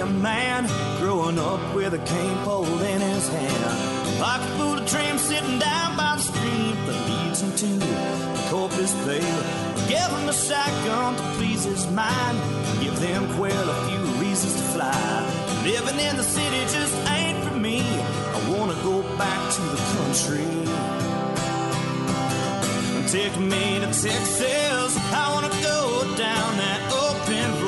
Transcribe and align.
a 0.00 0.06
man 0.06 0.66
growing 1.00 1.38
up 1.38 1.74
with 1.74 1.92
a 1.94 1.98
cane 1.98 2.38
pole 2.44 2.64
in 2.64 3.00
his 3.00 3.28
hand. 3.28 4.18
Pocket 4.20 4.48
full 4.56 4.78
of 4.78 4.88
trim 4.88 5.18
sitting 5.18 5.58
down 5.58 5.96
by 5.96 6.14
the 6.16 6.22
stream 6.22 6.76
that 6.86 6.98
leads 7.08 7.40
him 7.42 7.52
to 7.62 7.66
the 7.84 8.48
Corpus 8.50 8.92
Bay. 9.06 9.20
Give 9.88 10.10
him 10.16 10.28
a 10.28 10.32
shotgun 10.32 11.16
to 11.16 11.22
please 11.36 11.64
his 11.64 11.86
mind. 11.90 12.38
Give 12.80 12.98
them 13.00 13.26
quail 13.36 13.70
a 13.70 13.88
few 13.88 14.02
reasons 14.22 14.54
to 14.54 14.62
fly. 14.74 15.62
Living 15.64 15.98
in 15.98 16.16
the 16.16 16.22
city 16.22 16.60
just 16.74 16.94
ain't 17.10 17.42
for 17.44 17.56
me. 17.56 17.80
I 17.80 18.38
wanna 18.50 18.74
go 18.82 19.02
back 19.16 19.52
to 19.54 19.62
the 19.74 19.80
country. 19.94 20.46
Take 23.08 23.36
me 23.40 23.80
to 23.80 23.86
Texas. 23.86 24.96
I 25.12 25.32
wanna 25.34 25.54
go 25.62 26.04
down 26.16 26.56
that 26.62 26.80
open 26.92 27.64
road. 27.64 27.67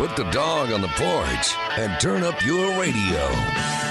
Put 0.00 0.16
the 0.16 0.24
dog 0.30 0.72
on 0.72 0.80
the 0.80 0.88
porch 0.88 1.54
and 1.76 2.00
turn 2.00 2.22
up 2.22 2.42
your 2.42 2.80
radio. 2.80 3.28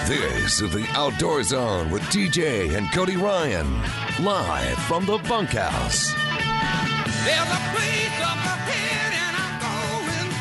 This 0.07 0.59
is 0.59 0.73
the 0.73 0.87
Outdoor 0.93 1.43
Zone 1.43 1.91
with 1.91 2.01
TJ 2.01 2.75
and 2.75 2.91
Cody 2.91 3.15
Ryan, 3.15 3.71
live 4.19 4.75
from 4.85 5.05
the 5.05 5.19
bunkhouse. 5.29 6.11
There's 6.11 7.45
a 7.45 7.61
place 7.69 8.21
up 8.25 8.41
ahead 8.41 9.13
and 9.21 9.35
I'm 9.37 9.61
going 9.61 10.31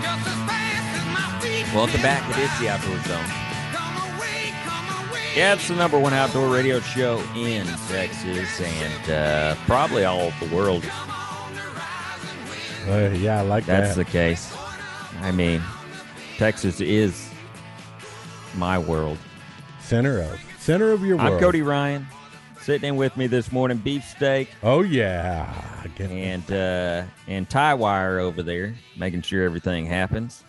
just 0.00 0.28
as 0.28 0.38
fast 0.48 0.96
as 0.96 1.04
my 1.12 1.40
feet. 1.40 1.74
Welcome 1.74 2.00
back. 2.00 2.30
It 2.30 2.44
is 2.44 2.58
the 2.58 2.70
Outdoor 2.70 2.98
Zone. 3.00 3.24
Come 3.70 4.16
away, 4.16 4.54
come 4.64 5.10
away. 5.10 5.32
Yeah, 5.36 5.52
it's 5.52 5.68
the 5.68 5.76
number 5.76 5.98
one 5.98 6.14
outdoor 6.14 6.48
radio 6.48 6.80
show 6.80 7.22
in 7.36 7.66
Texas 7.88 8.62
and 8.62 9.10
uh, 9.10 9.56
probably 9.66 10.06
all 10.06 10.28
of 10.28 10.40
the 10.40 10.56
world. 10.56 10.90
Uh, 12.88 13.10
yeah, 13.10 13.40
I 13.40 13.42
like 13.42 13.66
That's 13.66 13.94
that. 13.94 13.96
That's 13.96 13.96
the 13.96 14.04
case. 14.06 14.61
I 15.20 15.30
mean, 15.32 15.62
Texas 16.38 16.80
is 16.80 17.30
my 18.56 18.78
world. 18.78 19.18
center 19.80 20.20
of 20.20 20.40
center 20.58 20.92
of 20.92 21.04
your 21.04 21.16
world. 21.16 21.34
I'm 21.34 21.40
Cody 21.40 21.62
Ryan. 21.62 22.06
Sitting 22.60 22.90
in 22.90 22.96
with 22.96 23.16
me 23.16 23.26
this 23.26 23.50
morning, 23.50 23.78
beefsteak 23.78 24.48
Oh 24.62 24.82
yeah, 24.82 25.52
and 25.98 26.50
uh, 26.52 27.02
and 27.26 27.48
tie 27.50 27.74
wire 27.74 28.20
over 28.20 28.42
there, 28.42 28.74
making 28.96 29.22
sure 29.22 29.44
everything 29.44 29.86
happens. 29.86 30.44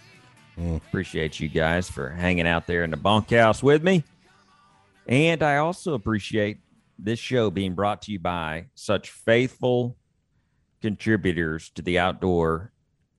Mm. 0.60 0.78
Appreciate 0.78 1.40
you 1.40 1.50
guys 1.50 1.90
for 1.90 2.10
hanging 2.10 2.48
out 2.48 2.68
there 2.68 2.84
in 2.84 2.92
the 2.92 2.98
bunkhouse 2.98 3.64
with 3.64 3.84
me, 3.84 4.04
and 5.08 5.42
I 5.42 5.58
also 5.58 5.96
appreciate 5.96 6.60
this 7.00 7.18
show 7.18 7.50
being 7.50 7.74
brought 7.74 8.04
to 8.04 8.12
you 8.12 8.20
by 8.20 8.66
such 8.76 9.10
faithful 9.10 9.98
contributors 10.82 11.70
to 11.72 11.82
the 11.82 11.98
outdoor 11.98 12.73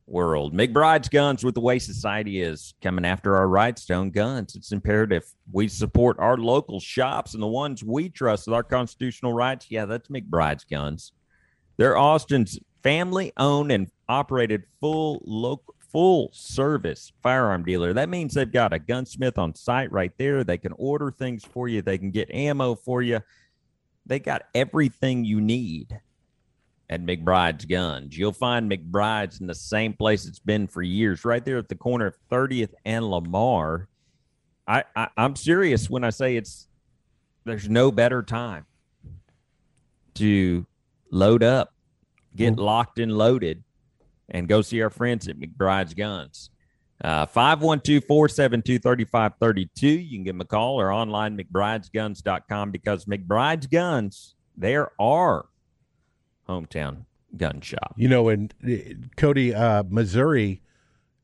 world. 0.07 0.55
McBride's 0.55 1.09
Guns 1.09 1.45
with 1.45 1.55
the 1.55 1.61
way 1.61 1.79
society 1.79 2.43
is 2.43 2.75
coming 2.83 3.05
after 3.05 3.37
our 3.37 3.49
Rhinestone 3.49 4.11
guns. 4.11 4.55
It's 4.55 4.73
imperative 4.73 5.25
we 5.53 5.69
support 5.69 6.19
our 6.19 6.37
local 6.37 6.81
shops 6.81 7.35
and 7.35 7.43
the 7.43 7.49
ones 7.49 7.83
we 7.83 8.09
trust 8.09 8.47
with 8.47 8.55
our 8.55 8.63
constitutional 8.63 9.33
rights. 9.33 9.67
Yeah, 9.71 9.87
that's 9.87 10.09
McBride's 10.09 10.65
Guns. 10.65 11.13
They're 11.77 11.97
Austin's 11.97 12.59
family 12.83 13.33
owned 13.37 13.73
and 13.73 13.91
operated 14.09 14.65
full 14.81 15.23
local 15.25 15.75
full 15.95 16.29
service 16.33 17.13
firearm 17.23 17.65
dealer. 17.65 17.93
That 17.93 18.09
means 18.09 18.35
they've 18.35 18.51
got 18.51 18.73
a 18.73 18.81
gunsmith 18.81 19.39
on 19.39 19.55
site 19.55 19.93
right 19.93 20.11
there. 20.19 20.43
They 20.43 20.59
can 20.59 20.73
order 20.73 21.13
things 21.13 21.45
for 21.45 21.69
you. 21.69 21.83
They 21.83 21.99
can 21.99 22.11
get 22.11 22.35
ammo 22.35 22.75
for 22.75 23.01
you. 23.01 23.21
They 24.05 24.19
got 24.19 24.43
everything 24.57 25.25
you 25.25 25.41
need 25.41 26.01
at 26.95 27.05
McBride's 27.05 27.65
Guns. 27.65 28.17
You'll 28.17 28.33
find 28.33 28.71
McBride's 28.71 29.41
in 29.41 29.49
the 29.49 29.55
same 29.55 29.95
place 29.95 30.27
it's 30.27 30.39
been 30.39 30.69
for 30.69 30.81
years, 30.81 31.25
right 31.25 31.45
there 31.45 31.59
at 31.59 31.69
the 31.69 31.75
corner 31.75 32.07
of 32.07 32.15
30th 32.31 32.73
and 32.85 33.11
Lamar. 33.11 33.89
I, 34.67 34.85
I 34.95 35.09
I'm 35.17 35.35
serious 35.35 35.91
when 35.91 36.05
I 36.05 36.11
say 36.11 36.37
it's 36.37 36.69
there's 37.45 37.69
no 37.69 37.91
better 37.91 38.23
time 38.23 38.65
to 40.15 40.65
load 41.11 41.43
up, 41.43 41.75
get 42.37 42.59
locked 42.59 43.01
and 43.01 43.13
loaded, 43.13 43.65
and 44.29 44.47
go 44.47 44.63
see 44.63 44.81
our 44.81 44.89
friends 44.89 45.27
at 45.27 45.37
McBride's 45.37 45.95
Guns. 45.95 46.51
Uh, 47.03 47.27
512-472-3532. 47.27 49.83
You 49.83 50.09
can 50.17 50.23
give 50.23 50.37
them 50.37 50.43
a 50.43 50.45
call 50.45 50.81
or 50.81 50.93
online 50.93 51.37
McBride'sGuns.com 51.37 52.71
because 52.71 53.07
McBride's 53.07 53.67
Guns, 53.67 54.37
there 54.57 54.93
are 55.01 55.47
hometown 56.49 57.05
gun 57.37 57.61
shop. 57.61 57.95
you 57.97 58.09
know, 58.09 58.29
in 58.29 58.51
uh, 58.67 58.95
Cody, 59.17 59.55
uh, 59.55 59.83
Missouri. 59.89 60.61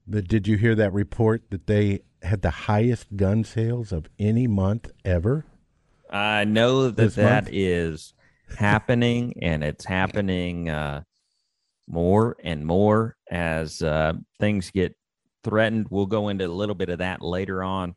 The, 0.07 0.23
did 0.23 0.49
you 0.49 0.57
hear 0.57 0.75
that 0.75 0.93
report 0.93 1.43
that 1.51 1.67
they 1.69 2.01
had 2.23 2.43
the 2.43 2.51
highest 2.51 3.17
gun 3.17 3.45
sales 3.45 3.93
of 3.93 4.07
any 4.19 4.47
month 4.49 4.91
ever? 5.05 5.45
I 6.11 6.45
know 6.45 6.85
that 6.85 6.97
This 6.97 7.15
that 7.15 7.45
month? 7.45 7.51
is 7.55 8.15
happening, 8.59 9.35
and 9.41 9.63
it's 9.63 9.85
happening 9.85 10.69
uh, 10.69 11.03
more 11.87 12.37
and 12.43 12.67
more 12.67 13.17
as 13.31 13.83
uh, 13.83 14.15
things 14.41 14.71
get 14.73 14.97
threatened. 15.45 15.87
We'll 15.91 16.07
go 16.07 16.29
into 16.29 16.47
a 16.47 16.49
little 16.49 16.75
bit 16.75 16.89
of 16.89 16.99
that 16.99 17.23
later 17.23 17.63
on 17.63 17.95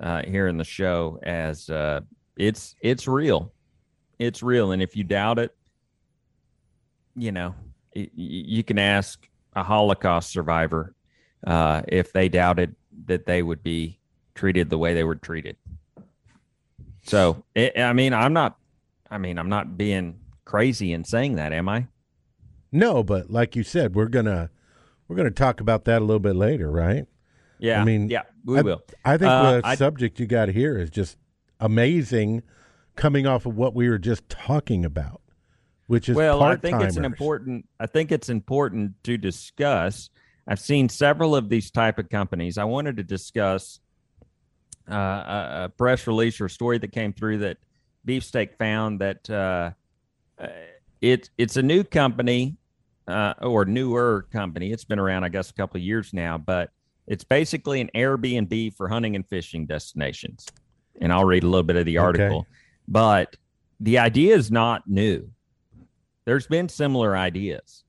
uh, 0.00 0.22
here 0.22 0.46
in 0.48 0.56
the 0.56 0.64
show, 0.64 1.18
as 1.22 1.68
uh, 1.68 2.00
it's 2.36 2.74
it's 2.80 3.06
real, 3.06 3.52
it's 4.18 4.42
real, 4.42 4.72
and 4.72 4.80
if 4.82 4.96
you 4.96 5.04
doubt 5.04 5.38
it, 5.38 5.54
you 7.20 7.32
know, 7.32 7.54
you 7.94 8.62
can 8.64 8.78
ask 8.78 9.28
a 9.54 9.62
Holocaust 9.62 10.30
survivor 10.30 10.94
uh, 11.46 11.82
if 11.88 12.12
they 12.12 12.28
doubted 12.28 12.74
that 13.06 13.26
they 13.26 13.42
would 13.42 13.62
be 13.62 13.98
treated 14.34 14.70
the 14.70 14.78
way 14.78 14.94
they 14.94 15.04
were 15.04 15.16
treated. 15.16 15.56
So, 17.02 17.44
it, 17.54 17.78
I 17.78 17.92
mean, 17.92 18.12
I'm 18.12 18.32
not, 18.32 18.56
I 19.10 19.18
mean, 19.18 19.38
I'm 19.38 19.48
not 19.48 19.76
being 19.76 20.20
crazy 20.44 20.92
in 20.92 21.04
saying 21.04 21.36
that, 21.36 21.52
am 21.52 21.68
I? 21.68 21.86
No, 22.72 23.02
but 23.02 23.30
like 23.30 23.56
you 23.56 23.62
said, 23.64 23.94
we're 23.94 24.06
gonna 24.06 24.50
we're 25.08 25.16
gonna 25.16 25.30
talk 25.30 25.60
about 25.60 25.84
that 25.86 25.98
a 25.98 26.04
little 26.04 26.20
bit 26.20 26.36
later, 26.36 26.70
right? 26.70 27.06
Yeah. 27.58 27.80
I 27.80 27.84
mean, 27.84 28.08
yeah, 28.08 28.22
we 28.44 28.58
I, 28.58 28.62
will. 28.62 28.82
I 29.04 29.16
think 29.18 29.30
Uh, 29.30 29.60
the 29.60 29.66
I- 29.66 29.74
subject 29.74 30.20
you 30.20 30.26
got 30.26 30.48
here 30.50 30.78
is 30.78 30.88
just 30.90 31.16
amazing, 31.58 32.42
coming 32.96 33.26
off 33.26 33.44
of 33.44 33.56
what 33.56 33.74
we 33.74 33.88
were 33.88 33.98
just 33.98 34.28
talking 34.28 34.84
about, 34.84 35.19
which 35.90 36.08
is 36.08 36.14
well, 36.14 36.40
I 36.44 36.54
think 36.54 36.80
it's 36.82 36.96
an 36.96 37.04
important. 37.04 37.68
I 37.80 37.86
think 37.86 38.12
it's 38.12 38.28
important 38.28 38.92
to 39.02 39.18
discuss. 39.18 40.08
I've 40.46 40.60
seen 40.60 40.88
several 40.88 41.34
of 41.34 41.48
these 41.48 41.72
type 41.72 41.98
of 41.98 42.08
companies. 42.08 42.58
I 42.58 42.64
wanted 42.64 42.96
to 42.98 43.02
discuss 43.02 43.80
uh, 44.88 44.94
a, 44.94 45.60
a 45.64 45.68
press 45.76 46.06
release 46.06 46.40
or 46.40 46.48
story 46.48 46.78
that 46.78 46.92
came 46.92 47.12
through 47.12 47.38
that 47.38 47.56
Beefsteak 48.04 48.56
found 48.56 49.00
that 49.00 49.28
uh, 49.28 49.72
uh, 50.40 50.46
it 51.00 51.28
it's 51.36 51.56
a 51.56 51.62
new 51.62 51.82
company 51.82 52.56
uh, 53.08 53.34
or 53.42 53.64
newer 53.64 54.28
company. 54.32 54.70
It's 54.70 54.84
been 54.84 55.00
around, 55.00 55.24
I 55.24 55.28
guess, 55.28 55.50
a 55.50 55.54
couple 55.54 55.78
of 55.78 55.82
years 55.82 56.12
now, 56.12 56.38
but 56.38 56.70
it's 57.08 57.24
basically 57.24 57.80
an 57.80 57.90
Airbnb 57.96 58.76
for 58.76 58.88
hunting 58.88 59.16
and 59.16 59.26
fishing 59.26 59.66
destinations. 59.66 60.46
And 61.00 61.12
I'll 61.12 61.24
read 61.24 61.42
a 61.42 61.48
little 61.48 61.64
bit 61.64 61.74
of 61.74 61.84
the 61.84 61.98
Okay. 61.98 62.22
article, 62.22 62.46
but 62.86 63.34
the 63.80 63.98
idea 63.98 64.36
is 64.36 64.52
not 64.52 64.88
new. 64.88 65.32
There's 66.30 66.46
been 66.46 66.68
similar 66.68 67.16
ideas, 67.16 67.82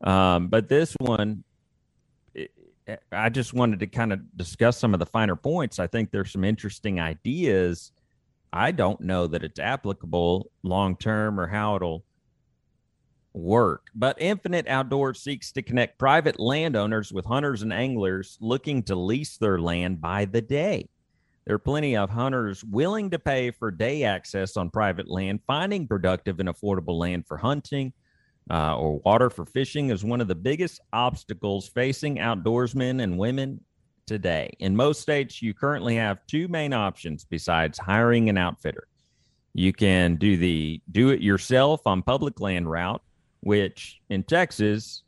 um, 0.00 0.48
but 0.48 0.68
this 0.68 0.96
one, 0.98 1.44
I 3.12 3.28
just 3.28 3.54
wanted 3.54 3.78
to 3.78 3.86
kind 3.86 4.12
of 4.12 4.36
discuss 4.36 4.76
some 4.76 4.92
of 4.92 4.98
the 4.98 5.06
finer 5.06 5.36
points. 5.36 5.78
I 5.78 5.86
think 5.86 6.10
there's 6.10 6.32
some 6.32 6.42
interesting 6.42 6.98
ideas. 6.98 7.92
I 8.52 8.72
don't 8.72 9.00
know 9.00 9.28
that 9.28 9.44
it's 9.44 9.60
applicable 9.60 10.50
long 10.64 10.96
term 10.96 11.38
or 11.38 11.46
how 11.46 11.76
it'll 11.76 12.02
work. 13.34 13.86
But 13.94 14.20
Infinite 14.20 14.66
Outdoors 14.66 15.22
seeks 15.22 15.52
to 15.52 15.62
connect 15.62 15.96
private 15.96 16.40
landowners 16.40 17.12
with 17.12 17.24
hunters 17.24 17.62
and 17.62 17.72
anglers 17.72 18.36
looking 18.40 18.82
to 18.82 18.96
lease 18.96 19.36
their 19.36 19.60
land 19.60 20.00
by 20.00 20.24
the 20.24 20.42
day. 20.42 20.88
There 21.46 21.54
are 21.54 21.58
plenty 21.58 21.96
of 21.96 22.10
hunters 22.10 22.62
willing 22.64 23.10
to 23.10 23.18
pay 23.18 23.50
for 23.50 23.70
day 23.70 24.04
access 24.04 24.56
on 24.56 24.70
private 24.70 25.08
land. 25.08 25.40
Finding 25.46 25.86
productive 25.86 26.38
and 26.38 26.48
affordable 26.48 26.98
land 26.98 27.26
for 27.26 27.38
hunting 27.38 27.92
uh, 28.50 28.76
or 28.76 28.98
water 29.04 29.30
for 29.30 29.44
fishing 29.44 29.90
is 29.90 30.04
one 30.04 30.20
of 30.20 30.28
the 30.28 30.34
biggest 30.34 30.80
obstacles 30.92 31.68
facing 31.68 32.16
outdoorsmen 32.16 33.02
and 33.02 33.18
women 33.18 33.60
today. 34.06 34.52
In 34.58 34.74
most 34.74 35.00
states, 35.00 35.40
you 35.40 35.54
currently 35.54 35.96
have 35.96 36.18
two 36.26 36.48
main 36.48 36.72
options 36.72 37.24
besides 37.24 37.78
hiring 37.78 38.28
an 38.28 38.36
outfitter. 38.36 38.88
You 39.54 39.72
can 39.72 40.16
do 40.16 40.36
the 40.36 40.80
do 40.90 41.10
it 41.10 41.20
yourself 41.20 41.86
on 41.86 42.02
public 42.02 42.40
land 42.40 42.70
route, 42.70 43.02
which 43.40 44.00
in 44.10 44.22
Texas 44.24 45.02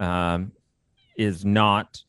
um, 0.00 0.52
is 1.16 1.44
not 1.44 2.02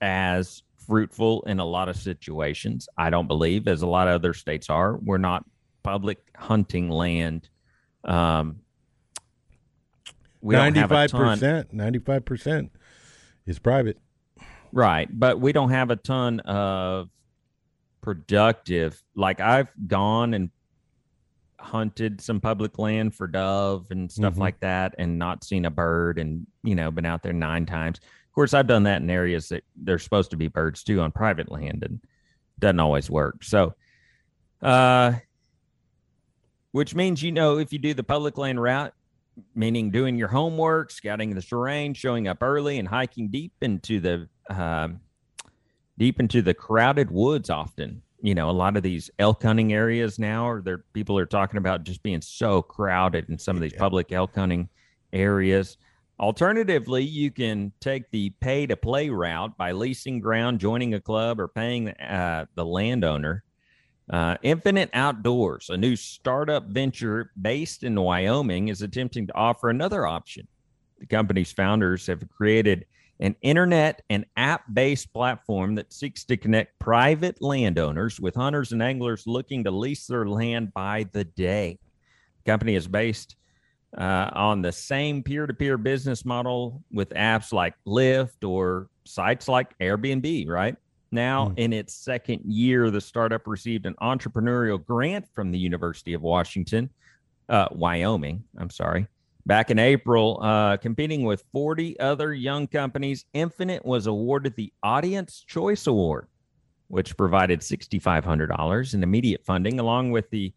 as 0.00 0.62
fruitful 0.86 1.42
in 1.42 1.58
a 1.60 1.64
lot 1.64 1.88
of 1.88 1.96
situations. 1.96 2.88
I 2.96 3.10
don't 3.10 3.26
believe, 3.28 3.66
as 3.68 3.82
a 3.82 3.86
lot 3.86 4.08
of 4.08 4.14
other 4.14 4.34
states 4.34 4.70
are. 4.70 4.96
We're 4.96 5.18
not 5.18 5.44
public 5.82 6.18
hunting 6.36 6.88
land. 6.90 7.48
Um, 8.04 8.60
we 10.40 10.54
don't 10.54 10.74
have 10.76 10.90
a 10.90 10.94
Ninety-five 10.94 11.10
ton- 11.10 11.34
percent. 11.38 11.72
Ninety-five 11.72 12.24
percent 12.24 12.70
is 13.46 13.58
private. 13.58 13.98
Right. 14.72 15.08
But 15.10 15.40
we 15.40 15.52
don't 15.52 15.70
have 15.70 15.90
a 15.90 15.96
ton 15.96 16.40
of 16.40 17.08
productive. 18.02 19.02
Like 19.14 19.40
I've 19.40 19.68
gone 19.86 20.34
and 20.34 20.50
hunted 21.60 22.20
some 22.20 22.40
public 22.40 22.78
land 22.78 23.14
for 23.14 23.26
dove 23.26 23.86
and 23.90 24.10
stuff 24.12 24.34
Mhm. 24.34 24.38
like 24.38 24.60
that 24.60 24.94
and 24.98 25.18
not 25.18 25.44
seen 25.44 25.64
a 25.64 25.70
bird 25.70 26.18
and, 26.18 26.46
you 26.62 26.74
know, 26.74 26.90
been 26.90 27.06
out 27.06 27.22
there 27.22 27.32
nine 27.32 27.64
times. 27.64 28.00
Of 28.34 28.36
course, 28.36 28.52
I've 28.52 28.66
done 28.66 28.82
that 28.82 29.00
in 29.00 29.08
areas 29.10 29.48
that 29.50 29.62
there's 29.76 30.02
supposed 30.02 30.32
to 30.32 30.36
be 30.36 30.48
birds 30.48 30.82
too 30.82 31.00
on 31.00 31.12
private 31.12 31.52
land 31.52 31.84
and 31.84 32.00
doesn't 32.58 32.80
always 32.80 33.08
work. 33.08 33.44
So, 33.44 33.74
uh, 34.60 35.12
which 36.72 36.96
means, 36.96 37.22
you 37.22 37.30
know, 37.30 37.58
if 37.58 37.72
you 37.72 37.78
do 37.78 37.94
the 37.94 38.02
public 38.02 38.36
land 38.36 38.60
route, 38.60 38.92
meaning 39.54 39.92
doing 39.92 40.18
your 40.18 40.26
homework, 40.26 40.90
scouting 40.90 41.32
the 41.32 41.42
terrain, 41.42 41.94
showing 41.94 42.26
up 42.26 42.38
early, 42.42 42.80
and 42.80 42.88
hiking 42.88 43.28
deep 43.28 43.52
into 43.60 44.00
the 44.00 44.28
um, 44.50 44.98
deep 45.96 46.18
into 46.18 46.42
the 46.42 46.54
crowded 46.54 47.12
woods. 47.12 47.50
Often, 47.50 48.02
you 48.20 48.34
know, 48.34 48.50
a 48.50 48.52
lot 48.52 48.76
of 48.76 48.82
these 48.82 49.10
elk 49.20 49.44
hunting 49.44 49.72
areas 49.72 50.18
now, 50.18 50.48
or 50.48 50.60
there 50.60 50.78
people 50.92 51.16
are 51.18 51.26
talking 51.26 51.58
about 51.58 51.84
just 51.84 52.02
being 52.02 52.20
so 52.20 52.62
crowded 52.62 53.28
in 53.28 53.38
some 53.38 53.54
of 53.54 53.62
these 53.62 53.74
Yeah. 53.74 53.78
public 53.78 54.10
elk 54.10 54.34
hunting 54.34 54.68
areas. 55.12 55.76
Alternatively, 56.20 57.02
you 57.02 57.30
can 57.30 57.72
take 57.80 58.10
the 58.10 58.30
pay 58.40 58.66
to 58.66 58.76
play 58.76 59.10
route 59.10 59.56
by 59.56 59.72
leasing 59.72 60.20
ground, 60.20 60.60
joining 60.60 60.94
a 60.94 61.00
club, 61.00 61.40
or 61.40 61.48
paying 61.48 61.88
uh, 61.88 62.46
the 62.54 62.64
landowner. 62.64 63.42
Uh, 64.08 64.36
Infinite 64.42 64.90
Outdoors, 64.92 65.70
a 65.70 65.76
new 65.76 65.96
startup 65.96 66.66
venture 66.66 67.32
based 67.40 67.82
in 67.82 68.00
Wyoming, 68.00 68.68
is 68.68 68.82
attempting 68.82 69.26
to 69.26 69.34
offer 69.34 69.70
another 69.70 70.06
option. 70.06 70.46
The 71.00 71.06
company's 71.06 71.52
founders 71.52 72.06
have 72.06 72.22
created 72.30 72.86
an 73.20 73.34
internet 73.42 74.02
and 74.10 74.26
app 74.36 74.62
based 74.72 75.12
platform 75.12 75.74
that 75.76 75.92
seeks 75.92 76.24
to 76.24 76.36
connect 76.36 76.78
private 76.78 77.40
landowners 77.40 78.20
with 78.20 78.34
hunters 78.34 78.72
and 78.72 78.82
anglers 78.82 79.26
looking 79.26 79.64
to 79.64 79.70
lease 79.70 80.06
their 80.06 80.28
land 80.28 80.72
by 80.74 81.06
the 81.12 81.24
day. 81.24 81.78
The 82.44 82.50
company 82.50 82.74
is 82.74 82.86
based 82.86 83.36
uh, 83.96 84.30
on 84.32 84.62
the 84.62 84.72
same 84.72 85.22
peer 85.22 85.46
to 85.46 85.54
peer 85.54 85.78
business 85.78 86.24
model 86.24 86.82
with 86.92 87.10
apps 87.10 87.52
like 87.52 87.74
Lyft 87.86 88.48
or 88.48 88.88
sites 89.04 89.48
like 89.48 89.76
Airbnb, 89.78 90.48
right? 90.48 90.76
Now, 91.12 91.50
Hmm. 91.50 91.54
in 91.58 91.72
its 91.72 91.94
second 91.94 92.40
year, 92.44 92.90
the 92.90 93.00
startup 93.00 93.46
received 93.46 93.86
an 93.86 93.94
entrepreneurial 94.02 94.84
grant 94.84 95.28
from 95.32 95.52
the 95.52 95.58
University 95.58 96.12
of 96.12 96.22
Washington, 96.22 96.90
uh, 97.48 97.68
Wyoming. 97.70 98.42
I'm 98.58 98.70
sorry. 98.70 99.06
Back 99.46 99.70
in 99.70 99.78
April, 99.78 100.40
uh, 100.42 100.78
competing 100.78 101.22
with 101.22 101.44
40 101.52 102.00
other 102.00 102.32
young 102.32 102.66
companies, 102.66 103.26
Infinite 103.34 103.84
was 103.84 104.06
awarded 104.06 104.56
the 104.56 104.72
Audience 104.82 105.44
Choice 105.46 105.86
Award, 105.86 106.26
which 106.88 107.16
provided 107.16 107.60
$6,500 107.60 108.94
in 108.94 109.02
immediate 109.02 109.44
funding, 109.44 109.78
along 109.78 110.10
with 110.10 110.28
the 110.30 110.52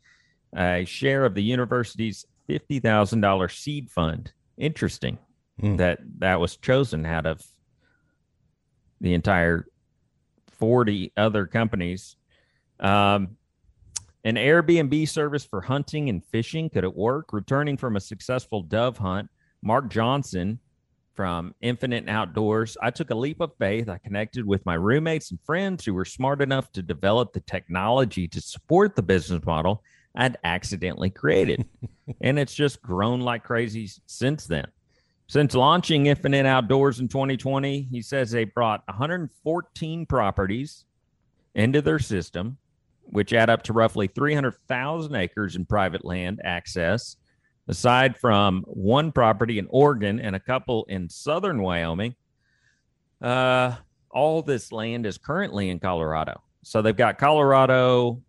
uh, 0.56 0.86
share 0.86 1.26
of 1.26 1.36
the 1.36 1.44
university's 1.44 2.26
$50,000 2.50 3.52
seed 3.52 3.90
fund. 3.90 4.32
Interesting 4.58 5.18
Hmm. 5.60 5.76
that 5.78 6.00
that 6.20 6.40
was 6.40 6.56
chosen 6.56 7.04
out 7.06 7.26
of 7.26 7.44
the 9.02 9.14
entire 9.16 9.66
40 10.52 11.12
other 11.18 11.48
companies. 11.48 12.16
Um, 12.80 13.38
an 14.24 14.36
Airbnb 14.36 15.08
service 15.08 15.46
for 15.46 15.62
hunting 15.62 16.10
and 16.10 16.24
fishing 16.26 16.70
could 16.70 16.84
it 16.84 16.96
work? 16.96 17.34
Returning 17.34 17.78
from 17.78 17.96
a 17.96 18.00
successful 18.00 18.62
dove 18.62 18.98
hunt, 18.98 19.30
Mark 19.64 19.90
Johnson 19.90 20.60
from 21.16 21.56
Infinite 21.62 22.08
Outdoors, 22.08 22.78
I 22.80 22.92
took 22.92 23.10
a 23.10 23.16
leap 23.16 23.40
of 23.42 23.52
faith. 23.58 23.90
I 23.90 23.98
connected 23.98 24.46
with 24.46 24.64
my 24.66 24.76
roommates 24.76 25.32
and 25.32 25.40
friends 25.42 25.86
who 25.86 25.94
were 25.96 26.06
smart 26.06 26.42
enough 26.42 26.72
to 26.74 26.84
develop 26.84 27.34
the 27.34 27.40
technology 27.42 28.28
to 28.28 28.42
support 28.42 28.96
the 28.96 29.02
business 29.02 29.44
model 29.44 29.84
I'd 30.18 30.38
accidentally 30.44 31.12
created. 31.12 31.66
and 32.22 32.38
it's 32.40 32.54
just 32.54 32.82
grown 32.82 33.22
like 33.22 33.44
crazy 33.44 33.90
since 34.08 34.48
then. 34.48 34.68
Since 35.28 35.54
launching 35.54 36.08
Infinite 36.08 36.46
Outdoors 36.46 37.00
in 37.00 37.08
2020, 37.08 37.88
he 37.92 38.02
says 38.02 38.32
they 38.32 38.46
brought 38.46 38.84
114 38.88 40.06
properties 40.06 40.86
into 41.54 41.82
their 41.82 42.00
system, 42.00 42.58
which 43.04 43.34
add 43.34 43.50
up 43.50 43.62
to 43.64 43.74
roughly 43.74 44.08
300,000 44.08 45.16
acres 45.16 45.56
in 45.56 45.66
private 45.66 46.04
land 46.04 46.42
access. 46.44 47.18
Aside 47.68 48.18
from 48.18 48.64
one 48.68 49.12
property 49.12 49.60
in 49.60 49.68
Oregon 49.70 50.20
and 50.22 50.36
a 50.36 50.40
couple 50.40 50.86
in 50.86 51.10
southern 51.10 51.62
Wyoming, 51.62 52.16
uh, 53.22 53.76
all 54.10 54.42
this 54.42 54.72
land 54.72 55.06
is 55.06 55.18
currently 55.18 55.70
in 55.70 55.80
Colorado. 55.80 56.42
So 56.64 56.82
they've 56.82 56.96
got 56.96 57.18
Colorado, 57.18 58.22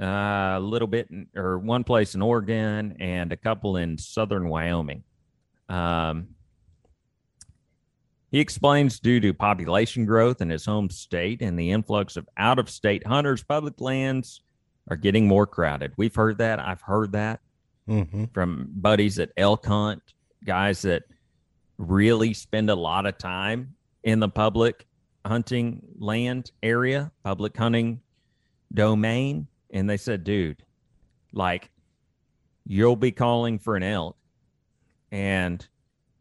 uh, 0.00 0.56
a 0.56 0.60
little 0.60 0.88
bit, 0.88 1.08
in, 1.10 1.26
or 1.36 1.58
one 1.58 1.84
place 1.84 2.14
in 2.14 2.22
Oregon, 2.22 2.96
and 3.00 3.32
a 3.32 3.36
couple 3.36 3.76
in 3.76 3.98
southern 3.98 4.48
Wyoming. 4.48 5.04
Um, 5.68 6.28
he 8.30 8.40
explains 8.40 8.98
due 8.98 9.20
to 9.20 9.32
population 9.32 10.04
growth 10.06 10.40
in 10.40 10.50
his 10.50 10.64
home 10.64 10.90
state 10.90 11.40
and 11.40 11.56
the 11.56 11.70
influx 11.70 12.16
of 12.16 12.28
out 12.36 12.58
of 12.58 12.68
state 12.68 13.06
hunters, 13.06 13.44
public 13.44 13.80
lands 13.80 14.42
are 14.90 14.96
getting 14.96 15.28
more 15.28 15.46
crowded. 15.46 15.92
We've 15.96 16.14
heard 16.14 16.38
that. 16.38 16.58
I've 16.58 16.82
heard 16.82 17.12
that 17.12 17.40
hmm 17.86 18.24
from 18.32 18.68
buddies 18.74 19.16
that 19.16 19.30
elk 19.36 19.66
hunt, 19.66 20.02
guys 20.44 20.82
that 20.82 21.04
really 21.78 22.34
spend 22.34 22.70
a 22.70 22.74
lot 22.74 23.06
of 23.06 23.18
time 23.18 23.74
in 24.02 24.20
the 24.20 24.28
public 24.28 24.86
hunting 25.24 25.82
land 25.98 26.50
area, 26.62 27.12
public 27.22 27.56
hunting 27.56 28.00
domain. 28.72 29.46
And 29.74 29.90
they 29.90 29.96
said, 29.98 30.24
dude, 30.24 30.62
like 31.32 31.70
you'll 32.64 32.96
be 32.96 33.12
calling 33.12 33.58
for 33.58 33.76
an 33.76 33.82
elk 33.82 34.16
and 35.12 35.66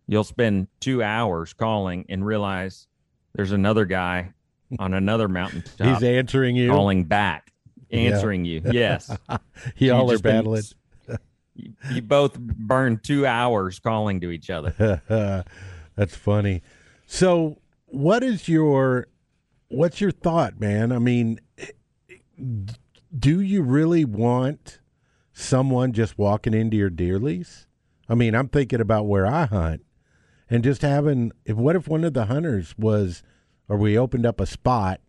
you'll 0.08 0.24
spend 0.26 0.68
two 0.82 1.02
hours 1.02 1.54
calling 1.54 2.06
and 2.10 2.26
realize 2.26 2.88
there's 3.34 3.52
another 3.54 3.86
guy 3.86 4.34
on 4.80 4.94
another 4.94 5.28
mountain 5.30 5.64
top 5.78 5.88
He's 5.88 6.04
answering 6.04 6.56
you. 6.56 6.70
calling 6.70 7.04
back, 7.06 7.54
answering 7.92 8.44
you. 8.44 8.62
Yes. 8.66 9.16
Y'all 9.78 10.10
are 10.10 10.14
just 10.16 10.24
been- 10.24 10.36
battling. 10.36 10.64
you, 11.56 11.74
you 11.92 12.02
both 12.02 12.38
burned 12.40 13.04
two 13.04 13.26
hours 13.28 13.78
calling 13.80 14.20
to 14.22 14.32
each 14.32 14.50
other. 14.50 15.02
That's 15.96 16.16
funny. 16.16 16.64
So, 17.06 17.60
what 17.86 18.24
is 18.24 18.48
your 18.50 19.08
what's 19.68 20.02
your 20.02 20.10
thought, 20.12 20.60
man? 20.60 20.92
I 20.92 20.98
mean, 20.98 21.40
do 23.18 23.40
you 23.42 23.62
really 23.62 24.06
want 24.06 24.80
someone 25.32 25.94
just 25.94 26.18
walking 26.18 26.54
into 26.54 26.78
your 26.78 26.90
deer 26.90 27.20
lease? 27.20 27.68
I 28.10 28.16
mean, 28.16 28.36
I'm 28.36 28.50
thinking 28.50 28.82
about 28.82 29.08
where 29.08 29.26
I 29.26 29.46
hunt 29.46 29.84
and 30.50 30.64
just 30.64 30.82
having 30.82 31.32
if 31.46 31.56
what 31.56 31.76
if 31.76 31.88
one 31.88 32.04
of 32.04 32.14
the 32.14 32.26
hunters 32.26 32.76
was 32.78 33.24
or 33.68 33.78
we 33.78 33.98
opened 33.98 34.26
up 34.26 34.40
a 34.40 34.46
spot 34.46 35.00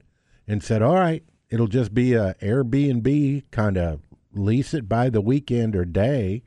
and 0.47 0.63
said, 0.63 0.83
"All 0.83 0.95
right, 0.95 1.25
it'll 1.51 1.67
just 1.67 1.95
be 1.95 2.15
a 2.15 2.35
Airbnb 2.41 3.45
kind 3.51 3.77
of 3.77 4.01
lease 4.33 4.75
it 4.75 4.89
by 4.89 5.11
the 5.11 5.21
weekend 5.21 5.75
or 5.75 5.85
day 5.85 6.43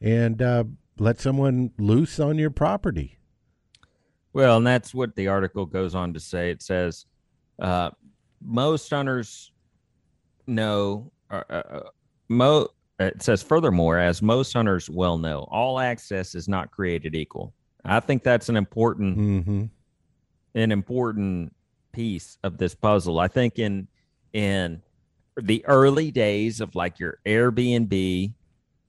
and 0.00 0.42
uh, 0.42 0.64
let 0.98 1.20
someone 1.20 1.70
loose 1.78 2.18
on 2.20 2.38
your 2.38 2.50
property." 2.50 3.18
Well, 4.32 4.58
and 4.58 4.66
that's 4.66 4.94
what 4.94 5.14
the 5.14 5.28
article 5.28 5.66
goes 5.66 5.94
on 5.94 6.14
to 6.14 6.20
say. 6.20 6.50
It 6.50 6.62
says 6.62 7.06
uh, 7.58 7.90
most 8.40 8.90
hunters 8.90 9.51
know, 10.46 11.10
uh, 11.30 11.42
uh, 11.48 11.80
mo- 12.28 12.68
it 12.98 13.22
says 13.22 13.42
furthermore, 13.42 13.98
as 13.98 14.22
most 14.22 14.52
hunters 14.52 14.88
well 14.90 15.18
know, 15.18 15.46
all 15.50 15.78
access 15.78 16.34
is 16.34 16.48
not 16.48 16.70
created 16.70 17.14
equal. 17.14 17.52
I 17.84 18.00
think 18.00 18.22
that's 18.22 18.48
an 18.48 18.56
important 18.56 19.18
Mm-hmm. 19.18 19.64
an 20.54 20.72
important 20.72 21.54
piece 21.92 22.38
of 22.42 22.58
this 22.58 22.74
puzzle. 22.74 23.18
I 23.18 23.28
think 23.28 23.58
in 23.58 23.88
in 24.32 24.80
the 25.36 25.64
early 25.66 26.10
days 26.10 26.60
of 26.60 26.74
like 26.74 26.98
your 27.00 27.18
Airbnb 27.26 28.34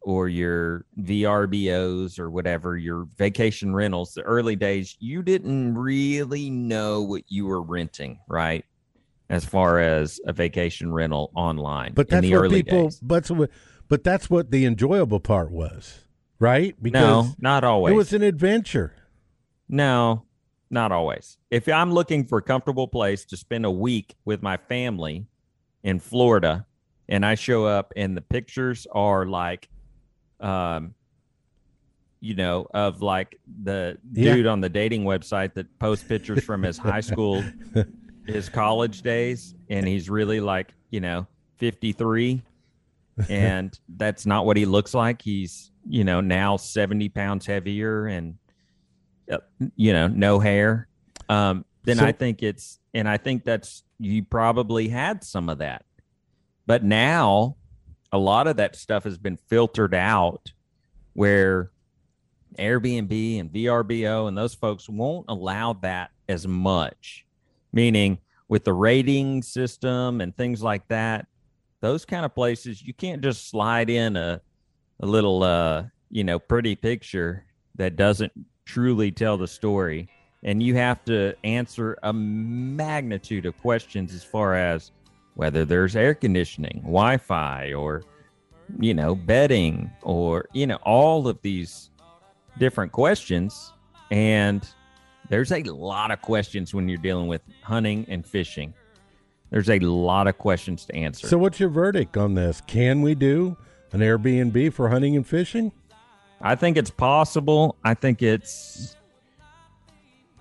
or 0.01 0.27
your 0.27 0.85
VRBOs 0.99 2.19
or 2.19 2.29
whatever, 2.29 2.77
your 2.77 3.07
vacation 3.17 3.73
rentals, 3.73 4.13
the 4.13 4.21
early 4.23 4.55
days, 4.55 4.97
you 4.99 5.23
didn't 5.23 5.73
really 5.75 6.49
know 6.49 7.01
what 7.01 7.23
you 7.29 7.45
were 7.45 7.61
renting, 7.61 8.19
right? 8.27 8.65
As 9.33 9.43
far 9.45 9.79
as 9.79 10.19
a 10.27 10.31
vacation 10.33 10.93
rental 10.93 11.31
online. 11.35 11.93
But 11.95 12.07
in 12.09 12.11
that's 12.11 12.21
the 12.27 12.33
what 12.33 12.41
early 12.43 12.61
people. 12.63 12.83
days. 12.83 12.99
But 13.01 13.29
but 13.89 14.03
that's 14.03 14.29
what 14.29 14.51
the 14.51 14.65
enjoyable 14.65 15.19
part 15.19 15.49
was, 15.51 16.05
right? 16.39 16.75
Because 16.81 17.01
No, 17.29 17.35
not 17.39 17.63
always. 17.63 17.93
it 17.93 17.95
was 17.95 18.13
an 18.13 18.21
adventure. 18.21 18.93
No, 19.67 20.25
not 20.69 20.91
always. 20.91 21.37
If 21.49 21.67
I'm 21.67 21.91
looking 21.91 22.25
for 22.25 22.37
a 22.37 22.41
comfortable 22.43 22.87
place 22.87 23.25
to 23.25 23.37
spend 23.37 23.65
a 23.65 23.71
week 23.71 24.15
with 24.23 24.43
my 24.43 24.57
family 24.57 25.25
in 25.83 25.99
Florida 25.99 26.67
and 27.09 27.25
I 27.25 27.33
show 27.33 27.65
up 27.65 27.91
and 27.95 28.15
the 28.15 28.21
pictures 28.21 28.85
are 28.91 29.25
like 29.25 29.67
um 30.39 30.93
you 32.19 32.35
know 32.35 32.67
of 32.73 33.01
like 33.01 33.39
the 33.63 33.97
Yeah. 34.13 34.35
dude 34.35 34.45
on 34.47 34.61
the 34.61 34.69
dating 34.69 35.03
website 35.05 35.55
that 35.55 35.67
posts 35.79 36.05
pictures 36.07 36.43
from 36.43 36.61
his 36.63 36.77
high 36.77 37.01
school 37.01 37.43
his 38.25 38.49
college 38.49 39.01
days 39.01 39.55
and 39.69 39.87
he's 39.87 40.09
really 40.09 40.39
like, 40.39 40.73
you 40.89 40.99
know, 40.99 41.27
53 41.57 42.41
and 43.29 43.77
that's 43.97 44.25
not 44.25 44.45
what 44.45 44.57
he 44.57 44.65
looks 44.65 44.93
like. 44.93 45.21
He's, 45.21 45.71
you 45.87 46.03
know, 46.03 46.21
now 46.21 46.57
70 46.57 47.09
pounds 47.09 47.45
heavier 47.45 48.05
and 48.07 48.35
uh, 49.31 49.37
you 49.75 49.93
know, 49.93 50.07
no 50.07 50.39
hair, 50.39 50.87
um, 51.29 51.63
then 51.83 51.97
So- 51.97 52.05
I 52.05 52.11
think 52.11 52.43
it's, 52.43 52.79
and 52.93 53.07
I 53.07 53.17
think 53.17 53.43
that's, 53.45 53.83
you 53.99 54.23
probably 54.23 54.89
had 54.89 55.23
some 55.23 55.47
of 55.49 55.59
that. 55.59 55.85
But 56.65 56.83
now 56.83 57.55
a 58.11 58.17
lot 58.17 58.47
of 58.47 58.57
that 58.57 58.75
stuff 58.75 59.05
has 59.05 59.17
been 59.17 59.37
filtered 59.37 59.93
out 59.93 60.51
where 61.13 61.71
Airbnb 62.57 63.39
and 63.39 63.49
VRBO 63.51 64.27
and 64.27 64.37
those 64.37 64.53
folks 64.53 64.87
won't 64.87 65.25
allow 65.29 65.73
that 65.81 66.11
as 66.29 66.47
much. 66.47 67.22
Meaning, 67.73 68.19
with 68.47 68.63
the 68.63 68.73
rating 68.73 69.41
system 69.41 70.21
and 70.21 70.35
things 70.37 70.61
like 70.61 70.87
that, 70.89 71.25
those 71.81 72.05
kind 72.05 72.23
of 72.23 72.33
places, 72.33 72.81
you 72.81 72.93
can't 72.93 73.21
just 73.21 73.49
slide 73.49 73.89
in 73.89 74.15
a, 74.15 74.39
a 75.01 75.05
little, 75.05 75.43
uh, 75.43 75.83
you 76.11 76.23
know, 76.23 76.39
pretty 76.39 76.75
picture 76.75 77.45
that 77.75 77.95
doesn't 77.95 78.31
truly 78.65 79.11
tell 79.11 79.37
the 79.37 79.47
story. 79.47 80.07
And 80.43 80.61
you 80.61 80.75
have 80.75 81.03
to 81.05 81.33
answer 81.43 81.97
a 82.03 82.13
magnitude 82.13 83.45
of 83.45 83.57
questions 83.57 84.13
as 84.13 84.23
far 84.23 84.55
as 84.55 84.91
whether 85.35 85.65
there's 85.65 85.95
air 85.95 86.13
conditioning, 86.13 86.81
Wi 86.83 87.17
Fi, 87.17 87.73
or, 87.73 88.03
you 88.79 88.93
know, 88.93 89.15
bedding, 89.15 89.89
or, 90.03 90.47
you 90.53 90.67
know, 90.67 90.77
all 90.83 91.27
of 91.27 91.41
these 91.41 91.89
different 92.59 92.91
questions. 92.91 93.73
And 94.11 94.67
there's 95.29 95.51
a 95.51 95.63
lot 95.63 96.11
of 96.11 96.21
questions 96.21 96.73
when 96.73 96.89
you're 96.89 96.97
dealing 96.97 97.27
with 97.27 97.41
hunting 97.61 98.05
and 98.09 98.25
fishing. 98.25 98.73
There's 99.49 99.69
a 99.69 99.79
lot 99.79 100.27
of 100.27 100.37
questions 100.37 100.85
to 100.85 100.95
answer. 100.95 101.27
So, 101.27 101.37
what's 101.37 101.59
your 101.59 101.69
verdict 101.69 102.17
on 102.17 102.33
this? 102.33 102.61
Can 102.65 103.01
we 103.01 103.13
do 103.13 103.55
an 103.91 103.99
Airbnb 103.99 104.73
for 104.73 104.89
hunting 104.89 105.15
and 105.15 105.25
fishing? 105.25 105.71
I 106.41 106.55
think 106.55 106.75
it's 106.75 106.89
possible. 106.89 107.77
I 107.83 107.93
think 107.93 108.21
it's 108.21 108.95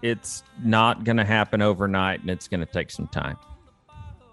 it's 0.03 0.43
not 0.63 1.05
going 1.05 1.17
to 1.19 1.25
happen 1.25 1.63
overnight 1.63 2.21
and 2.21 2.31
it's 2.31 2.49
going 2.49 2.61
to 2.61 2.67
take 2.67 2.91
some 2.91 3.07
time. 3.07 3.37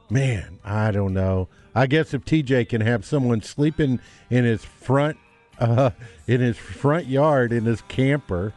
Man, 0.10 0.60
I 0.66 0.92
don't 0.92 1.14
know. 1.14 1.48
I 1.76 1.86
guess 1.86 2.16
if 2.16 2.26
TJ 2.26 2.70
can 2.70 2.82
have 2.82 3.06
someone 3.06 3.42
sleeping 3.42 4.00
in 4.32 4.44
his 4.44 4.66
front, 4.66 5.18
uh, 5.60 5.92
in 6.26 6.42
his 6.42 6.58
front 6.58 7.06
yard 7.06 7.54
in 7.54 7.66
his 7.66 7.82
camper, 7.84 8.54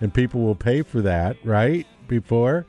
and 0.00 0.12
people 0.12 0.40
will 0.40 0.54
pay 0.54 0.82
for 0.82 1.02
that, 1.02 1.36
right? 1.44 1.86
Before, 2.08 2.66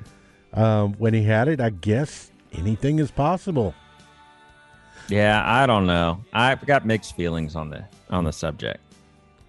um, 0.53 0.93
when 0.93 1.13
he 1.13 1.23
had 1.23 1.47
it, 1.47 1.59
I 1.59 1.69
guess 1.69 2.31
anything 2.53 2.99
is 2.99 3.11
possible. 3.11 3.73
Yeah, 5.07 5.41
I 5.45 5.65
don't 5.65 5.87
know. 5.87 6.23
I've 6.31 6.65
got 6.65 6.85
mixed 6.85 7.15
feelings 7.15 7.55
on 7.55 7.69
the 7.69 7.85
on 8.09 8.23
the 8.23 8.33
subject. 8.33 8.79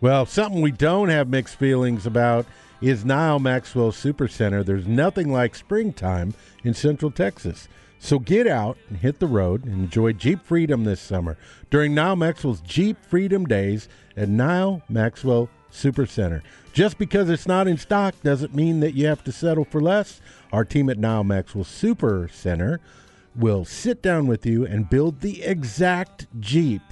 Well, 0.01 0.27
something 0.27 0.61
we 0.61 0.73
don't 0.73 1.09
have 1.09 1.29
mixed 1.29 1.57
feelings 1.57 2.07
about 2.07 2.47
is 2.81 3.05
Nyle 3.05 3.39
Maxwell 3.39 3.93
Super 3.93 4.27
Center. 4.27 4.65
There's 4.65 4.87
nothing 4.87 5.33
like 5.33 5.55
springtime 5.55 6.35
in 6.65 6.75
Central 6.75 7.13
Texas. 7.13 7.69
So 8.01 8.19
get 8.19 8.49
out 8.49 8.77
and 8.89 8.99
hit 8.99 9.21
the 9.21 9.29
road 9.29 9.65
and 9.65 9.75
enjoy 9.75 10.15
Jeep 10.15 10.43
Freedom 10.43 10.83
this 10.83 11.01
summer 11.01 11.37
during 11.71 11.95
Nyle 11.95 12.17
Maxwell's 12.17 12.61
Jeep 12.63 12.97
Freedom 13.07 13.47
Days 13.47 13.89
at 14.17 14.29
Nyle 14.29 14.83
Maxwell 14.89 15.49
Super 15.73 16.07
Center. 16.07 16.43
Just 16.73 16.99
because 16.99 17.29
it's 17.29 17.47
not 17.47 17.67
in 17.67 17.77
stock 17.77 18.15
doesn't 18.23 18.55
mean 18.55 18.81
that 18.81 18.95
you 18.95 19.07
have 19.07 19.25
to 19.25 19.33
settle 19.33 19.65
for 19.65 19.81
less. 19.81 20.21
Our 20.53 20.65
team 20.65 20.89
at 20.89 20.99
Nyle 20.99 21.25
Maxwell 21.25 21.65
Super 21.65 22.29
Center 22.33 22.81
will 23.35 23.65
sit 23.65 24.03
down 24.03 24.27
with 24.27 24.47
you 24.47 24.65
and 24.67 24.89
build 24.89 25.21
the 25.21 25.43
exact 25.43 26.27
Jeep 26.41 26.83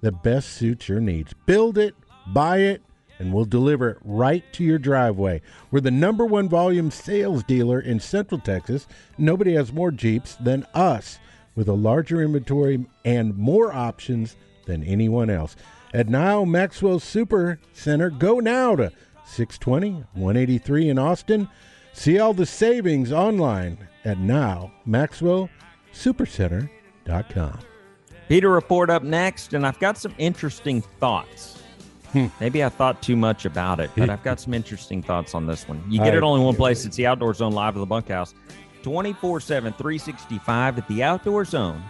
that 0.00 0.22
best 0.22 0.50
suits 0.50 0.88
your 0.88 1.00
needs. 1.00 1.34
Build 1.46 1.76
it, 1.78 1.94
buy 2.26 2.58
it, 2.58 2.82
and 3.18 3.32
we'll 3.32 3.44
deliver 3.44 3.90
it 3.90 3.98
right 4.04 4.44
to 4.52 4.62
your 4.62 4.78
driveway. 4.78 5.42
We're 5.70 5.80
the 5.80 5.90
number 5.90 6.24
one 6.24 6.48
volume 6.48 6.90
sales 6.90 7.42
dealer 7.42 7.80
in 7.80 7.98
Central 7.98 8.40
Texas. 8.40 8.86
Nobody 9.16 9.54
has 9.54 9.72
more 9.72 9.90
Jeeps 9.90 10.36
than 10.36 10.66
us, 10.72 11.18
with 11.56 11.68
a 11.68 11.72
larger 11.72 12.22
inventory 12.22 12.86
and 13.04 13.36
more 13.36 13.72
options 13.72 14.36
than 14.66 14.84
anyone 14.84 15.30
else. 15.30 15.56
At 15.94 16.08
Nyle 16.08 16.44
Maxwell 16.46 16.98
Super 17.00 17.58
Center, 17.72 18.10
go 18.10 18.40
now 18.40 18.76
to 18.76 18.92
620 19.24 20.04
183 20.14 20.88
in 20.90 20.98
Austin. 20.98 21.48
See 21.92 22.18
all 22.18 22.34
the 22.34 22.46
savings 22.46 23.10
online 23.12 23.88
at 24.04 24.18
Nyle 24.18 24.70
Maxwell 24.86 25.48
Supercenter.com. 25.92 27.58
PETA 28.28 28.48
report 28.48 28.90
up 28.90 29.02
next, 29.02 29.54
and 29.54 29.66
I've 29.66 29.78
got 29.78 29.96
some 29.96 30.14
interesting 30.18 30.82
thoughts. 31.00 31.62
Hmm. 32.12 32.26
Maybe 32.40 32.62
I 32.62 32.68
thought 32.68 33.02
too 33.02 33.16
much 33.16 33.44
about 33.46 33.80
it, 33.80 33.90
but 33.96 34.10
I've 34.10 34.22
got 34.22 34.38
some 34.40 34.52
interesting 34.54 35.02
thoughts 35.02 35.34
on 35.34 35.46
this 35.46 35.66
one. 35.66 35.82
You 35.88 35.98
get 35.98 36.14
I- 36.14 36.18
it 36.18 36.22
in 36.22 36.42
one 36.42 36.54
place. 36.54 36.84
It's 36.84 36.96
the 36.96 37.06
Outdoor 37.06 37.32
Zone 37.34 37.52
live 37.52 37.76
at 37.76 37.80
the 37.80 37.86
bunkhouse, 37.86 38.34
24 38.82 39.40
7, 39.40 39.72
365 39.72 40.78
at 40.78 40.88
the 40.88 41.00
outdoorzone.com. 41.00 41.80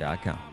Mind 0.00 0.47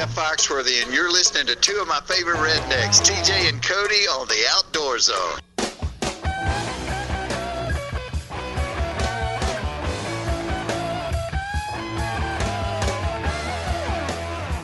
Jeff 0.00 0.16
Foxworthy, 0.16 0.82
and 0.82 0.94
you're 0.94 1.12
listening 1.12 1.46
to 1.46 1.54
two 1.54 1.76
of 1.78 1.86
my 1.86 2.00
favorite 2.06 2.38
rednecks, 2.38 3.02
TJ 3.02 3.50
and 3.50 3.62
Cody, 3.62 4.06
on 4.08 4.26
the 4.28 4.46
Outdoor 4.50 4.98
Zone. 4.98 5.38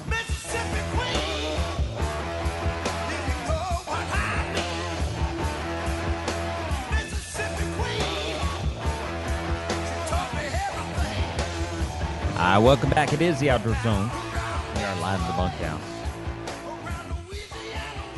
Mississippi 0.09 0.81
Queen. 0.97 1.61
Did 3.11 3.21
you 3.28 3.37
know 3.45 3.76
what 3.85 4.09
I 4.14 4.40
mean? 4.55 4.88
Mississippi 6.97 7.66
Queen. 7.76 8.40
She 9.85 9.97
taught 10.09 10.33
me 10.33 10.45
everything. 10.71 11.28
Uh, 12.38 12.59
welcome 12.62 12.88
back. 12.88 13.12
It 13.12 13.21
is 13.21 13.38
the 13.38 13.50
Outdoor 13.50 13.76
Zone. 13.83 14.11
In 15.07 15.21
the 15.21 15.33
bunkhouse. 15.35 15.81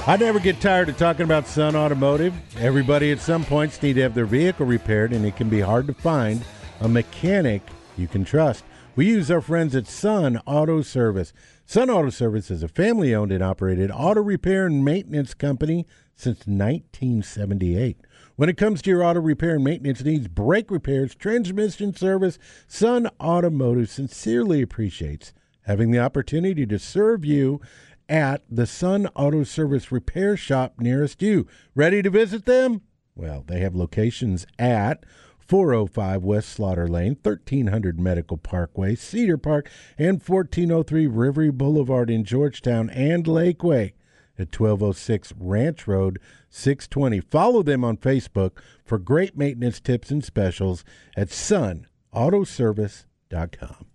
I 0.06 0.16
never 0.16 0.40
get 0.40 0.58
tired 0.58 0.88
of 0.88 0.96
talking 0.96 1.24
about 1.24 1.46
Sun 1.46 1.76
Automotive. 1.76 2.32
Everybody 2.56 3.12
at 3.12 3.20
some 3.20 3.44
points 3.44 3.82
need 3.82 3.92
to 3.94 4.00
have 4.00 4.14
their 4.14 4.24
vehicle 4.24 4.64
repaired, 4.64 5.12
and 5.12 5.26
it 5.26 5.36
can 5.36 5.50
be 5.50 5.60
hard 5.60 5.86
to 5.88 5.92
find 5.92 6.42
a 6.80 6.88
mechanic 6.88 7.60
you 7.98 8.08
can 8.08 8.24
trust. 8.24 8.64
We 8.96 9.06
use 9.06 9.30
our 9.30 9.42
friends 9.42 9.76
at 9.76 9.86
Sun 9.86 10.40
Auto 10.46 10.80
Service. 10.80 11.34
Sun 11.66 11.90
Auto 11.90 12.08
Service 12.08 12.50
is 12.50 12.62
a 12.62 12.68
family 12.68 13.14
owned 13.14 13.32
and 13.32 13.44
operated 13.44 13.90
auto 13.90 14.22
repair 14.22 14.64
and 14.64 14.82
maintenance 14.82 15.34
company 15.34 15.86
since 16.16 16.46
1978. 16.46 17.98
When 18.36 18.48
it 18.48 18.56
comes 18.56 18.80
to 18.80 18.90
your 18.90 19.04
auto 19.04 19.20
repair 19.20 19.56
and 19.56 19.64
maintenance 19.64 20.02
needs, 20.02 20.26
brake 20.26 20.70
repairs, 20.70 21.14
transmission 21.14 21.94
service, 21.94 22.38
Sun 22.66 23.10
Automotive 23.20 23.90
sincerely 23.90 24.62
appreciates 24.62 25.34
having 25.68 25.90
the 25.90 25.98
opportunity 25.98 26.64
to 26.66 26.78
serve 26.78 27.26
you 27.26 27.60
at 28.08 28.42
the 28.50 28.66
Sun 28.66 29.06
Auto 29.14 29.44
Service 29.44 29.92
repair 29.92 30.34
shop 30.34 30.80
nearest 30.80 31.20
you. 31.20 31.46
Ready 31.74 32.02
to 32.02 32.08
visit 32.08 32.46
them? 32.46 32.80
Well, 33.14 33.44
they 33.46 33.60
have 33.60 33.74
locations 33.74 34.46
at 34.58 35.04
405 35.38 36.24
West 36.24 36.48
Slaughter 36.48 36.88
Lane, 36.88 37.18
1300 37.22 38.00
Medical 38.00 38.38
Parkway, 38.38 38.94
Cedar 38.94 39.36
Park, 39.36 39.70
and 39.98 40.22
1403 40.22 41.06
River 41.06 41.52
Boulevard 41.52 42.08
in 42.08 42.24
Georgetown 42.24 42.88
and 42.88 43.26
Lakeway 43.26 43.92
at 44.38 44.58
1206 44.58 45.34
Ranch 45.38 45.86
Road, 45.86 46.18
620. 46.48 47.20
Follow 47.20 47.62
them 47.62 47.84
on 47.84 47.98
Facebook 47.98 48.52
for 48.86 48.98
great 48.98 49.36
maintenance 49.36 49.80
tips 49.80 50.10
and 50.10 50.24
specials 50.24 50.82
at 51.14 51.30
Sun 51.30 51.86
autoservice.com. 52.14 53.86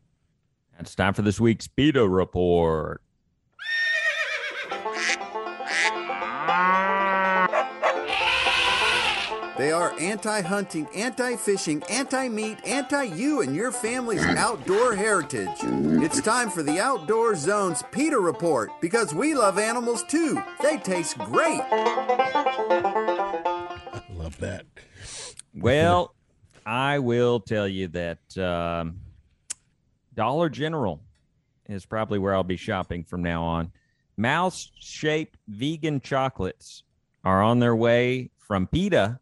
It's 0.79 0.95
time 0.95 1.13
for 1.13 1.21
this 1.21 1.39
week's 1.39 1.67
PETA 1.67 2.07
report. 2.07 3.01
They 9.55 9.71
are 9.71 9.93
anti 9.99 10.41
hunting, 10.41 10.87
anti 10.95 11.35
fishing, 11.35 11.83
anti 11.89 12.27
meat, 12.27 12.57
anti 12.65 13.03
you 13.03 13.41
and 13.41 13.55
your 13.55 13.71
family's 13.71 14.25
outdoor 14.25 14.95
heritage. 14.95 15.57
It's 15.61 16.19
time 16.21 16.49
for 16.49 16.63
the 16.63 16.79
Outdoor 16.79 17.35
Zone's 17.35 17.83
PETA 17.91 18.19
Report 18.19 18.71
because 18.81 19.13
we 19.13 19.35
love 19.35 19.59
animals 19.59 20.03
too. 20.03 20.41
They 20.61 20.77
taste 20.77 21.17
great. 21.19 21.61
I 21.69 22.51
love 24.11 24.37
that. 24.39 24.65
Well, 25.53 26.15
I 26.65 26.97
will 26.99 27.39
tell 27.39 27.67
you 27.67 27.87
that 27.89 28.37
um, 28.37 28.99
Dollar 30.15 30.49
General 30.49 31.01
is 31.67 31.85
probably 31.85 32.19
where 32.19 32.35
I'll 32.35 32.43
be 32.43 32.57
shopping 32.57 33.03
from 33.03 33.23
now 33.23 33.43
on. 33.43 33.71
Mouse 34.17 34.71
shaped 34.79 35.39
vegan 35.47 36.01
chocolates 36.01 36.83
are 37.23 37.41
on 37.41 37.59
their 37.59 37.75
way 37.75 38.29
from 38.37 38.67
PETA 38.67 39.19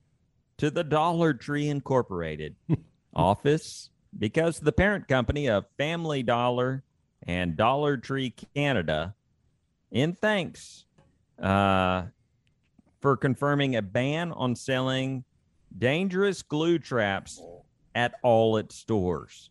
to 0.57 0.69
the 0.69 0.83
Dollar 0.83 1.33
Tree 1.33 1.69
Incorporated 1.69 2.55
office 3.15 3.89
because 4.17 4.59
the 4.59 4.71
parent 4.71 5.07
company 5.07 5.47
of 5.47 5.65
Family 5.77 6.23
Dollar 6.23 6.83
and 7.23 7.55
Dollar 7.55 7.97
Tree 7.97 8.33
Canada, 8.55 9.15
in 9.91 10.13
thanks 10.13 10.85
uh, 11.41 12.03
for 12.99 13.15
confirming 13.15 13.75
a 13.75 13.81
ban 13.81 14.31
on 14.31 14.55
selling 14.55 15.23
dangerous 15.77 16.41
glue 16.41 16.79
traps 16.79 17.41
at 17.95 18.13
all 18.23 18.57
its 18.57 18.75
stores. 18.75 19.49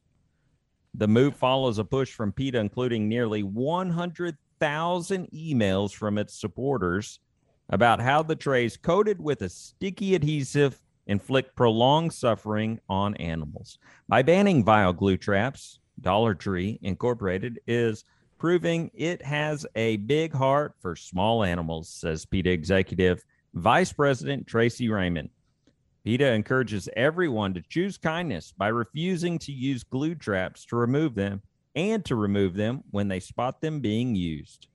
The 0.94 1.08
move 1.08 1.36
follows 1.36 1.78
a 1.78 1.84
push 1.84 2.12
from 2.12 2.32
PETA, 2.32 2.58
including 2.58 3.08
nearly 3.08 3.42
100,000 3.42 5.30
emails 5.30 5.92
from 5.92 6.18
its 6.18 6.34
supporters 6.34 7.20
about 7.68 8.00
how 8.00 8.22
the 8.22 8.36
trays 8.36 8.76
coated 8.76 9.20
with 9.20 9.42
a 9.42 9.48
sticky 9.48 10.14
adhesive 10.14 10.80
inflict 11.06 11.56
prolonged 11.56 12.12
suffering 12.12 12.80
on 12.88 13.14
animals. 13.16 13.78
By 14.08 14.22
banning 14.22 14.64
vile 14.64 14.92
glue 14.92 15.16
traps, 15.16 15.78
Dollar 16.00 16.34
Tree 16.34 16.78
Incorporated 16.82 17.60
is 17.66 18.04
proving 18.38 18.90
it 18.94 19.22
has 19.22 19.66
a 19.76 19.96
big 19.98 20.32
heart 20.32 20.74
for 20.80 20.96
small 20.96 21.44
animals, 21.44 21.88
says 21.88 22.24
PETA 22.24 22.50
executive 22.50 23.24
Vice 23.54 23.92
President 23.92 24.46
Tracy 24.46 24.88
Reiman. 24.88 25.28
PETA 26.04 26.32
encourages 26.32 26.88
everyone 26.96 27.52
to 27.54 27.62
choose 27.68 27.98
kindness 27.98 28.52
by 28.56 28.68
refusing 28.68 29.38
to 29.40 29.52
use 29.52 29.84
glue 29.84 30.14
traps 30.14 30.64
to 30.66 30.76
remove 30.76 31.14
them 31.14 31.42
and 31.74 32.04
to 32.06 32.16
remove 32.16 32.54
them 32.54 32.82
when 32.90 33.08
they 33.08 33.20
spot 33.20 33.60
them 33.60 33.80
being 33.80 34.14
used. 34.14 34.68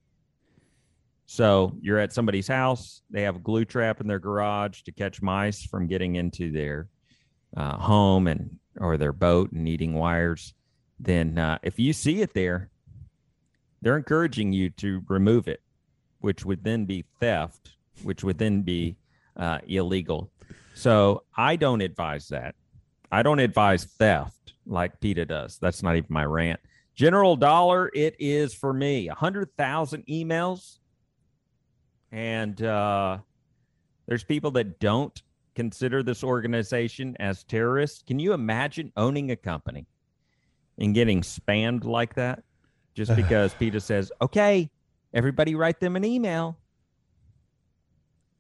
So 1.25 1.75
you're 1.82 1.98
at 1.98 2.13
somebody's 2.13 2.48
house, 2.48 3.01
they 3.10 3.24
have 3.24 3.38
a 3.38 3.39
glue 3.39 3.65
trap 3.65 4.00
in 4.00 4.08
their 4.08 4.20
garage 4.20 4.84
to 4.84 4.91
catch 4.91 5.22
mice 5.22 5.63
from 5.63 5.88
getting 5.88 6.15
into 6.15 6.51
their 6.51 6.89
uh, 7.58 7.77
home 7.77 8.27
and 8.27 8.60
or 8.79 8.98
their 8.98 9.13
boat 9.13 9.51
and 9.51 9.67
eating 9.67 9.96
wires. 9.96 10.53
Then 11.00 11.39
uh, 11.39 11.58
if 11.63 11.79
you 11.79 11.94
see 11.94 12.22
it 12.22 12.34
there, 12.34 12.70
they're 13.82 13.98
encouraging 13.98 14.53
you 14.53 14.70
to 14.72 15.01
remove 15.08 15.48
it, 15.48 15.62
which 16.20 16.46
would 16.46 16.63
then 16.63 16.86
be 16.86 17.05
theft, 17.20 17.72
which 18.03 18.24
would 18.24 18.38
then 18.38 18.62
be 18.62 18.98
uh, 19.36 19.60
illegal. 19.67 20.32
So 20.75 21.24
I 21.36 21.55
don't 21.55 21.82
advise 21.82 22.27
that. 22.27 22.53
I 23.12 23.24
don't 23.24 23.39
advise 23.39 23.86
theft 23.86 24.53
like 24.66 25.00
PETA 25.00 25.25
does. 25.25 25.57
That's 25.57 25.81
not 25.81 25.96
even 25.96 26.09
my 26.09 26.25
rant. 26.25 26.59
General 26.96 27.38
Dollar, 27.38 27.90
it 27.94 28.16
is 28.20 28.53
for 28.53 28.74
me. 28.74 29.07
100,000 29.07 30.05
emails. 30.07 30.79
And 32.11 32.61
uh, 32.61 33.20
there's 34.05 34.25
people 34.25 34.51
that 34.51 34.79
don't 34.79 35.22
consider 35.55 36.03
this 36.03 36.25
organization 36.25 37.16
as 37.22 37.46
terrorists. 37.46 38.03
Can 38.05 38.20
you 38.20 38.33
imagine 38.33 38.92
owning 38.98 39.31
a 39.31 39.35
company 39.38 39.88
and 40.77 40.94
getting 40.94 41.22
spammed 41.22 41.85
like 41.85 42.16
that 42.16 42.44
just 42.96 43.16
because 43.16 43.53
PETA 43.53 43.79
says, 43.79 44.11
okay, 44.22 44.70
everybody 45.14 45.55
write 45.55 45.79
them 45.79 45.96
an 45.96 46.03
email? 46.03 46.57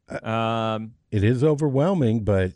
Um, 0.09 0.93
It 1.11 1.23
is 1.23 1.43
overwhelming, 1.43 2.23
but 2.23 2.53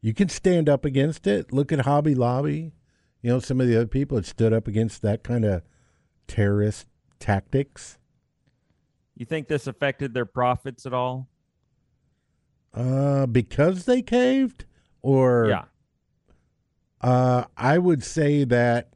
you 0.00 0.14
can 0.14 0.28
stand 0.28 0.68
up 0.68 0.84
against 0.84 1.26
it. 1.26 1.52
Look 1.52 1.72
at 1.72 1.80
Hobby 1.80 2.14
Lobby. 2.14 2.72
You 3.20 3.30
know, 3.30 3.38
some 3.38 3.60
of 3.60 3.68
the 3.68 3.76
other 3.76 3.86
people 3.86 4.16
that 4.16 4.26
stood 4.26 4.52
up 4.52 4.66
against 4.66 5.02
that 5.02 5.22
kind 5.22 5.44
of 5.44 5.62
terrorist 6.26 6.86
tactics. 7.18 7.98
you 9.14 9.26
think 9.26 9.46
this 9.46 9.66
affected 9.66 10.14
their 10.14 10.24
profits 10.24 10.86
at 10.86 10.92
all? 10.94 11.28
Uh, 12.74 13.26
because 13.26 13.84
they 13.84 14.00
caved, 14.02 14.64
or 15.02 15.48
Yeah. 15.48 15.64
Uh, 17.00 17.44
I 17.56 17.78
would 17.78 18.02
say 18.02 18.44
that 18.44 18.94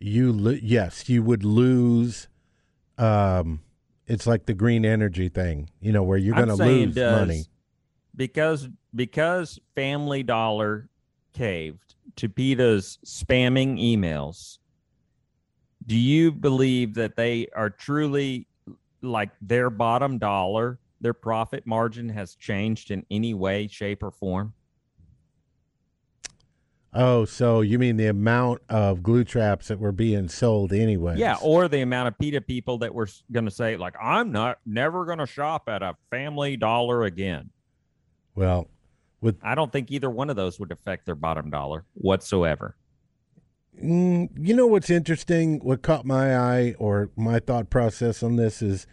you 0.00 0.32
lo- 0.32 0.58
yes, 0.60 1.08
you 1.08 1.22
would 1.22 1.44
lose. 1.44 2.28
Um, 2.98 3.60
it's 4.06 4.26
like 4.26 4.46
the 4.46 4.54
green 4.54 4.84
energy 4.84 5.28
thing, 5.28 5.68
you 5.80 5.92
know, 5.92 6.02
where 6.02 6.18
you're 6.18 6.34
going 6.34 6.48
to 6.48 6.54
lose 6.54 6.94
does- 6.94 7.20
money. 7.26 7.44
because 8.14 8.68
because 8.94 9.58
Family 9.74 10.22
Dollar 10.22 10.88
caved 11.34 11.94
to 12.16 12.28
PETA's 12.28 12.98
spamming 13.04 13.78
emails. 13.78 14.58
Do 15.86 15.96
you 15.96 16.32
believe 16.32 16.94
that 16.94 17.14
they 17.14 17.46
are 17.54 17.70
truly 17.70 18.48
like 19.02 19.30
their 19.40 19.70
bottom 19.70 20.18
dollar, 20.18 20.78
their 21.00 21.12
profit 21.12 21.66
margin 21.66 22.08
has 22.08 22.34
changed 22.34 22.90
in 22.90 23.04
any 23.10 23.34
way, 23.34 23.68
shape, 23.68 24.02
or 24.02 24.10
form? 24.10 24.54
Oh, 26.94 27.24
so 27.26 27.60
you 27.60 27.78
mean 27.78 27.96
the 27.98 28.06
amount 28.06 28.62
of 28.70 29.02
glue 29.02 29.22
traps 29.24 29.68
that 29.68 29.78
were 29.78 29.92
being 29.92 30.28
sold 30.28 30.72
anyway? 30.72 31.16
Yeah, 31.18 31.36
or 31.42 31.68
the 31.68 31.80
amount 31.82 32.08
of 32.08 32.18
PETA 32.18 32.40
people 32.42 32.78
that 32.78 32.94
were 32.94 33.08
going 33.30 33.44
to 33.44 33.50
say, 33.50 33.76
like, 33.76 33.94
I'm 34.00 34.32
not 34.32 34.58
never 34.64 35.04
going 35.04 35.18
to 35.18 35.26
shop 35.26 35.68
at 35.68 35.82
a 35.82 35.94
Family 36.10 36.56
Dollar 36.56 37.04
again. 37.04 37.50
well, 38.34 38.68
with 39.20 39.38
I 39.42 39.54
don't 39.54 39.72
think 39.72 39.90
either 39.90 40.08
one 40.10 40.28
of 40.30 40.36
those 40.36 40.58
would 40.60 40.70
affect 40.72 41.06
their 41.06 41.14
bottom 41.14 41.50
dollar 41.50 41.84
whatsoever. 41.94 42.76
Mm, 43.82 44.28
you 44.38 44.54
know 44.54 44.66
what's 44.66 44.90
interesting? 44.90 45.58
What 45.60 45.82
caught 45.82 46.04
my 46.06 46.36
eye 46.36 46.74
or 46.78 47.10
my 47.16 47.38
thought 47.40 47.68
process 47.70 48.22
on 48.22 48.36
this 48.36 48.60
is 48.62 48.86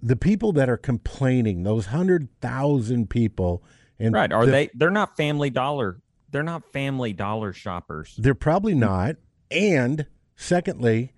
the 0.00 0.16
people 0.16 0.52
that 0.52 0.68
are 0.68 0.76
complaining, 0.76 1.62
those 1.62 1.86
hundred 1.86 2.28
thousand 2.40 3.10
people, 3.10 3.62
and 3.98 4.12
Right. 4.14 4.32
Are 4.32 4.44
the- 4.46 4.52
they 4.52 4.70
they're 4.74 4.90
not 4.90 5.16
family 5.16 5.50
dollar. 5.50 6.00
They're 6.30 6.42
not 6.42 6.64
family 6.72 7.12
dollar 7.12 7.52
shoppers. 7.52 8.14
They're 8.18 8.34
probably 8.34 8.74
not. 8.74 9.16
And 9.50 10.06
secondly, 10.36 11.12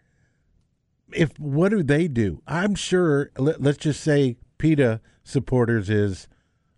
if 1.12 1.38
what 1.38 1.70
do 1.70 1.82
they 1.82 2.06
do? 2.08 2.42
I'm 2.46 2.74
sure. 2.74 3.30
Let, 3.36 3.60
let's 3.60 3.78
just 3.78 4.00
say 4.02 4.36
PETA 4.58 5.00
supporters 5.24 5.90
is, 5.90 6.28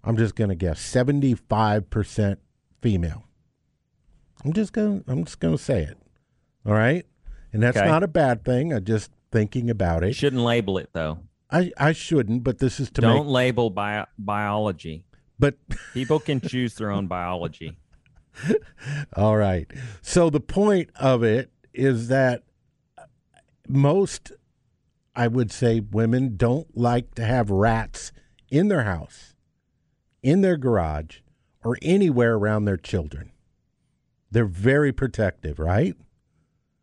I'm 0.03 0.17
just 0.17 0.35
going 0.35 0.49
to 0.51 0.57
guess, 0.57 0.81
75 0.81 1.91
percent 1.91 2.39
female. 2.81 3.25
I'm 4.45 4.53
just 4.53 4.73
going. 4.73 5.05
to 5.05 5.11
I'm 5.13 5.25
just 5.25 5.39
going 5.41 5.57
to 5.57 5.63
say 5.63 5.83
it. 5.83 5.99
All 6.65 6.73
right, 6.73 7.05
and 7.53 7.63
that's 7.63 7.77
Okay. 7.77 7.87
not 7.87 8.03
a 8.03 8.09
bad 8.09 8.45
thing. 8.45 8.73
I'm 8.73 8.85
just 8.85 9.11
thinking 9.31 9.69
about 9.69 10.03
You 10.03 10.09
it. 10.09 10.17
shouldn't 10.17 10.43
label 10.43 10.79
it 10.79 10.91
though. 10.93 11.19
I 11.51 11.71
I 11.77 11.93
shouldn't, 11.93 12.45
but 12.45 12.59
this 12.59 12.81
is 12.81 12.91
to 12.93 13.01
Don't 13.03 13.27
make. 13.27 13.33
label 13.35 13.69
bio- 13.71 14.07
biology. 14.19 15.05
But 15.39 15.57
People 15.93 16.19
can 16.21 16.41
choose 16.41 16.75
their 16.77 16.91
own 16.91 17.09
biology. 17.09 17.77
All 19.17 19.37
right. 19.37 19.71
So 20.01 20.31
the 20.31 20.41
point 20.41 20.91
of 20.97 21.23
it 21.23 21.51
is 21.73 22.09
that 22.09 22.43
most, 23.69 24.33
I 25.15 25.29
would 25.29 25.53
say, 25.53 25.81
women 25.81 26.37
don't 26.37 26.77
like 26.77 27.15
to 27.15 27.25
have 27.25 27.51
rats 27.51 28.13
in 28.51 28.69
their 28.69 28.85
house, 28.85 29.35
in 30.23 30.41
their 30.41 30.57
garage, 30.57 31.19
or 31.65 31.79
anywhere 31.81 32.35
around 32.35 32.65
their 32.65 32.77
children. 32.77 33.33
They're 34.31 34.45
very 34.45 34.93
protective, 34.93 35.59
right? 35.59 35.95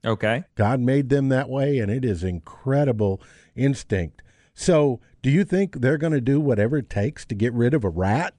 Okay. 0.05 0.43
God 0.55 0.79
made 0.79 1.09
them 1.09 1.29
that 1.29 1.49
way, 1.49 1.79
and 1.79 1.91
it 1.91 2.05
is 2.05 2.23
incredible 2.23 3.21
instinct. 3.55 4.21
So, 4.53 4.99
do 5.21 5.29
you 5.29 5.43
think 5.43 5.75
they're 5.75 5.97
going 5.97 6.13
to 6.13 6.21
do 6.21 6.39
whatever 6.39 6.77
it 6.77 6.89
takes 6.89 7.25
to 7.25 7.35
get 7.35 7.53
rid 7.53 7.73
of 7.73 7.83
a 7.83 7.89
rat 7.89 8.33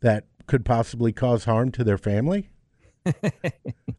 that 0.00 0.26
could 0.46 0.64
possibly 0.64 1.12
cause 1.12 1.44
harm 1.44 1.72
to 1.72 1.84
their 1.84 1.98
family? 1.98 2.50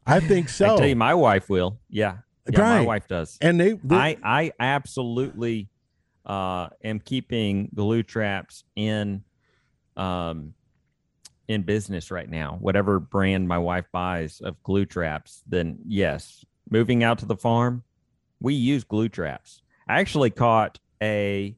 I 0.06 0.20
think 0.20 0.50
so. 0.50 0.66
I 0.76 0.78
tell 0.78 0.88
you, 0.88 0.96
my 0.96 1.14
wife 1.14 1.50
will. 1.50 1.80
Yeah. 1.90 2.18
Yeah, 2.50 2.60
my 2.60 2.82
wife 2.82 3.08
does. 3.08 3.38
and 3.42 3.60
they, 3.60 3.74
they 3.84 3.96
I 3.96 4.18
I 4.24 4.52
absolutely 4.58 5.68
uh, 6.26 6.70
am 6.82 7.00
keeping 7.00 7.70
glue 7.76 8.04
traps 8.04 8.64
in 8.76 9.24
um, 9.98 10.54
in 11.48 11.64
business 11.64 12.12
right 12.12 12.30
now, 12.30 12.58
whatever 12.60 13.00
brand 13.00 13.48
my 13.48 13.58
wife 13.58 13.86
buys 13.92 14.42
of 14.42 14.62
glue 14.64 14.86
traps, 14.86 15.44
then 15.48 15.80
yes, 15.86 16.46
moving 16.70 17.04
out 17.04 17.20
to 17.20 17.26
the 17.26 17.36
farm, 17.36 17.84
we 18.40 18.54
use 18.54 18.84
glue 18.84 19.10
traps. 19.10 19.62
I 19.88 20.00
actually 20.00 20.30
caught 20.30 20.80
a. 21.02 21.56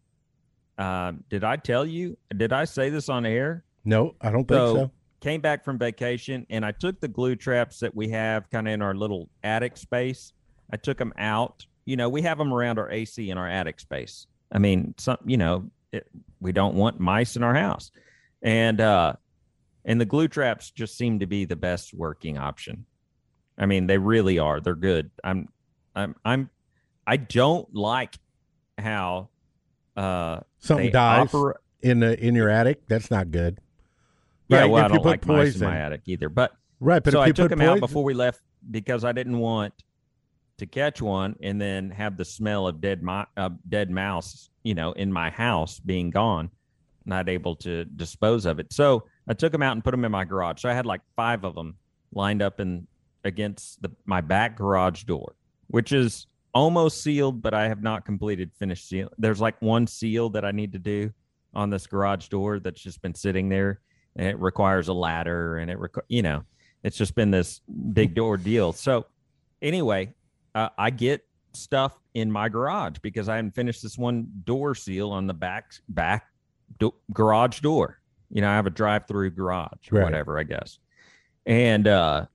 Um, 0.78 1.26
did 1.30 1.44
I 1.44 1.58
tell 1.58 1.86
you? 1.86 2.18
Did 2.36 2.54
I 2.54 2.64
say 2.66 2.90
this 2.90 3.10
on 3.10 3.26
air? 3.26 3.66
No, 3.86 4.16
I 4.22 4.32
don't 4.32 4.48
think 4.48 4.60
so. 4.60 4.76
So, 4.76 4.92
Came 5.22 5.42
back 5.42 5.66
from 5.66 5.78
vacation 5.78 6.46
and 6.50 6.66
I 6.66 6.72
took 6.72 7.02
the 7.02 7.10
glue 7.10 7.36
traps 7.36 7.80
that 7.80 7.94
we 7.94 8.08
have 8.10 8.50
kind 8.50 8.70
of 8.70 8.74
in 8.74 8.82
our 8.82 8.96
little 8.96 9.30
attic 9.44 9.76
space. 9.76 10.32
I 10.72 10.78
took 10.78 10.98
them 10.98 11.14
out. 11.18 11.66
You 11.84 11.98
know, 11.98 12.08
we 12.08 12.22
have 12.22 12.38
them 12.38 12.54
around 12.54 12.80
our 12.80 12.90
AC 12.90 13.30
in 13.30 13.38
our 13.38 13.48
attic 13.48 13.82
space. 13.82 14.28
I 14.52 14.60
mean, 14.60 14.96
some, 14.98 15.18
you 15.26 15.36
know, 15.36 15.70
it, 15.92 16.08
we 16.40 16.54
don't 16.54 16.76
want 16.76 17.00
mice 17.00 17.36
in 17.36 17.44
our 17.44 17.54
house, 17.54 17.92
and 18.42 18.80
uh, 18.80 19.14
and 19.86 20.00
the 20.00 20.06
glue 20.06 20.28
traps 20.28 20.72
just 20.72 20.98
seem 20.98 21.20
to 21.20 21.26
be 21.26 21.46
the 21.46 21.56
best 21.56 21.94
working 21.94 22.38
option. 22.38 22.86
I 23.58 23.66
mean, 23.66 23.88
they 23.88 23.98
really 23.98 24.40
are. 24.40 24.62
They're 24.62 24.76
good. 24.76 25.12
I'm, 25.24 25.50
I'm, 25.96 26.16
I'm, 26.24 26.50
I 27.06 27.18
don't 27.18 27.74
like 27.76 28.16
how 28.78 29.30
uh 29.98 30.40
Something 30.60 30.92
dies 30.92 31.34
in 31.82 32.00
the 32.00 32.18
in 32.18 32.36
your 32.36 32.50
attic. 32.50 32.88
That's 32.88 33.12
not 33.12 33.32
good. 33.32 33.60
Yeah, 34.50 34.62
Right, 34.62 34.70
well, 34.70 34.84
I 34.84 34.86
if 34.88 34.92
you 34.92 34.98
don't 34.98 35.04
put 35.04 35.10
like 35.10 35.26
mice 35.28 35.56
in 35.56 35.62
my 35.62 35.78
attic 35.78 36.02
either. 36.08 36.28
But 36.28 36.52
Right, 36.80 37.04
but 37.04 37.14
so 37.14 37.22
if 37.22 37.30
I 37.30 37.32
took 37.32 37.50
them 37.50 37.62
out 37.62 37.80
before 37.80 38.04
we 38.04 38.14
left 38.14 38.42
because 38.72 39.04
I 39.04 39.12
didn't 39.12 39.38
want 39.40 39.74
to 40.58 40.66
catch 40.66 41.02
one 41.02 41.36
and 41.42 41.60
then 41.60 41.90
have 41.92 42.18
the 42.18 42.26
smell 42.26 42.68
of 42.68 42.82
dead 42.82 43.04
mi- 43.04 43.26
uh, 43.38 43.50
dead 43.68 43.90
mouse, 43.90 44.50
you 44.64 44.76
know, 44.76 44.92
in 44.94 45.12
my 45.12 45.30
house 45.30 45.80
being 45.80 46.10
gone, 46.10 46.50
not 47.06 47.30
able 47.30 47.56
to 47.58 47.86
dispose 47.86 48.46
of 48.46 48.60
it. 48.60 48.72
So 48.72 49.04
I 49.28 49.34
took 49.34 49.52
them 49.52 49.62
out 49.62 49.74
and 49.74 49.84
put 49.84 49.92
them 49.92 50.06
in 50.06 50.12
my 50.12 50.26
garage. 50.26 50.62
So 50.62 50.70
I 50.70 50.74
had 50.74 50.86
like 50.86 51.02
five 51.16 51.44
of 51.44 51.56
them 51.56 51.76
lined 52.14 52.42
up 52.42 52.60
in 52.60 52.88
against 53.24 53.82
the 53.82 53.92
my 54.06 54.22
back 54.22 54.58
garage 54.58 55.04
door, 55.04 55.36
which 55.68 55.92
is 55.92 56.28
almost 56.54 57.04
sealed, 57.04 57.42
but 57.42 57.54
I 57.54 57.68
have 57.68 57.84
not 57.84 58.06
completed 58.06 58.52
finished 58.58 58.88
seal. 58.88 59.10
There's 59.18 59.42
like 59.42 59.62
one 59.62 59.86
seal 59.86 60.30
that 60.32 60.46
I 60.46 60.52
need 60.52 60.72
to 60.74 60.80
do 60.80 61.12
on 61.54 61.70
this 61.70 61.88
garage 61.88 62.28
door 62.30 62.60
that's 62.60 62.82
just 62.82 63.02
been 63.02 63.16
sitting 63.16 63.50
there 63.50 63.82
and 64.20 64.28
it 64.28 64.38
requires 64.40 64.90
a 64.90 64.94
ladder 64.94 65.58
and 65.58 65.72
it 65.72 65.80
requ- 65.80 66.02
you 66.10 66.22
know 66.22 66.44
it's 66.84 66.98
just 66.98 67.16
been 67.16 67.32
this 67.32 67.62
big 67.94 68.14
door 68.14 68.36
deal 68.38 68.74
so 68.74 69.06
anyway 69.62 70.14
uh, 70.56 70.68
i 70.78 70.90
get 70.90 71.26
stuff 71.54 71.98
in 72.14 72.30
my 72.32 72.50
garage 72.50 72.98
because 73.02 73.30
i 73.30 73.38
haven't 73.38 73.56
finished 73.56 73.82
this 73.82 73.98
one 73.98 74.28
door 74.44 74.76
seal 74.76 75.10
on 75.10 75.26
the 75.26 75.34
back 75.34 75.72
back 75.90 76.28
do- 76.80 76.94
garage 77.14 77.62
door 77.62 78.00
you 78.30 78.42
know 78.42 78.50
i 78.50 78.56
have 78.56 78.68
a 78.68 78.70
drive 78.72 79.08
through 79.08 79.30
garage 79.32 79.72
Right. 79.90 80.04
whatever 80.04 80.38
i 80.38 80.44
guess 80.44 80.78
and 81.46 81.88
uh 81.88 82.26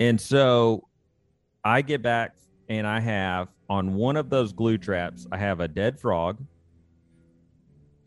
and 0.00 0.18
so 0.20 0.88
i 1.62 1.82
get 1.82 2.00
back 2.02 2.36
and 2.70 2.86
i 2.86 3.00
have 3.00 3.48
on 3.68 3.94
one 3.94 4.16
of 4.16 4.30
those 4.30 4.52
glue 4.52 4.78
traps 4.78 5.26
i 5.30 5.36
have 5.36 5.60
a 5.60 5.68
dead 5.68 6.00
frog 6.00 6.42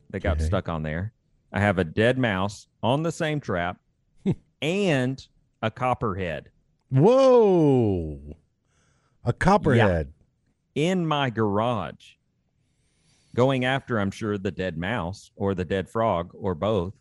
that 0.09 0.21
got 0.21 0.37
Okay. 0.37 0.45
stuck 0.45 0.67
on 0.69 0.81
there 0.81 1.13
I 1.51 1.59
have 1.59 1.79
a 1.79 1.83
dead 1.83 2.17
mouse 2.17 2.67
on 2.83 3.03
the 3.03 3.11
same 3.11 3.39
trap 3.39 3.77
and 4.61 5.27
a 5.61 5.71
copperhead 5.71 6.49
Whoa, 6.89 8.35
a 9.23 9.31
copperhead. 9.33 10.13
in 10.73 11.05
my 11.05 11.29
garage 11.29 12.15
going 13.35 13.63
after, 13.63 13.99
I'm 13.99 14.09
sure, 14.09 14.37
the 14.37 14.51
dead 14.51 14.75
mouse 14.77 15.29
or 15.35 15.53
the 15.53 15.65
dead 15.65 15.87
frog 15.87 16.31
or 16.33 16.55
both. 16.55 16.95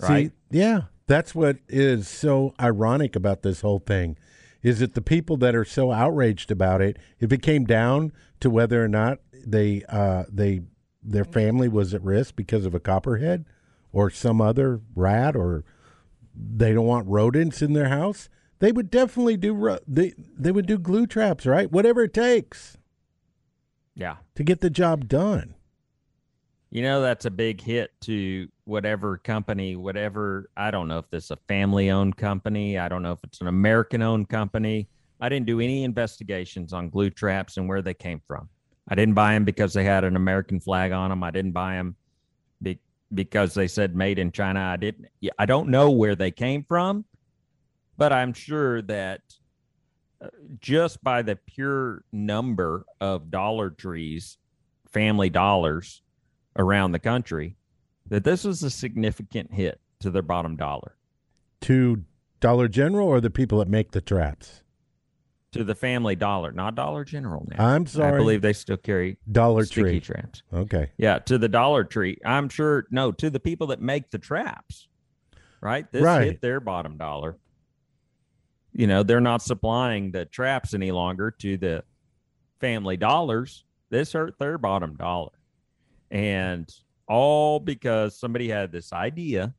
Right. 0.00 0.28
See, 0.28 0.58
yeah, 0.58 0.82
that's 1.08 1.34
what 1.34 1.58
is 1.68 2.06
so 2.06 2.54
ironic 2.60 3.16
about 3.16 3.42
this 3.42 3.62
whole 3.62 3.80
thing. 3.80 4.16
Is 4.62 4.78
that 4.78 4.94
the 4.94 5.02
people 5.02 5.36
that 5.38 5.56
are 5.56 5.64
so 5.64 5.90
outraged 5.90 6.52
about 6.52 6.80
it? 6.80 6.96
If 7.18 7.32
it 7.32 7.42
came 7.42 7.64
down 7.64 8.12
to 8.38 8.50
whether 8.50 8.84
or 8.84 8.88
not 8.88 9.18
they 9.44 9.82
uh, 9.88 10.24
they 10.30 10.62
their 11.02 11.24
family 11.24 11.68
was 11.68 11.92
at 11.92 12.04
risk 12.04 12.36
because 12.36 12.64
of 12.64 12.74
a 12.74 12.80
copperhead 12.80 13.44
or 13.92 14.10
some 14.10 14.40
other 14.40 14.80
rat, 14.94 15.36
or 15.36 15.64
they 16.34 16.72
don't 16.72 16.86
want 16.86 17.06
rodents 17.06 17.62
in 17.62 17.72
their 17.72 17.88
house, 17.88 18.28
they 18.58 18.72
would 18.72 18.90
definitely 18.90 19.36
do 19.36 19.54
ro- 19.54 19.78
they 19.86 20.14
they 20.16 20.52
would 20.52 20.66
do 20.66 20.78
glue 20.78 21.06
traps, 21.06 21.46
right? 21.46 21.70
Whatever 21.70 22.04
it 22.04 22.14
takes 22.14 22.78
yeah. 23.94 24.16
to 24.34 24.44
get 24.44 24.60
the 24.60 24.70
job 24.70 25.08
done. 25.08 25.54
You 26.70 26.82
know, 26.82 27.02
that's 27.02 27.26
a 27.26 27.30
big 27.30 27.60
hit 27.60 27.90
to 28.02 28.48
whatever 28.64 29.18
company, 29.18 29.76
whatever. 29.76 30.48
I 30.56 30.70
don't 30.70 30.88
know 30.88 30.98
if 30.98 31.10
this 31.10 31.24
is 31.24 31.30
a 31.32 31.36
family 31.48 31.90
owned 31.90 32.16
company. 32.16 32.78
I 32.78 32.88
don't 32.88 33.02
know 33.02 33.12
if 33.12 33.18
it's 33.24 33.42
an 33.42 33.48
American 33.48 34.00
owned 34.00 34.30
company. 34.30 34.88
I 35.20 35.28
didn't 35.28 35.46
do 35.46 35.60
any 35.60 35.84
investigations 35.84 36.72
on 36.72 36.88
glue 36.88 37.10
traps 37.10 37.58
and 37.58 37.68
where 37.68 37.82
they 37.82 37.94
came 37.94 38.22
from. 38.26 38.48
I 38.88 38.94
didn't 38.94 39.14
buy 39.14 39.34
them 39.34 39.44
because 39.44 39.74
they 39.74 39.84
had 39.84 40.02
an 40.04 40.16
American 40.16 40.60
flag 40.60 40.92
on 40.92 41.10
them. 41.10 41.22
I 41.22 41.30
didn't 41.30 41.52
buy 41.52 41.74
them 41.74 41.94
because 43.14 43.54
they 43.54 43.68
said 43.68 43.94
made 43.94 44.18
in 44.18 44.32
China. 44.32 44.60
I 44.60 44.76
didn't. 44.76 45.06
I 45.38 45.46
don't 45.46 45.68
know 45.68 45.90
where 45.90 46.14
they 46.14 46.30
came 46.30 46.64
from, 46.64 47.04
but 47.96 48.12
I'm 48.12 48.32
sure 48.32 48.82
that 48.82 49.20
uh, 50.22 50.28
just 50.60 51.02
by 51.02 51.22
the 51.22 51.36
pure 51.36 52.04
number 52.12 52.84
of 53.00 53.30
Dollar 53.30 53.70
Trees, 53.70 54.38
family 54.88 55.30
dollars 55.30 56.02
around 56.56 56.92
the 56.92 56.98
country, 56.98 57.56
that 58.08 58.24
this 58.24 58.44
was 58.44 58.62
a 58.62 58.70
significant 58.70 59.52
hit 59.52 59.80
to 60.00 60.10
their 60.10 60.22
bottom 60.22 60.56
dollar. 60.56 60.96
To 61.62 62.04
Dollar 62.40 62.68
General 62.68 63.08
or 63.08 63.20
the 63.20 63.30
people 63.30 63.58
that 63.58 63.68
make 63.68 63.92
the 63.92 64.00
traps? 64.00 64.61
To 65.52 65.64
the 65.64 65.74
family 65.74 66.16
dollar, 66.16 66.50
not 66.50 66.74
Dollar 66.74 67.04
General 67.04 67.46
now. 67.50 67.62
I'm 67.66 67.86
sorry. 67.86 68.14
I 68.14 68.16
believe 68.16 68.40
they 68.40 68.54
still 68.54 68.78
carry 68.78 69.18
Dollar 69.30 69.66
Tree. 69.66 70.00
traps. 70.00 70.42
Okay. 70.52 70.90
Yeah, 70.96 71.18
to 71.20 71.36
the 71.36 71.48
Dollar 71.48 71.84
Tree. 71.84 72.16
I'm 72.24 72.48
sure 72.48 72.86
no, 72.90 73.12
to 73.12 73.28
the 73.28 73.38
people 73.38 73.66
that 73.66 73.80
make 73.80 74.10
the 74.10 74.18
traps. 74.18 74.88
Right? 75.60 75.90
This 75.92 76.02
Right. 76.02 76.24
hit 76.24 76.40
their 76.40 76.58
bottom 76.58 76.96
dollar. 76.96 77.36
You 78.72 78.86
know, 78.86 79.02
they're 79.02 79.20
not 79.20 79.42
supplying 79.42 80.10
the 80.10 80.24
traps 80.24 80.72
any 80.72 80.90
longer 80.90 81.30
to 81.30 81.58
the 81.58 81.84
family 82.58 82.96
dollars. 82.96 83.64
This 83.90 84.14
hurt 84.14 84.38
their 84.38 84.56
bottom 84.56 84.96
dollar. 84.96 85.32
And 86.10 86.66
all 87.06 87.60
because 87.60 88.18
somebody 88.18 88.48
had 88.48 88.72
this 88.72 88.92
idea, 88.94 89.52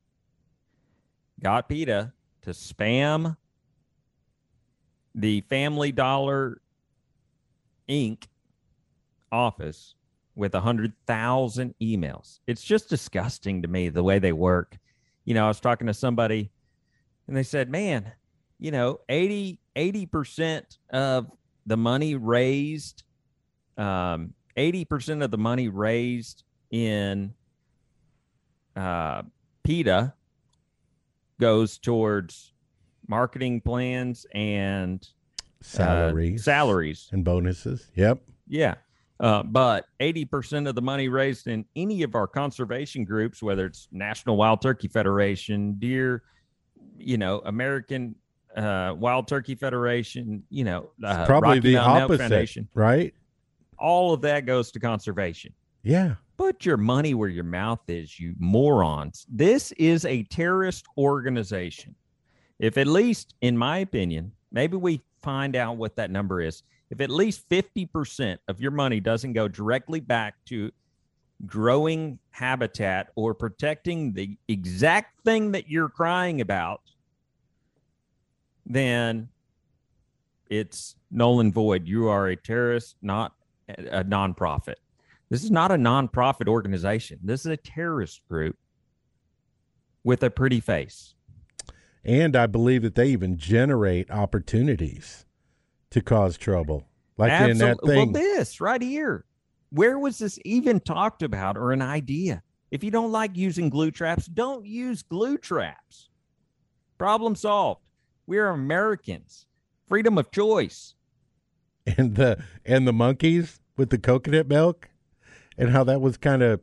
got 1.40 1.70
PETA 1.70 2.12
to 2.42 2.50
spam 2.50 3.38
the 5.16 5.42
Family 5.42 5.92
Dollar 5.92 6.62
Inc. 7.90 8.24
office 9.32 9.96
with 10.36 10.56
a 10.56 10.62
hundred 10.62 10.94
thousand 11.06 11.76
emails. 11.82 12.40
It's 12.48 12.64
just 12.64 12.90
disgusting 12.90 13.62
to 13.62 13.68
me 13.68 13.90
the 13.90 14.04
way 14.04 14.20
they 14.20 14.34
work. 14.34 14.78
You 15.26 15.34
know, 15.34 15.46
I 15.46 15.48
was 15.48 15.60
talking 15.60 15.88
to 15.88 15.94
somebody 15.94 16.52
and 17.28 17.38
they 17.38 17.44
said, 17.44 17.70
man, 17.70 18.12
you 18.60 18.72
know, 18.72 19.00
80 19.10 19.60
percent 20.08 20.78
of 20.90 21.32
the 21.66 21.78
money 21.78 22.16
raised, 22.16 23.04
um, 23.78 24.34
80% 24.58 25.24
of 25.24 25.32
the 25.32 25.38
money 25.38 25.70
raised 25.70 26.44
in 26.72 27.34
uh, 28.76 29.24
PETA 29.64 30.14
goes 31.40 31.78
towards 31.78 32.53
marketing 33.08 33.62
plans 33.62 34.26
and 34.34 35.02
uh, 35.02 35.66
Salaries. 35.66 36.44
salaries. 36.44 37.10
and 37.12 37.24
bonuses. 37.24 37.88
Yep. 37.96 38.22
Yeah. 38.48 38.76
Uh, 39.20 39.44
but 39.44 39.86
80% 40.00 40.68
of 40.68 40.76
the 40.76 40.82
money 40.82 41.08
raised 41.08 41.48
in 41.48 41.66
any 41.76 42.04
of 42.04 42.16
our 42.16 42.28
conservation 42.28 43.06
groups, 43.06 43.42
whether 43.42 43.66
it's 43.66 43.88
National 43.92 44.36
Wild 44.36 44.62
Turkey 44.62 44.88
Federation, 44.88 45.76
Deer, 45.80 46.24
you 46.98 47.18
know, 47.18 47.42
American 47.46 48.16
uh, 48.58 48.94
Wild 48.98 49.28
Turkey 49.28 49.56
Federation, 49.56 50.44
you 50.50 50.64
know, 50.64 50.90
uh, 51.06 51.26
Probably 51.26 51.50
Rocky 51.50 51.60
the 51.62 51.74
Mountain 51.76 52.04
opposite, 52.04 52.20
Foundation, 52.20 52.68
right? 52.74 53.14
all 53.80 54.14
of 54.14 54.22
that 54.22 54.46
goes 54.46 54.72
to 54.72 54.80
conservation. 54.80 55.54
Yeah. 55.84 56.16
Put 56.38 56.66
your 56.66 56.78
money 56.78 57.14
where 57.14 57.30
your 57.30 57.44
mouth 57.44 57.82
is, 57.88 58.20
you 58.20 58.34
morons. 58.40 59.26
This 59.30 59.72
is 59.74 60.06
a 60.06 60.24
terrorist 60.24 60.86
organization. 60.98 61.96
If 62.60 62.78
at 62.78 62.88
least, 62.88 63.36
in 63.42 63.58
my 63.58 63.80
opinion, 63.80 64.32
maybe 64.52 64.78
we 64.78 65.02
find 65.22 65.56
out 65.56 65.78
what 65.78 65.96
that 65.96 66.12
number 66.12 66.42
is. 66.42 66.64
If 66.90 67.02
at 67.02 67.10
least 67.10 67.50
50% 67.50 68.38
of 68.48 68.62
your 68.62 68.72
money 68.72 69.00
doesn't 69.00 69.34
go 69.34 69.48
directly 69.48 70.00
back 70.00 70.36
to 70.46 70.72
growing 71.46 72.20
habitat 72.30 73.10
or 73.16 73.34
protecting 73.34 74.14
the 74.14 74.38
exact 74.48 75.24
thing 75.24 75.52
that 75.54 75.68
you're 75.68 75.90
crying 75.90 76.42
about, 76.42 76.82
then 78.66 79.28
it's 80.50 80.96
null 81.10 81.40
and 81.40 81.54
void. 81.54 81.88
You 81.88 82.08
are 82.08 82.28
a 82.28 82.36
terrorist, 82.36 82.96
not 83.02 83.34
a 83.68 84.04
nonprofit. 84.04 84.76
This 85.30 85.44
is 85.44 85.52
not 85.52 85.72
a 85.72 85.76
nonprofit 85.76 86.48
organization. 86.48 87.20
This 87.24 87.42
is 87.42 87.48
a 87.48 87.58
terrorist 87.58 88.22
group 88.30 88.56
with 90.04 90.22
a 90.24 90.30
pretty 90.30 90.60
face. 90.60 91.13
And 92.06 92.36
I 92.36 92.48
believe 92.48 92.82
that 92.82 92.96
they 92.96 93.08
even 93.08 93.38
generate 93.38 94.12
opportunities 94.12 95.26
to 95.92 96.02
cause 96.02 96.38
trouble. 96.38 96.88
Like 97.18 97.50
in 97.50 97.58
that 97.60 97.78
thing. 97.86 98.12
Well, 98.12 98.22
this 98.22 98.60
right 98.60 98.82
here. 98.82 99.26
Where 99.70 99.98
was 99.98 100.20
this 100.20 100.38
even 100.46 100.80
talked 100.80 101.24
about 101.24 101.58
or 101.58 101.72
an 101.72 101.82
idea? 101.82 102.44
If 102.72 102.84
you 102.84 102.92
don't 102.92 103.12
like 103.12 103.38
using 103.38 103.70
glue 103.70 103.92
traps, 103.92 104.26
don't 104.26 104.66
use 104.66 105.04
glue 105.04 105.38
traps. 105.38 106.10
Problem 106.98 107.36
solved. 107.36 107.82
We're 108.26 108.50
Americans. 108.50 109.46
Freedom 109.88 110.18
of 110.18 110.32
choice. 110.32 110.96
and 111.98 112.16
the 112.16 112.42
and 112.66 112.88
the 112.88 112.94
monkeys 112.94 113.60
with 113.78 113.90
the 113.90 113.98
coconut 113.98 114.48
milk 114.48 114.90
and 115.58 115.70
how 115.70 115.84
that 115.84 116.02
was 116.02 116.18
kind 116.18 116.42
of 116.42 116.62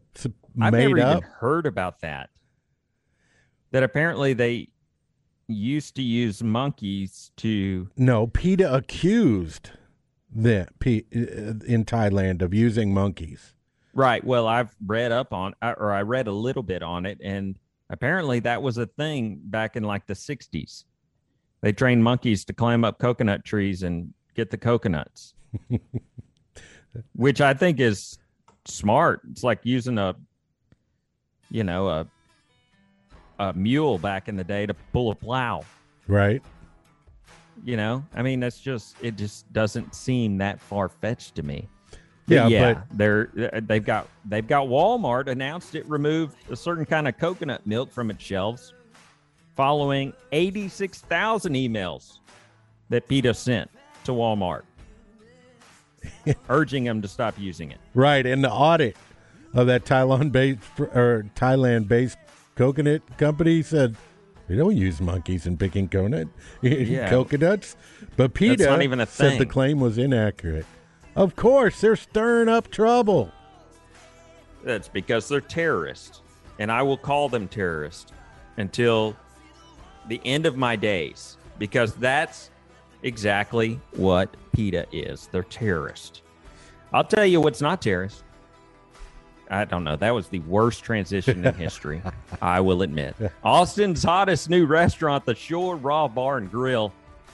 I've 0.60 0.72
made 0.72 0.88
never 0.88 1.00
up. 1.00 1.18
even 1.18 1.30
heard 1.30 1.66
about 1.66 2.00
that. 2.00 2.30
That 3.70 3.82
apparently 3.82 4.32
they 4.32 4.68
used 5.52 5.96
to 5.96 6.02
use 6.02 6.42
monkeys 6.42 7.32
to 7.36 7.88
No, 7.96 8.26
PETA 8.26 8.72
accused 8.74 9.70
the 10.34 10.68
P, 10.78 11.04
uh, 11.14 11.18
in 11.66 11.84
Thailand 11.84 12.42
of 12.42 12.54
using 12.54 12.94
monkeys. 12.94 13.54
Right. 13.92 14.22
Well, 14.22 14.46
I've 14.46 14.74
read 14.86 15.12
up 15.12 15.32
on, 15.32 15.54
or 15.62 15.92
I 15.92 16.02
read 16.02 16.28
a 16.28 16.32
little 16.32 16.62
bit 16.62 16.82
on 16.82 17.06
it, 17.06 17.18
and 17.22 17.58
apparently 17.88 18.38
that 18.40 18.62
was 18.62 18.78
a 18.78 18.86
thing 18.86 19.40
back 19.44 19.76
in 19.76 19.82
like 19.82 20.06
the 20.06 20.14
60s. 20.14 20.84
They 21.60 21.72
trained 21.72 22.02
monkeys 22.02 22.44
to 22.46 22.52
climb 22.52 22.84
up 22.84 22.98
coconut 22.98 23.44
trees 23.44 23.82
and 23.82 24.14
get 24.34 24.50
the 24.50 24.56
coconuts, 24.56 25.34
which 27.14 27.40
I 27.40 27.52
think 27.52 27.80
is 27.80 28.18
smart. 28.64 29.22
It's 29.30 29.42
like 29.42 29.60
using 29.64 29.98
a, 29.98 30.14
you 31.50 31.64
know, 31.64 31.88
a, 31.88 32.06
a 33.40 33.52
mule 33.54 33.98
back 33.98 34.28
in 34.28 34.36
the 34.36 34.44
day 34.44 34.66
to 34.66 34.74
pull 34.92 35.10
a 35.10 35.14
plow. 35.14 35.64
Right? 36.06 36.42
You 37.64 37.76
know, 37.76 38.04
I 38.14 38.22
mean, 38.22 38.40
that's 38.40 38.60
just, 38.60 38.96
it 39.02 39.16
just 39.16 39.50
doesn't 39.52 39.94
seem 39.94 40.38
that 40.38 40.60
far 40.60 40.88
fetched 40.88 41.34
to 41.36 41.42
me. 41.42 41.68
Yeah, 42.26 42.46
yeah, 42.46 42.74
but 42.74 42.96
they're 42.96 43.50
uh, 43.52 43.60
they've 43.64 43.84
got 43.84 44.06
they've 44.24 44.46
got 44.46 44.68
Walmart 44.68 45.26
announced 45.26 45.74
it 45.74 45.84
removed 45.88 46.36
a 46.48 46.54
certain 46.54 46.84
kind 46.84 47.08
of 47.08 47.18
coconut 47.18 47.66
milk 47.66 47.90
from 47.90 48.08
its 48.08 48.22
shelves, 48.22 48.72
following 49.56 50.12
eighty 50.30 50.68
six 50.68 51.00
thousand 51.00 51.54
emails 51.54 52.20
that 52.88 53.08
PETA 53.08 53.34
sent 53.34 53.68
to 54.04 54.12
Walmart, 54.12 54.62
urging 56.48 56.84
them 56.84 57.02
to 57.02 57.08
stop 57.08 57.36
using 57.36 57.72
it. 57.72 57.78
right, 57.94 58.24
and 58.24 58.44
the 58.44 58.52
audit 58.52 58.96
of 59.52 59.66
that 59.66 59.84
Thailand 59.84 60.30
based 60.30 60.60
or 60.78 61.26
Thailand 61.34 61.88
based 61.88 62.16
coconut 62.60 63.00
company 63.16 63.62
said 63.62 63.96
they 64.46 64.54
don't 64.54 64.76
use 64.76 65.00
monkeys 65.00 65.46
in 65.46 65.56
picking 65.56 65.88
coconut 65.88 66.28
Yeah. 66.62 67.08
coconuts. 67.08 67.74
But 68.18 68.34
PETA 68.34 68.66
not 68.66 68.82
even 68.82 69.00
a 69.00 69.06
said 69.06 69.38
the 69.38 69.46
claim 69.46 69.80
was 69.80 69.96
inaccurate. 69.96 70.66
Of 71.16 71.36
course, 71.36 71.80
they're 71.80 71.96
stirring 71.96 72.50
up 72.50 72.70
trouble. 72.70 73.32
That's 74.62 74.88
because 74.88 75.26
they're 75.26 75.40
terrorists, 75.40 76.20
and 76.58 76.70
I 76.70 76.82
will 76.82 76.98
call 76.98 77.30
them 77.30 77.48
terrorists 77.48 78.12
until 78.58 79.16
the 80.08 80.20
end 80.26 80.44
of 80.44 80.58
my 80.58 80.76
days, 80.76 81.38
because 81.58 81.94
that's 81.94 82.50
exactly 83.02 83.80
what 83.92 84.36
PETA 84.52 84.86
is. 84.92 85.28
They're 85.32 85.44
terrorists. 85.44 86.20
I'll 86.92 87.04
tell 87.04 87.24
you 87.24 87.40
what's 87.40 87.62
not 87.62 87.80
terrorist. 87.80 88.22
I 89.50 89.64
don't 89.64 89.82
know. 89.82 89.96
That 89.96 90.14
was 90.14 90.28
the 90.28 90.38
worst 90.40 90.84
transition 90.84 91.44
in 91.44 91.54
history. 91.56 92.00
I 92.40 92.60
will 92.60 92.82
admit. 92.82 93.16
Austin's 93.42 94.02
hottest 94.02 94.48
new 94.48 94.64
restaurant, 94.64 95.26
the 95.26 95.34
Shore 95.34 95.76
Raw 95.76 96.06
Bar 96.06 96.38
and 96.38 96.50
Grill. 96.50 96.92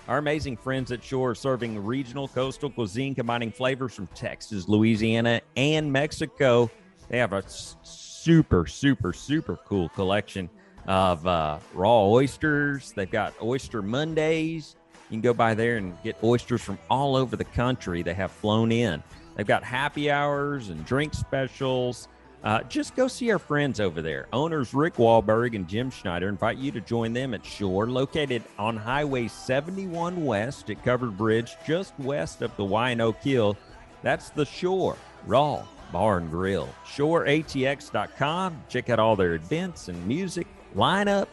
Our 0.09 0.19
amazing 0.19 0.57
friends 0.57 0.93
at 0.93 1.05
Shore 1.05 1.31
are 1.31 1.35
serving 1.35 1.85
regional 1.85 2.29
coastal 2.29 2.71
cuisine, 2.71 3.15
combining 3.15 3.51
flavors 3.53 3.93
from 3.93 4.07
Texas, 4.09 4.67
Louisiana, 4.67 5.43
and 5.57 5.93
Mexico. 5.93 6.71
They 7.09 7.19
have 7.19 7.33
a 7.35 7.45
super, 7.47 8.67
super, 8.67 9.13
super 9.13 9.57
cool 9.67 9.89
collection 9.91 10.49
of 10.87 11.27
uh, 11.27 11.59
raw 11.75 12.07
oysters. 12.07 12.93
They've 12.93 13.11
got 13.11 13.35
Oyster 13.43 13.83
Mondays. 13.83 14.77
You 15.11 15.15
can 15.17 15.21
go 15.21 15.35
by 15.35 15.55
there 15.55 15.77
and 15.77 15.97
get 16.03 16.17
oysters 16.25 16.63
from 16.63 16.79
all 16.89 17.15
over 17.15 17.37
the 17.37 17.45
country. 17.45 18.03
They 18.03 18.15
have 18.15 18.31
flown 18.31 18.73
in. 18.73 19.03
They've 19.37 19.47
got 19.47 19.63
happy 19.63 20.11
hours 20.11 20.71
and 20.71 20.85
drink 20.85 21.15
specials. 21.15 22.09
Uh, 22.43 22.63
just 22.65 22.95
go 22.95 23.09
see 23.09 23.31
our 23.31 23.39
friends 23.39 23.81
over 23.81 24.01
there. 24.01 24.29
Owners 24.33 24.73
Rick 24.73 24.95
Wahlberg 24.95 25.55
and 25.55 25.67
Jim 25.67 25.91
Schneider 25.91 26.29
invite 26.29 26.59
you 26.59 26.71
to 26.73 26.81
join 26.81 27.13
them 27.13 27.35
at 27.35 27.45
Shore, 27.45 27.89
located 27.89 28.43
on 28.59 28.77
Highway 28.77 29.29
71 29.29 30.25
West 30.25 30.71
at 30.71 30.83
Covered 30.85 31.17
Bridge, 31.17 31.57
just 31.67 31.99
west 31.99 32.43
of 32.43 32.57
the 32.57 32.65
Y 32.65 32.91
in 32.91 33.01
Oak 33.01 33.17
Hill. 33.23 33.57
That's 34.03 34.31
the 34.31 34.47
Shore 34.47 34.97
Raw 35.27 35.65
Bar 35.93 36.19
and 36.19 36.31
Grill. 36.31 36.69
ShoreATX.com. 36.87 38.63
Check 38.69 38.91
out 38.91 38.99
all 38.99 39.17
their 39.17 39.35
events 39.35 39.89
and 39.89 40.07
music 40.07 40.47
lineup. 40.75 41.27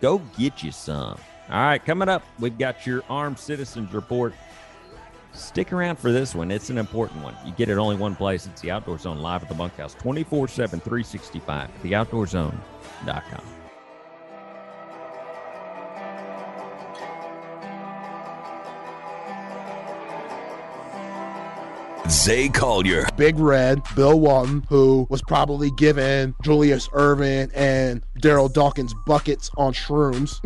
Go 0.00 0.18
get 0.38 0.62
you 0.62 0.72
some. 0.72 1.18
All 1.48 1.62
right, 1.62 1.82
coming 1.84 2.08
up, 2.08 2.22
we've 2.40 2.58
got 2.58 2.86
your 2.86 3.02
Armed 3.08 3.38
Citizens 3.38 3.92
Report. 3.94 4.34
Stick 5.36 5.72
around 5.72 5.96
for 5.96 6.12
this 6.12 6.34
one. 6.34 6.50
It's 6.50 6.70
an 6.70 6.78
important 6.78 7.22
one. 7.22 7.36
You 7.44 7.52
get 7.52 7.68
it 7.68 7.78
only 7.78 7.96
one 7.96 8.16
place. 8.16 8.46
It's 8.46 8.60
the 8.60 8.70
Outdoor 8.70 8.98
Zone 8.98 9.18
live 9.18 9.42
at 9.42 9.48
the 9.48 9.54
bunkhouse 9.54 9.94
24 9.94 10.48
7, 10.48 10.80
365 10.80 11.70
at 11.70 11.82
theoutdoorzone.com. 11.82 13.56
Zay 22.08 22.48
Collier. 22.48 23.06
Big 23.16 23.36
Red, 23.38 23.82
Bill 23.96 24.18
Walton, 24.20 24.64
who 24.68 25.06
was 25.10 25.22
probably 25.22 25.70
given 25.72 26.34
Julius 26.42 26.88
Erving 26.88 27.50
and 27.54 28.02
Darryl 28.20 28.52
Dawkins 28.52 28.94
buckets 29.06 29.50
on 29.56 29.72
shrooms. 29.72 30.40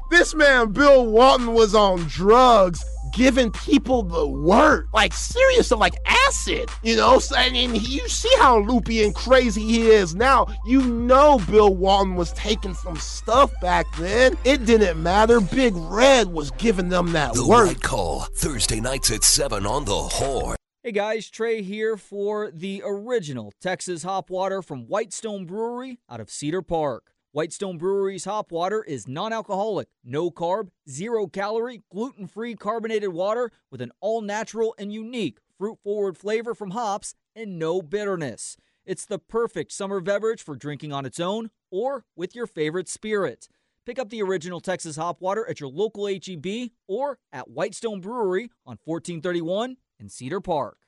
this 0.10 0.34
man, 0.34 0.72
Bill 0.72 1.06
Walton, 1.06 1.54
was 1.54 1.74
on 1.74 2.00
drugs, 2.00 2.84
giving 3.18 3.50
people 3.50 4.04
the 4.04 4.26
word, 4.26 4.88
like 4.94 5.12
serious 5.12 5.66
stuff, 5.66 5.80
like 5.80 5.96
acid. 6.06 6.70
You 6.84 6.96
know, 6.96 7.18
so, 7.18 7.36
and, 7.36 7.56
and 7.56 7.76
you 7.86 8.08
see 8.08 8.32
how 8.38 8.60
loopy 8.60 9.02
and 9.02 9.12
crazy 9.12 9.60
he 9.60 9.88
is 9.88 10.14
now. 10.14 10.46
You 10.64 10.82
know, 10.82 11.40
Bill 11.50 11.74
Walton 11.74 12.14
was 12.14 12.32
taking 12.34 12.74
some 12.74 12.96
stuff 12.96 13.52
back 13.60 13.86
then. 13.96 14.38
It 14.44 14.64
didn't 14.64 15.02
matter. 15.02 15.40
Big 15.40 15.74
Red 15.74 16.28
was 16.28 16.52
giving 16.52 16.88
them 16.88 17.10
that 17.12 17.34
The 17.34 17.44
word. 17.44 17.66
White 17.66 17.82
Call, 17.82 18.20
Thursday 18.20 18.80
nights 18.80 19.10
at 19.10 19.24
7 19.24 19.66
on 19.66 19.84
the 19.84 19.96
Horn. 19.96 20.56
Hey 20.84 20.92
guys, 20.92 21.28
Trey 21.28 21.60
here 21.60 21.96
for 21.96 22.52
the 22.52 22.82
original 22.86 23.52
Texas 23.60 24.04
hop 24.04 24.30
water 24.30 24.62
from 24.62 24.82
Whitestone 24.82 25.44
Brewery 25.44 25.98
out 26.08 26.20
of 26.20 26.30
Cedar 26.30 26.62
Park. 26.62 27.10
Whitestone 27.32 27.76
Brewery's 27.76 28.24
hop 28.24 28.50
water 28.50 28.82
is 28.82 29.06
non 29.06 29.34
alcoholic, 29.34 29.88
no 30.02 30.30
carb, 30.30 30.68
zero 30.88 31.26
calorie, 31.26 31.82
gluten 31.92 32.26
free 32.26 32.54
carbonated 32.54 33.10
water 33.10 33.50
with 33.70 33.82
an 33.82 33.92
all 34.00 34.22
natural 34.22 34.74
and 34.78 34.90
unique 34.90 35.36
fruit 35.58 35.78
forward 35.84 36.16
flavor 36.16 36.54
from 36.54 36.70
hops 36.70 37.14
and 37.36 37.58
no 37.58 37.82
bitterness. 37.82 38.56
It's 38.86 39.04
the 39.04 39.18
perfect 39.18 39.72
summer 39.72 40.00
beverage 40.00 40.42
for 40.42 40.56
drinking 40.56 40.94
on 40.94 41.04
its 41.04 41.20
own 41.20 41.50
or 41.70 42.06
with 42.16 42.34
your 42.34 42.46
favorite 42.46 42.88
spirit. 42.88 43.46
Pick 43.84 43.98
up 43.98 44.08
the 44.08 44.22
original 44.22 44.60
Texas 44.60 44.96
hop 44.96 45.20
water 45.20 45.46
at 45.50 45.60
your 45.60 45.68
local 45.68 46.06
HEB 46.06 46.70
or 46.86 47.18
at 47.30 47.50
Whitestone 47.50 48.00
Brewery 48.00 48.44
on 48.64 48.78
1431 48.82 49.76
in 50.00 50.08
Cedar 50.08 50.40
Park. 50.40 50.78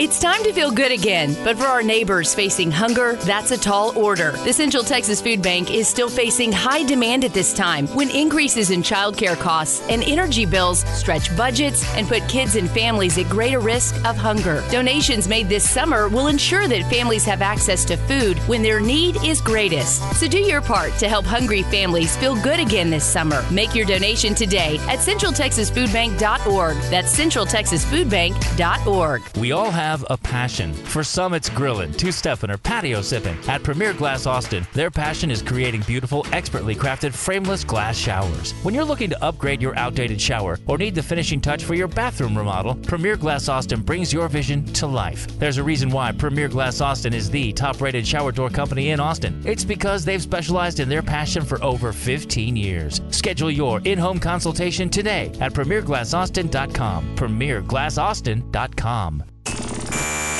It's 0.00 0.20
time 0.20 0.44
to 0.44 0.52
feel 0.52 0.70
good 0.70 0.92
again, 0.92 1.36
but 1.42 1.58
for 1.58 1.64
our 1.64 1.82
neighbors 1.82 2.32
facing 2.32 2.70
hunger, 2.70 3.16
that's 3.16 3.50
a 3.50 3.58
tall 3.58 3.98
order. 3.98 4.30
The 4.44 4.52
Central 4.52 4.84
Texas 4.84 5.20
Food 5.20 5.42
Bank 5.42 5.72
is 5.72 5.88
still 5.88 6.08
facing 6.08 6.52
high 6.52 6.84
demand 6.84 7.24
at 7.24 7.34
this 7.34 7.52
time 7.52 7.88
when 7.88 8.08
increases 8.10 8.70
in 8.70 8.80
childcare 8.80 9.36
costs 9.36 9.84
and 9.88 10.04
energy 10.04 10.46
bills 10.46 10.84
stretch 10.96 11.36
budgets 11.36 11.84
and 11.96 12.06
put 12.06 12.28
kids 12.28 12.54
and 12.54 12.70
families 12.70 13.18
at 13.18 13.28
greater 13.28 13.58
risk 13.58 13.96
of 14.04 14.16
hunger. 14.16 14.62
Donations 14.70 15.26
made 15.26 15.48
this 15.48 15.68
summer 15.68 16.08
will 16.08 16.28
ensure 16.28 16.68
that 16.68 16.88
families 16.88 17.24
have 17.24 17.42
access 17.42 17.84
to 17.86 17.96
food 17.96 18.38
when 18.46 18.62
their 18.62 18.78
need 18.78 19.16
is 19.24 19.40
greatest. 19.40 20.00
So 20.20 20.28
do 20.28 20.38
your 20.38 20.62
part 20.62 20.92
to 20.98 21.08
help 21.08 21.24
hungry 21.24 21.64
families 21.64 22.16
feel 22.18 22.40
good 22.40 22.60
again 22.60 22.88
this 22.88 23.04
summer. 23.04 23.44
Make 23.50 23.74
your 23.74 23.86
donation 23.86 24.36
today 24.36 24.78
at 24.86 25.00
centraltexasfoodbank.org. 25.00 26.76
That's 26.82 27.18
centraltexasfoodbank.org. 27.18 29.22
We 29.38 29.50
all 29.58 29.70
have 29.72 30.04
a 30.08 30.16
passion. 30.16 30.72
For 30.72 31.02
some, 31.02 31.34
it's 31.34 31.48
grilling, 31.48 31.92
two 31.92 32.12
stepping, 32.12 32.50
or 32.50 32.58
patio 32.58 33.00
sipping. 33.00 33.36
At 33.48 33.64
Premier 33.64 33.92
Glass 33.92 34.24
Austin, 34.24 34.64
their 34.72 34.90
passion 34.90 35.32
is 35.32 35.42
creating 35.42 35.80
beautiful, 35.80 36.24
expertly 36.32 36.76
crafted 36.76 37.12
frameless 37.12 37.64
glass 37.64 37.96
showers. 37.96 38.52
When 38.62 38.72
you're 38.72 38.84
looking 38.84 39.10
to 39.10 39.24
upgrade 39.24 39.60
your 39.60 39.76
outdated 39.76 40.20
shower 40.20 40.60
or 40.68 40.78
need 40.78 40.94
the 40.94 41.02
finishing 41.02 41.40
touch 41.40 41.64
for 41.64 41.74
your 41.74 41.88
bathroom 41.88 42.38
remodel, 42.38 42.76
Premier 42.76 43.16
Glass 43.16 43.48
Austin 43.48 43.82
brings 43.82 44.12
your 44.12 44.28
vision 44.28 44.64
to 44.74 44.86
life. 44.86 45.26
There's 45.40 45.58
a 45.58 45.64
reason 45.64 45.90
why 45.90 46.12
Premier 46.12 46.46
Glass 46.46 46.80
Austin 46.80 47.12
is 47.12 47.28
the 47.28 47.52
top 47.52 47.80
rated 47.80 48.06
shower 48.06 48.30
door 48.30 48.50
company 48.50 48.90
in 48.90 49.00
Austin. 49.00 49.42
It's 49.44 49.64
because 49.64 50.04
they've 50.04 50.22
specialized 50.22 50.78
in 50.78 50.88
their 50.88 51.02
passion 51.02 51.44
for 51.44 51.60
over 51.64 51.92
15 51.92 52.56
years. 52.56 53.00
Schedule 53.10 53.50
your 53.50 53.80
in 53.80 53.98
home 53.98 54.20
consultation 54.20 54.88
today 54.88 55.32
at 55.40 55.52
premierglassaustin.com. 55.52 57.16
Premierglassaustin.com. 57.16 59.24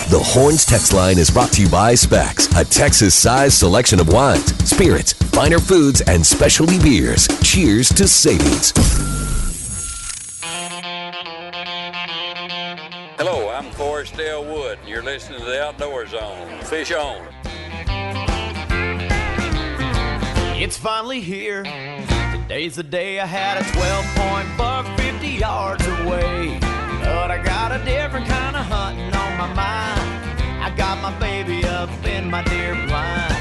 The 0.09 0.18
Horns 0.18 0.64
text 0.64 0.94
line 0.94 1.18
is 1.18 1.29
brought 1.29 1.53
to 1.53 1.61
you 1.61 1.68
by 1.68 1.94
Spec's, 1.94 2.47
a 2.57 2.64
Texas 2.64 3.14
sized 3.14 3.59
selection 3.59 4.01
of 4.01 4.11
wines, 4.11 4.47
spirits, 4.66 5.12
finer 5.12 5.59
foods, 5.59 6.01
and 6.01 6.25
specialty 6.25 6.79
beers. 6.79 7.29
Cheers 7.42 7.90
to 7.90 8.09
savings. 8.09 8.73
Hello, 13.18 13.51
I'm 13.51 13.71
Forrest 13.73 14.18
L. 14.18 14.47
Wood, 14.47 14.79
and 14.79 14.88
you're 14.88 15.03
listening 15.03 15.40
to 15.40 15.44
the 15.44 15.62
Outdoor 15.62 16.07
Zone. 16.07 16.59
Fish 16.62 16.90
on. 16.90 17.29
It's 20.59 20.79
finally 20.79 21.21
here. 21.21 21.64
Today's 22.33 22.77
the 22.77 22.83
day 22.83 23.21
I 23.21 23.27
had 23.27 23.61
a 23.61 23.73
12 23.73 24.07
point 24.16 24.57
buck 24.57 24.87
50 24.99 25.29
yards 25.29 25.87
away. 25.87 26.59
But 26.61 27.31
I 27.31 27.42
got 27.44 27.73
a 27.73 27.85
different 27.85 28.27
kind 28.27 28.57
of 28.57 28.64
hunting 28.64 29.14
on 29.14 29.38
my 29.38 29.55
mind. 29.55 29.98
Got 30.79 31.03
my 31.03 31.19
baby 31.19 31.64
up 31.64 31.91
in 32.07 32.31
my 32.31 32.45
deer 32.45 32.75
blind. 32.87 33.35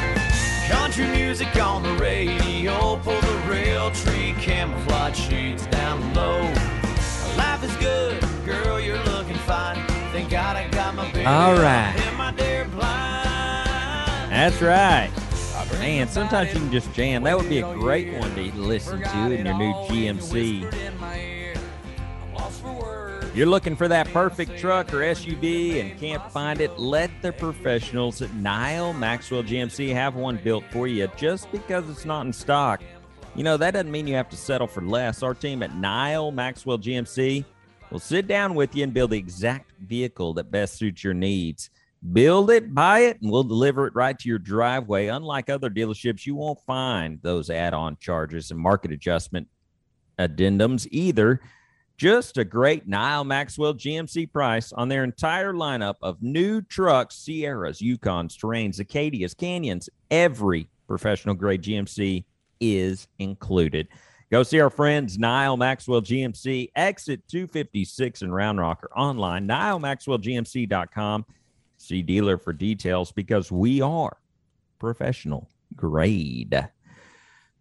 Country 0.68 1.06
music 1.06 1.56
on 1.56 1.84
the 1.84 1.94
radio. 1.98 2.98
Pull 2.98 3.22
the 3.22 3.38
Realtree 3.48 4.36
camouflage 4.40 5.16
sheets 5.16 5.68
down 5.68 6.16
low. 6.16 6.42
Life 7.38 7.64
is 7.64 7.76
good, 7.78 8.26
girl, 8.44 8.80
you're 8.80 9.02
looking 9.04 9.38
fine. 9.38 9.76
Thank 10.12 10.32
God 10.32 10.56
I 10.56 10.68
got 10.70 10.96
my 10.96 11.12
baby 11.12 11.28
All 11.28 11.56
up 11.56 11.96
in 11.96 12.18
my 12.18 12.32
deer 12.32 12.66
blind. 12.66 14.32
That's 14.32 14.60
right. 14.60 15.12
Man, 15.80 16.08
sometimes 16.08 16.52
you 16.54 16.60
can 16.60 16.72
just 16.72 16.92
jam. 16.94 17.22
That 17.24 17.38
would 17.38 17.50
be 17.50 17.60
a 17.60 17.74
great 17.76 18.20
one 18.20 18.34
to 18.34 18.52
listen 18.56 19.00
to 19.00 19.32
in 19.32 19.46
your 19.46 19.58
new 19.58 19.74
GMC. 19.74 20.98
You're 23.38 23.46
looking 23.46 23.76
for 23.76 23.88
that 23.88 24.08
perfect 24.08 24.58
truck 24.58 24.92
or 24.92 25.02
SUV 25.02 25.80
and 25.80 26.00
can't 26.00 26.32
find 26.32 26.60
it? 26.60 26.80
Let 26.80 27.12
the 27.22 27.32
professionals 27.32 28.20
at 28.24 28.34
Nyle 28.34 28.94
Maxwell 28.94 29.44
GMC 29.44 29.94
have 29.94 30.16
one 30.16 30.38
built 30.38 30.64
for 30.72 30.88
you 30.88 31.08
just 31.16 31.52
because 31.52 31.88
it's 31.88 32.04
not 32.04 32.26
in 32.26 32.34
stock. 32.34 32.82
You 33.36 33.44
know, 33.44 33.56
that 33.56 33.76
doesn't 33.76 33.92
mean 33.92 34.08
you 34.08 34.16
have 34.16 34.30
to 34.30 34.36
settle 34.36 34.66
for 34.66 34.82
less. 34.82 35.22
Our 35.22 35.36
team 35.36 35.62
at 35.62 35.76
Nyle 35.76 36.32
Maxwell 36.32 36.80
GMC 36.80 37.46
will 37.92 38.00
sit 38.00 38.26
down 38.26 38.56
with 38.56 38.76
you 38.76 38.82
and 38.82 38.92
build 38.92 39.12
the 39.12 39.20
exact 39.20 39.72
vehicle 39.82 40.34
that 40.34 40.50
best 40.50 40.76
suits 40.80 41.04
your 41.04 41.14
needs. 41.14 41.70
Build 42.14 42.50
it, 42.50 42.74
buy 42.74 43.02
it, 43.02 43.22
and 43.22 43.32
we'll 43.32 43.44
deliver 43.44 43.86
it 43.86 43.94
right 43.94 44.18
to 44.18 44.28
your 44.28 44.40
driveway. 44.40 45.10
Unlike 45.10 45.52
other 45.52 45.70
dealerships, 45.70 46.26
you 46.26 46.34
won't 46.34 46.60
find 46.62 47.22
those 47.22 47.52
add 47.52 47.76
on 47.76 47.98
charges 47.98 48.50
and 48.50 48.60
market 48.60 48.92
adjustment 48.92 49.48
addendums 50.18 50.88
either. 50.90 51.40
Just 51.98 52.38
a 52.38 52.46
great 52.46 52.88
Nyle 52.88 53.24
Maxwell 53.24 53.74
GMC 53.74 54.32
price 54.32 54.72
on 54.72 54.88
their 54.88 55.04
entire 55.04 55.52
lineup 55.52 55.96
of 56.04 56.22
new 56.22 56.62
trucks, 56.62 57.16
Sierras, 57.16 57.82
Yukons, 57.82 58.38
Terrains, 58.38 58.80
Acadias, 58.80 59.36
Canyons. 59.36 59.90
Every 60.12 60.70
professional 60.88 61.34
grade 61.34 61.64
GMC 61.64 62.24
is 62.60 63.08
included. 63.18 63.88
Go 64.30 64.44
see 64.44 64.60
our 64.60 64.70
friends 64.70 65.18
Nyle 65.18 65.58
Maxwell 65.58 66.04
GMC, 66.04 66.70
exit 66.76 67.28
256 67.30 68.22
in 68.22 68.32
Round 68.32 68.60
Rock 68.60 68.84
or 68.84 68.96
online, 68.96 69.48
nylemaxwellgmc.com. 69.48 71.26
See 71.80 72.02
dealer 72.04 72.38
for 72.38 72.54
details 72.54 73.12
because 73.12 73.52
we 73.52 73.82
are 73.82 74.18
professional 74.78 75.50
grade. 75.76 76.68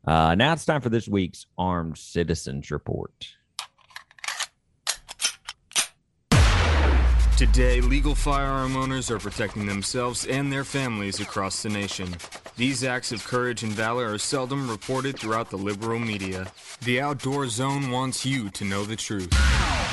Uh, 0.07 0.35
now 0.35 0.53
it's 0.53 0.67
time 0.67 0.83
for 0.83 0.91
this 0.91 1.09
week's 1.09 1.47
Armed 1.57 1.97
Citizens 1.97 2.71
Report. 2.71 3.13
Today, 7.37 7.83
legal 7.83 8.15
firearm 8.15 8.79
owners 8.79 9.11
are 9.11 9.19
protecting 9.19 9.67
themselves 9.67 10.25
and 10.25 10.51
their 10.51 10.65
families 10.65 11.21
across 11.21 11.63
the 11.63 11.69
nation. 11.69 12.17
These 12.57 12.83
acts 12.83 13.13
of 13.13 13.23
courage 13.27 13.63
and 13.63 13.73
valor 13.73 14.11
are 14.11 14.17
seldom 14.17 14.71
reported 14.71 15.19
throughout 15.19 15.51
the 15.51 15.59
liberal 15.59 15.99
media. 15.99 16.51
The 16.81 16.99
Outdoor 17.03 17.47
Zone 17.49 17.91
wants 17.91 18.25
you 18.25 18.49
to 18.49 18.65
know 18.65 18.85
the 18.85 18.97
truth. 18.97 19.29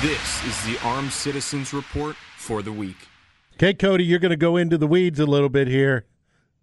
This 0.00 0.44
is 0.46 0.64
the 0.64 0.78
Armed 0.82 1.12
Citizens 1.12 1.74
Report 1.74 2.16
for 2.38 2.62
the 2.62 2.72
week. 2.72 2.96
Okay, 3.56 3.74
Cody, 3.74 4.04
you're 4.04 4.18
going 4.20 4.30
to 4.30 4.36
go 4.36 4.56
into 4.56 4.78
the 4.78 4.86
weeds 4.86 5.20
a 5.20 5.26
little 5.26 5.50
bit 5.50 5.68
here. 5.68 6.06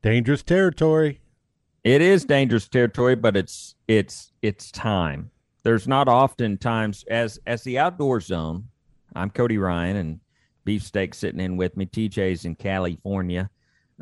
Dangerous 0.01 0.41
territory. 0.41 1.21
It 1.83 2.01
is 2.01 2.25
dangerous 2.25 2.67
territory, 2.67 3.13
but 3.13 3.37
it's 3.37 3.75
it's 3.87 4.31
it's 4.41 4.71
time. 4.71 5.29
There's 5.61 5.87
not 5.87 6.07
often 6.07 6.57
times 6.57 7.05
as 7.07 7.39
as 7.45 7.61
the 7.61 7.77
outdoor 7.77 8.19
zone. 8.19 8.69
I'm 9.15 9.29
Cody 9.29 9.59
Ryan 9.59 9.95
and 9.95 10.19
Beefsteak 10.63 11.13
sitting 11.13 11.39
in 11.39 11.57
with 11.57 11.75
me. 11.77 11.85
TJ's 11.85 12.45
in 12.45 12.55
California 12.55 13.49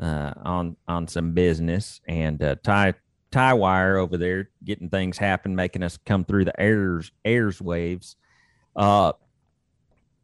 uh, 0.02 0.34
on 0.44 0.76
on 0.88 1.08
some 1.08 1.34
business, 1.34 2.02
and 2.08 2.42
uh, 2.42 2.56
Ty 2.64 2.94
Ty 3.32 3.54
Wire 3.54 3.98
over 3.98 4.18
there 4.18 4.50
getting 4.64 4.90
things 4.90 5.18
happen, 5.18 5.56
making 5.56 5.84
us 5.84 5.98
come 6.06 6.26
through 6.26 6.46
the 6.46 6.60
airs 6.60 7.12
airs 7.24 7.62
waves. 7.62 8.16
Uh, 8.76 9.14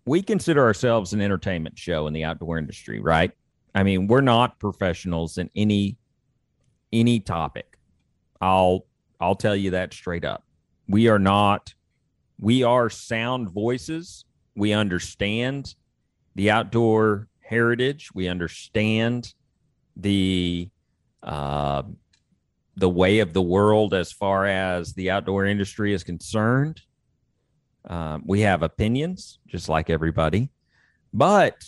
we 0.05 0.21
consider 0.21 0.63
ourselves 0.63 1.13
an 1.13 1.21
entertainment 1.21 1.77
show 1.77 2.07
in 2.07 2.13
the 2.13 2.23
outdoor 2.23 2.57
industry, 2.57 2.99
right? 2.99 3.31
I 3.73 3.83
mean, 3.83 4.07
we're 4.07 4.21
not 4.21 4.59
professionals 4.59 5.37
in 5.37 5.49
any 5.55 5.97
any 6.93 7.19
topic. 7.19 7.77
I'll 8.41 8.85
I'll 9.19 9.35
tell 9.35 9.55
you 9.55 9.71
that 9.71 9.93
straight 9.93 10.25
up. 10.25 10.43
We 10.87 11.07
are 11.07 11.19
not 11.19 11.73
we 12.39 12.63
are 12.63 12.89
sound 12.89 13.49
voices. 13.49 14.25
We 14.55 14.73
understand 14.73 15.75
the 16.35 16.51
outdoor 16.51 17.27
heritage. 17.41 18.09
We 18.13 18.27
understand 18.27 19.33
the 19.95 20.69
uh, 21.23 21.83
the 22.77 22.89
way 22.89 23.19
of 23.19 23.33
the 23.33 23.41
world 23.41 23.93
as 23.93 24.11
far 24.11 24.45
as 24.45 24.93
the 24.93 25.09
outdoor 25.09 25.45
industry 25.45 25.93
is 25.93 26.03
concerned. 26.03 26.81
Um, 27.85 28.23
we 28.25 28.41
have 28.41 28.63
opinions, 28.63 29.39
just 29.47 29.69
like 29.69 29.89
everybody, 29.89 30.49
but 31.13 31.63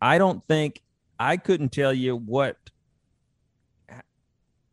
I 0.00 0.18
don't 0.18 0.42
think 0.44 0.80
I 1.18 1.36
couldn't 1.36 1.70
tell 1.70 1.92
you 1.92 2.16
what 2.16 2.56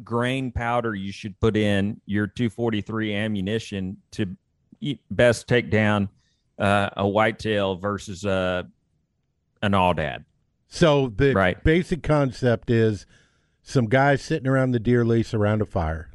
grain 0.03 0.51
powder 0.51 0.95
you 0.95 1.11
should 1.11 1.39
put 1.39 1.57
in 1.57 1.99
your 2.05 2.27
243 2.27 3.13
ammunition 3.13 3.97
to 4.11 4.35
best 5.11 5.47
take 5.47 5.69
down 5.69 6.09
uh, 6.57 6.89
a 6.97 7.07
whitetail 7.07 7.75
versus 7.75 8.25
a 8.25 8.67
an 9.61 9.71
aoudad. 9.73 10.25
So 10.67 11.07
the 11.15 11.33
Right. 11.33 11.61
basic 11.63 12.03
concept 12.03 12.69
is 12.69 13.05
some 13.61 13.87
guys 13.87 14.21
sitting 14.21 14.47
around 14.47 14.71
the 14.71 14.79
deer 14.79 15.03
lease 15.05 15.33
around 15.33 15.61
a 15.61 15.65
fire. 15.65 16.11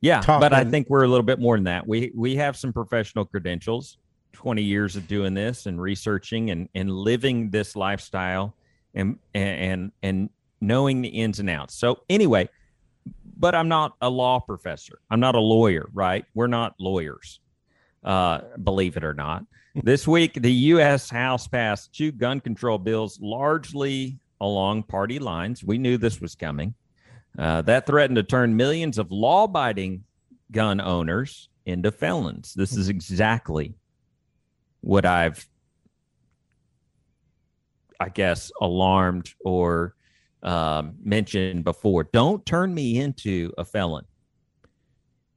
Yeah, 0.00 0.22
but 0.26 0.52
I 0.52 0.64
think 0.64 0.88
we're 0.90 1.02
a 1.04 1.08
little 1.08 1.24
bit 1.24 1.40
more 1.40 1.56
than 1.56 1.64
that. 1.64 1.86
We 1.86 2.12
we 2.14 2.36
have 2.36 2.56
some 2.56 2.72
professional 2.72 3.24
credentials, 3.24 3.96
20 4.34 4.62
years 4.62 4.94
of 4.94 5.08
doing 5.08 5.34
this 5.34 5.66
and 5.66 5.80
researching 5.80 6.50
and 6.50 6.68
and 6.74 6.90
living 6.90 7.50
this 7.50 7.74
lifestyle 7.74 8.54
and 8.94 9.18
and 9.34 9.90
and 10.02 10.30
knowing 10.60 11.00
the 11.02 11.08
ins 11.08 11.40
and 11.40 11.48
outs. 11.50 11.74
So 11.74 12.02
anyway, 12.10 12.48
but 13.38 13.54
I'm 13.54 13.68
not 13.68 13.94
a 14.00 14.08
law 14.10 14.38
professor. 14.38 14.98
I'm 15.10 15.20
not 15.20 15.34
a 15.34 15.40
lawyer, 15.40 15.88
right? 15.92 16.24
We're 16.34 16.46
not 16.46 16.74
lawyers. 16.78 17.40
Uh, 18.04 18.42
believe 18.62 18.96
it 18.96 19.02
or 19.04 19.14
not. 19.14 19.44
This 19.82 20.06
week, 20.06 20.34
the 20.34 20.52
U.S. 20.52 21.10
House 21.10 21.46
passed 21.46 21.94
two 21.94 22.12
gun 22.12 22.40
control 22.40 22.78
bills 22.78 23.18
largely 23.20 24.18
along 24.40 24.84
party 24.84 25.18
lines. 25.18 25.64
We 25.64 25.78
knew 25.78 25.98
this 25.98 26.20
was 26.20 26.34
coming. 26.34 26.74
Uh, 27.38 27.62
that 27.62 27.86
threatened 27.86 28.16
to 28.16 28.22
turn 28.22 28.56
millions 28.56 28.98
of 28.98 29.10
law 29.10 29.44
abiding 29.44 30.04
gun 30.52 30.80
owners 30.80 31.48
into 31.66 31.90
felons. 31.90 32.54
This 32.54 32.76
is 32.76 32.88
exactly 32.88 33.74
what 34.80 35.04
I've, 35.04 35.46
I 38.00 38.08
guess, 38.08 38.50
alarmed 38.60 39.34
or 39.44 39.94
um, 40.42 40.94
mentioned 41.02 41.64
before. 41.64 42.04
Don't 42.04 42.44
turn 42.46 42.72
me 42.72 42.98
into 42.98 43.52
a 43.58 43.64
felon 43.64 44.04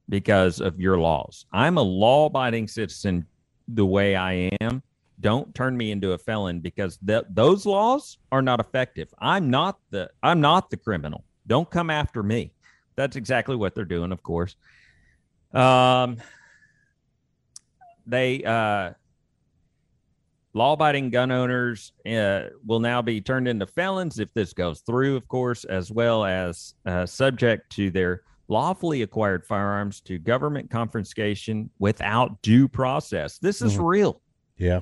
because 0.08 0.60
of 0.60 0.80
your 0.80 0.98
laws. 0.98 1.46
I'm 1.52 1.78
a 1.78 1.82
law 1.82 2.26
abiding 2.26 2.68
citizen 2.68 3.26
the 3.74 3.86
way 3.86 4.16
I 4.16 4.50
am. 4.60 4.82
don't 5.20 5.54
turn 5.54 5.76
me 5.76 5.90
into 5.90 6.12
a 6.12 6.18
felon 6.18 6.60
because 6.60 6.98
th- 7.06 7.24
those 7.28 7.66
laws 7.66 8.16
are 8.32 8.40
not 8.40 8.58
effective. 8.58 9.12
I'm 9.18 9.50
not 9.50 9.78
the 9.90 10.10
I'm 10.22 10.40
not 10.40 10.70
the 10.70 10.78
criminal. 10.78 11.24
Don't 11.46 11.70
come 11.70 11.90
after 11.90 12.22
me. 12.22 12.52
That's 12.96 13.16
exactly 13.16 13.56
what 13.56 13.74
they're 13.74 13.84
doing, 13.84 14.12
of 14.12 14.22
course. 14.22 14.56
Um, 15.52 16.18
they 18.06 18.42
uh, 18.44 18.92
law-abiding 20.54 21.10
gun 21.10 21.30
owners 21.30 21.92
uh, 22.06 22.44
will 22.64 22.80
now 22.80 23.02
be 23.02 23.20
turned 23.20 23.46
into 23.46 23.66
felons 23.66 24.18
if 24.18 24.32
this 24.34 24.52
goes 24.52 24.80
through, 24.80 25.16
of 25.16 25.28
course, 25.28 25.64
as 25.64 25.90
well 25.90 26.24
as 26.24 26.74
uh, 26.86 27.06
subject 27.06 27.70
to 27.72 27.90
their 27.90 28.22
lawfully 28.50 29.00
acquired 29.02 29.46
firearms 29.46 30.00
to 30.02 30.18
government 30.18 30.68
confiscation 30.70 31.70
without 31.78 32.42
due 32.42 32.66
process. 32.68 33.38
This 33.38 33.62
is 33.62 33.76
Mhm. 33.76 33.88
real. 33.88 34.22
Yeah. 34.58 34.80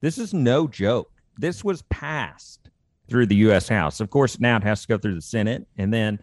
This 0.00 0.18
is 0.18 0.34
no 0.34 0.66
joke. 0.66 1.10
This 1.38 1.62
was 1.64 1.82
passed 1.82 2.68
through 3.08 3.26
the 3.26 3.36
U.S. 3.36 3.68
House. 3.68 4.00
Of 4.00 4.10
course, 4.10 4.40
now 4.40 4.56
it 4.56 4.64
has 4.64 4.82
to 4.82 4.88
go 4.88 4.98
through 4.98 5.14
the 5.14 5.22
Senate. 5.22 5.66
And 5.76 5.92
then 5.94 6.18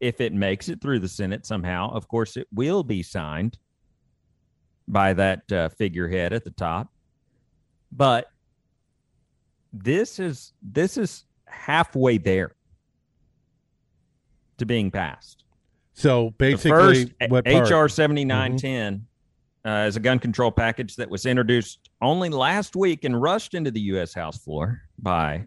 if 0.00 0.20
it 0.20 0.32
makes 0.32 0.68
it 0.68 0.80
through 0.82 0.98
the 0.98 1.08
Senate 1.08 1.46
somehow, 1.46 1.90
of 1.92 2.08
course, 2.08 2.36
it 2.36 2.48
will 2.52 2.82
be 2.82 3.02
signed 3.02 3.56
by 4.88 5.12
that 5.14 5.50
uh, 5.52 5.68
figurehead 5.70 6.32
at 6.32 6.42
the 6.44 6.50
top. 6.50 6.92
But 7.92 8.26
this 9.72 10.18
is 10.18 10.52
this 10.60 10.96
is 10.96 11.24
halfway 11.46 12.18
there 12.18 12.56
to 14.58 14.66
being 14.66 14.90
passed. 14.90 15.43
So 15.94 16.34
The 16.38 16.50
basically, 16.50 17.06
first 17.18 17.30
what? 17.30 17.46
HR 17.46 17.88
7910 17.88 19.06
uh, 19.64 19.86
is 19.86 19.96
a 19.96 20.00
gun 20.00 20.18
control 20.18 20.50
package 20.50 20.96
that 20.96 21.08
was 21.08 21.24
introduced 21.24 21.88
only 22.02 22.28
last 22.28 22.76
week 22.76 23.04
and 23.04 23.20
rushed 23.20 23.54
into 23.54 23.70
the 23.70 23.80
U.S. 23.80 24.12
House 24.12 24.36
floor 24.36 24.82
by 24.98 25.46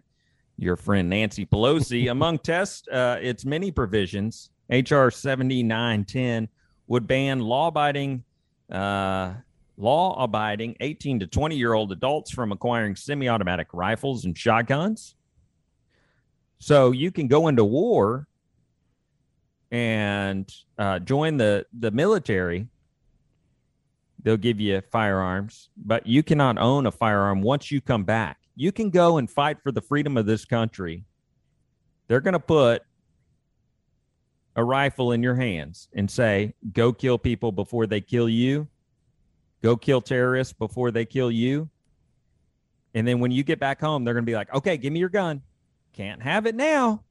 your 0.56 0.76
friend 0.76 1.08
Nancy 1.08 1.46
Pelosi. 1.46 2.10
Among 2.10 2.38
tests, 2.38 2.88
uh, 2.88 3.18
its 3.20 3.44
many 3.44 3.70
provisions, 3.70 4.50
HR 4.70 5.10
7910 5.10 6.48
would 6.88 7.06
ban 7.06 7.40
law-abiding, 7.40 8.24
uh, 8.72 9.34
law-abiding 9.76 10.76
18 10.80 11.20
to 11.20 11.26
20 11.26 11.56
year 11.56 11.74
old 11.74 11.92
adults 11.92 12.30
from 12.30 12.52
acquiring 12.52 12.96
semi-automatic 12.96 13.68
rifles 13.74 14.24
and 14.24 14.36
shotguns. 14.36 15.14
So 16.58 16.90
you 16.90 17.12
can 17.12 17.28
go 17.28 17.48
into 17.48 17.64
war 17.64 18.26
and 19.70 20.50
uh, 20.78 20.98
join 21.00 21.36
the 21.36 21.66
the 21.78 21.90
military, 21.90 22.68
they'll 24.22 24.36
give 24.36 24.60
you 24.60 24.80
firearms, 24.90 25.70
but 25.76 26.06
you 26.06 26.22
cannot 26.22 26.58
own 26.58 26.86
a 26.86 26.92
firearm 26.92 27.42
once 27.42 27.70
you 27.70 27.80
come 27.80 28.04
back. 28.04 28.38
You 28.56 28.72
can 28.72 28.90
go 28.90 29.18
and 29.18 29.30
fight 29.30 29.58
for 29.62 29.70
the 29.70 29.80
freedom 29.80 30.16
of 30.16 30.26
this 30.26 30.44
country. 30.44 31.04
They're 32.08 32.20
going 32.20 32.32
to 32.32 32.40
put 32.40 32.82
a 34.56 34.64
rifle 34.64 35.12
in 35.12 35.22
your 35.22 35.36
hands 35.36 35.88
and 35.94 36.10
say, 36.10 36.54
"Go 36.72 36.92
kill 36.92 37.18
people 37.18 37.52
before 37.52 37.86
they 37.86 38.00
kill 38.00 38.28
you. 38.28 38.66
Go 39.62 39.76
kill 39.76 40.00
terrorists 40.00 40.52
before 40.52 40.90
they 40.90 41.04
kill 41.04 41.30
you." 41.30 41.68
And 42.94 43.06
then 43.06 43.20
when 43.20 43.30
you 43.30 43.44
get 43.44 43.60
back 43.60 43.80
home, 43.80 44.04
they're 44.04 44.14
going 44.14 44.24
to 44.24 44.30
be 44.30 44.34
like, 44.34 44.52
"Okay, 44.54 44.78
give 44.78 44.92
me 44.92 44.98
your 44.98 45.10
gun. 45.10 45.42
Can't 45.92 46.22
have 46.22 46.46
it 46.46 46.54
now." 46.54 47.04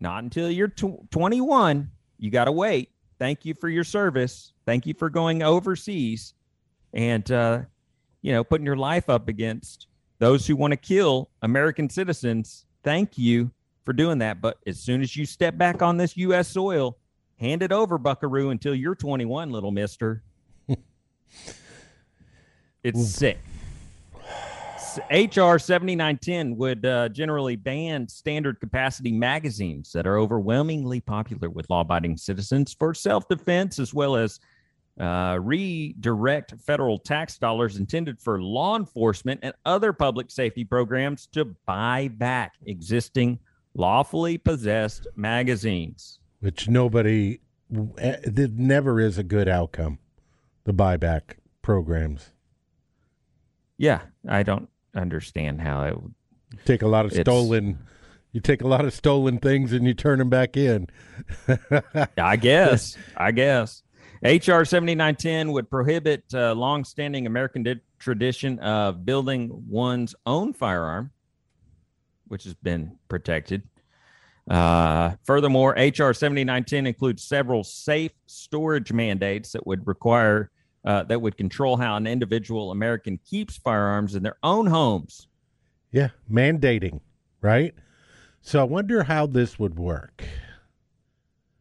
Not 0.00 0.22
until 0.24 0.50
you're 0.50 0.68
tw- 0.68 1.10
21. 1.10 1.90
You 2.18 2.30
got 2.30 2.44
to 2.44 2.52
wait. 2.52 2.90
Thank 3.18 3.44
you 3.44 3.54
for 3.54 3.68
your 3.68 3.84
service. 3.84 4.52
Thank 4.64 4.86
you 4.86 4.94
for 4.94 5.10
going 5.10 5.42
overseas 5.42 6.34
and, 6.92 7.30
uh, 7.30 7.62
you 8.22 8.32
know, 8.32 8.44
putting 8.44 8.66
your 8.66 8.76
life 8.76 9.08
up 9.08 9.28
against 9.28 9.88
those 10.18 10.46
who 10.46 10.56
want 10.56 10.72
to 10.72 10.76
kill 10.76 11.30
American 11.42 11.88
citizens. 11.90 12.66
Thank 12.84 13.18
you 13.18 13.50
for 13.84 13.92
doing 13.92 14.18
that. 14.18 14.40
But 14.40 14.58
as 14.66 14.78
soon 14.78 15.02
as 15.02 15.16
you 15.16 15.26
step 15.26 15.56
back 15.56 15.82
on 15.82 15.96
this 15.96 16.16
U.S. 16.16 16.48
soil, 16.48 16.96
hand 17.36 17.62
it 17.62 17.72
over, 17.72 17.98
Buckaroo, 17.98 18.50
until 18.50 18.74
you're 18.74 18.94
21, 18.94 19.50
little 19.50 19.70
mister. 19.70 20.22
it's 22.82 23.08
sick. 23.08 23.38
HR 25.10 25.58
7910 25.58 26.56
would 26.56 26.86
uh, 26.86 27.08
generally 27.08 27.56
ban 27.56 28.08
standard 28.08 28.60
capacity 28.60 29.12
magazines 29.12 29.92
that 29.92 30.06
are 30.06 30.18
overwhelmingly 30.18 31.00
popular 31.00 31.50
with 31.50 31.68
law 31.70 31.80
abiding 31.80 32.16
citizens 32.16 32.74
for 32.78 32.94
self 32.94 33.28
defense, 33.28 33.78
as 33.78 33.92
well 33.92 34.16
as 34.16 34.40
uh, 35.00 35.38
redirect 35.40 36.54
federal 36.64 36.98
tax 36.98 37.38
dollars 37.38 37.76
intended 37.76 38.20
for 38.20 38.42
law 38.42 38.76
enforcement 38.76 39.40
and 39.42 39.54
other 39.64 39.92
public 39.92 40.30
safety 40.30 40.64
programs 40.64 41.26
to 41.26 41.44
buy 41.66 42.08
back 42.08 42.54
existing 42.66 43.38
lawfully 43.74 44.38
possessed 44.38 45.06
magazines. 45.14 46.18
which 46.40 46.68
nobody, 46.68 47.40
it 47.70 48.52
never 48.52 49.00
is 49.00 49.18
a 49.18 49.22
good 49.22 49.48
outcome. 49.48 49.98
The 50.64 50.74
buyback 50.74 51.36
programs 51.62 52.32
Yeah, 53.76 54.00
I 54.28 54.42
don't 54.42 54.68
understand 54.94 55.60
how 55.60 55.82
it 55.84 56.00
would. 56.02 56.14
take 56.64 56.82
a 56.82 56.88
lot 56.88 57.04
of 57.06 57.12
stolen. 57.12 57.78
You 58.32 58.40
take 58.40 58.62
a 58.62 58.68
lot 58.68 58.84
of 58.84 58.92
stolen 58.92 59.38
things 59.38 59.72
and 59.72 59.86
you 59.86 59.94
turn 59.94 60.18
them 60.18 60.28
back 60.28 60.56
in. 60.56 60.88
I 62.18 62.36
guess. 62.36 62.96
I 63.16 63.32
guess. 63.32 63.82
HR 64.22 64.64
7910 64.64 65.52
would 65.52 65.70
prohibit 65.70 66.24
uh, 66.34 66.52
longstanding 66.54 67.26
American 67.26 67.62
di- 67.62 67.80
tradition 67.98 68.58
of 68.58 69.04
building 69.04 69.64
one's 69.68 70.14
own 70.26 70.52
firearm, 70.52 71.10
which 72.26 72.44
has 72.44 72.54
been 72.54 72.98
protected. 73.08 73.62
Uh, 74.50 75.12
furthermore, 75.24 75.72
HR 75.72 76.12
7910 76.12 76.86
includes 76.86 77.22
several 77.22 77.62
safe 77.62 78.12
storage 78.26 78.92
mandates 78.92 79.52
that 79.52 79.66
would 79.66 79.86
require 79.86 80.50
uh, 80.88 81.02
that 81.02 81.20
would 81.20 81.36
control 81.36 81.76
how 81.76 81.96
an 81.96 82.06
individual 82.06 82.70
American 82.70 83.18
keeps 83.18 83.58
firearms 83.58 84.14
in 84.14 84.22
their 84.22 84.38
own 84.42 84.66
homes. 84.66 85.28
Yeah, 85.92 86.08
mandating, 86.32 87.00
right? 87.42 87.74
So 88.40 88.60
I 88.60 88.64
wonder 88.64 89.02
how 89.02 89.26
this 89.26 89.58
would 89.58 89.78
work. 89.78 90.24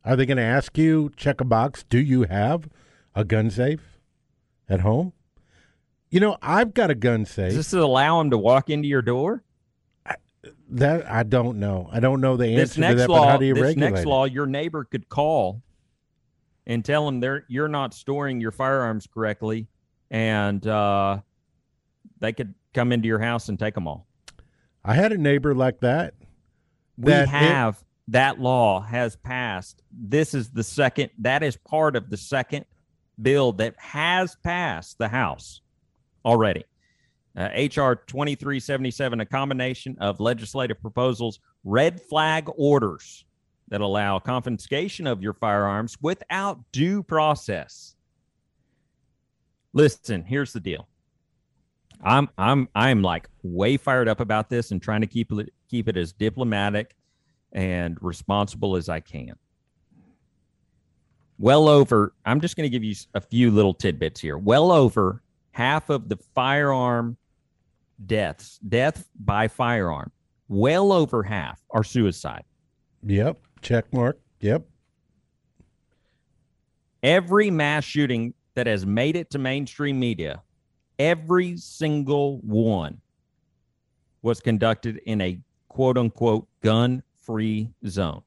Are 0.05 0.15
they 0.15 0.25
going 0.25 0.37
to 0.37 0.43
ask 0.43 0.77
you 0.77 1.11
check 1.17 1.41
a 1.41 1.43
box? 1.43 1.83
Do 1.83 1.99
you 1.99 2.23
have 2.23 2.69
a 3.13 3.25
gun 3.25 3.49
safe 3.49 3.99
at 4.69 4.79
home? 4.79 5.11
You 6.09 6.21
know, 6.21 6.37
I've 6.41 6.73
got 6.73 6.89
a 6.89 6.95
gun 6.95 7.25
safe. 7.25 7.53
Does 7.53 7.69
this 7.69 7.73
allow 7.73 8.19
them 8.19 8.31
to 8.31 8.37
walk 8.37 8.69
into 8.69 8.87
your 8.87 9.01
door? 9.01 9.43
that 10.69 11.09
I 11.09 11.23
don't 11.23 11.59
know. 11.59 11.89
I 11.91 11.99
don't 11.99 12.21
know 12.21 12.37
the 12.37 12.45
answer 12.47 12.59
this 12.59 12.75
to 12.75 12.95
that. 12.95 13.09
law, 13.09 13.25
but 13.25 13.31
how 13.31 13.37
do 13.37 13.45
you 13.45 13.53
this 13.53 13.63
regulate 13.63 13.89
next 13.89 14.01
it? 14.01 14.07
law, 14.07 14.23
your 14.23 14.45
neighbor 14.45 14.85
could 14.85 15.09
call 15.09 15.61
and 16.67 16.85
tell 16.85 17.05
them 17.05 17.19
they're 17.19 17.45
you're 17.47 17.67
not 17.69 17.95
storing 17.95 18.39
your 18.39 18.51
firearms 18.51 19.07
correctly, 19.07 19.67
and 20.11 20.67
uh, 20.67 21.19
they 22.19 22.33
could 22.33 22.53
come 22.75 22.91
into 22.91 23.07
your 23.07 23.19
house 23.19 23.49
and 23.49 23.57
take 23.57 23.73
them 23.73 23.87
all. 23.87 24.05
I 24.85 24.93
had 24.93 25.11
a 25.11 25.17
neighbor 25.17 25.55
like 25.55 25.79
that. 25.79 26.13
We 26.97 27.11
that 27.11 27.23
it- 27.23 27.29
have 27.29 27.83
that 28.09 28.39
law 28.39 28.81
has 28.81 29.15
passed. 29.15 29.81
This 29.91 30.33
is 30.33 30.51
the 30.51 30.63
second. 30.63 31.09
That 31.19 31.41
is 31.41 31.57
part 31.57 31.95
of 31.95 32.09
the 32.09 32.17
second 32.17 32.65
bill 33.19 33.53
that 33.53 33.75
has 33.79 34.35
passed 34.43 34.97
the 34.99 35.07
House 35.07 35.61
already. 36.23 36.65
Uh, 37.35 37.49
HR 37.55 37.95
2377, 38.07 39.19
a 39.21 39.25
combination 39.25 39.95
of 39.99 40.19
legislative 40.19 40.81
proposals, 40.81 41.39
red 41.63 42.01
flag 42.01 42.49
orders 42.57 43.25
that 43.69 43.81
allow 43.81 44.19
confiscation 44.19 45.07
of 45.07 45.21
your 45.21 45.33
firearms 45.33 45.97
without 46.01 46.59
due 46.71 47.03
process. 47.03 47.95
Listen, 49.73 50.23
here's 50.23 50.53
the 50.53 50.59
deal. 50.59 50.87
I'm 52.03 52.29
I'm 52.37 52.69
I'm 52.75 53.01
like 53.01 53.27
way 53.43 53.77
fired 53.77 54.07
up 54.07 54.19
about 54.19 54.49
this 54.49 54.71
and 54.71 54.81
trying 54.81 55.01
to 55.01 55.07
keep 55.07 55.31
it 55.31 55.53
keep 55.69 55.89
it 55.89 55.97
as 55.97 56.13
diplomatic 56.13 56.95
and 57.51 57.97
responsible 58.01 58.75
as 58.75 58.89
I 58.89 58.99
can. 58.99 59.33
Well 61.39 61.67
over, 61.67 62.13
I'm 62.25 62.41
just 62.41 62.55
going 62.55 62.69
to 62.69 62.69
give 62.69 62.83
you 62.83 62.95
a 63.13 63.21
few 63.21 63.51
little 63.51 63.73
tidbits 63.73 64.19
here. 64.19 64.37
Well 64.37 64.71
over 64.71 65.21
half 65.51 65.89
of 65.89 66.09
the 66.09 66.17
firearm 66.33 67.17
deaths, 68.05 68.59
death 68.67 69.07
by 69.19 69.47
firearm, 69.47 70.11
well 70.47 70.91
over 70.91 71.23
half 71.23 71.61
are 71.71 71.83
suicide. 71.83 72.43
Yep. 73.05 73.39
Check 73.61 73.91
mark. 73.93 74.19
Yep. 74.39 74.65
Every 77.03 77.51
mass 77.51 77.83
shooting 77.83 78.33
that 78.55 78.67
has 78.67 78.85
made 78.85 79.15
it 79.15 79.29
to 79.31 79.39
mainstream 79.39 79.99
media, 79.99 80.41
every 80.99 81.57
single 81.57 82.39
one 82.39 82.99
was 84.21 84.39
conducted 84.39 84.97
in 85.05 85.21
a 85.21 85.39
quote 85.69 85.97
unquote 85.97 86.47
gun 86.61 87.03
free 87.17 87.69
zone. 87.87 88.21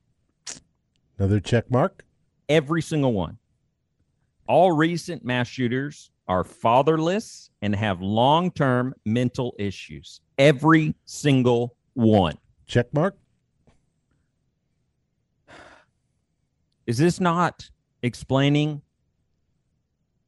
Another 1.18 1.40
check 1.40 1.70
mark. 1.70 2.04
Every 2.48 2.82
single 2.82 3.12
one. 3.12 3.38
All 4.46 4.72
recent 4.72 5.24
mass 5.24 5.48
shooters 5.48 6.10
are 6.28 6.44
fatherless 6.44 7.50
and 7.60 7.74
have 7.74 8.00
long 8.00 8.50
term 8.50 8.94
mental 9.04 9.54
issues. 9.58 10.20
Every 10.38 10.94
single 11.04 11.76
one. 11.94 12.38
Check 12.66 12.92
mark. 12.94 13.16
Is 16.90 16.98
this 16.98 17.20
not 17.20 17.70
explaining, 18.02 18.82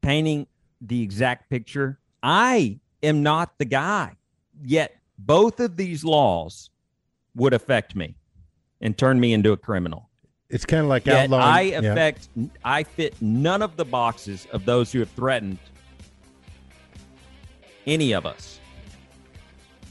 painting 0.00 0.46
the 0.80 1.02
exact 1.02 1.50
picture? 1.50 1.98
I 2.22 2.78
am 3.02 3.24
not 3.24 3.58
the 3.58 3.64
guy. 3.64 4.16
Yet 4.62 4.94
both 5.18 5.58
of 5.58 5.74
these 5.74 6.04
laws 6.04 6.70
would 7.34 7.52
affect 7.52 7.96
me 7.96 8.14
and 8.80 8.96
turn 8.96 9.18
me 9.18 9.32
into 9.32 9.50
a 9.50 9.56
criminal. 9.56 10.08
It's 10.50 10.64
kind 10.64 10.84
of 10.84 10.88
like 10.88 11.04
Yet 11.04 11.24
outlawing. 11.24 11.42
I 11.42 11.60
yeah. 11.62 11.78
affect 11.78 12.28
I 12.64 12.84
fit 12.84 13.20
none 13.20 13.60
of 13.60 13.76
the 13.76 13.84
boxes 13.84 14.46
of 14.52 14.64
those 14.64 14.92
who 14.92 15.00
have 15.00 15.10
threatened 15.10 15.58
any 17.88 18.12
of 18.12 18.24
us. 18.24 18.60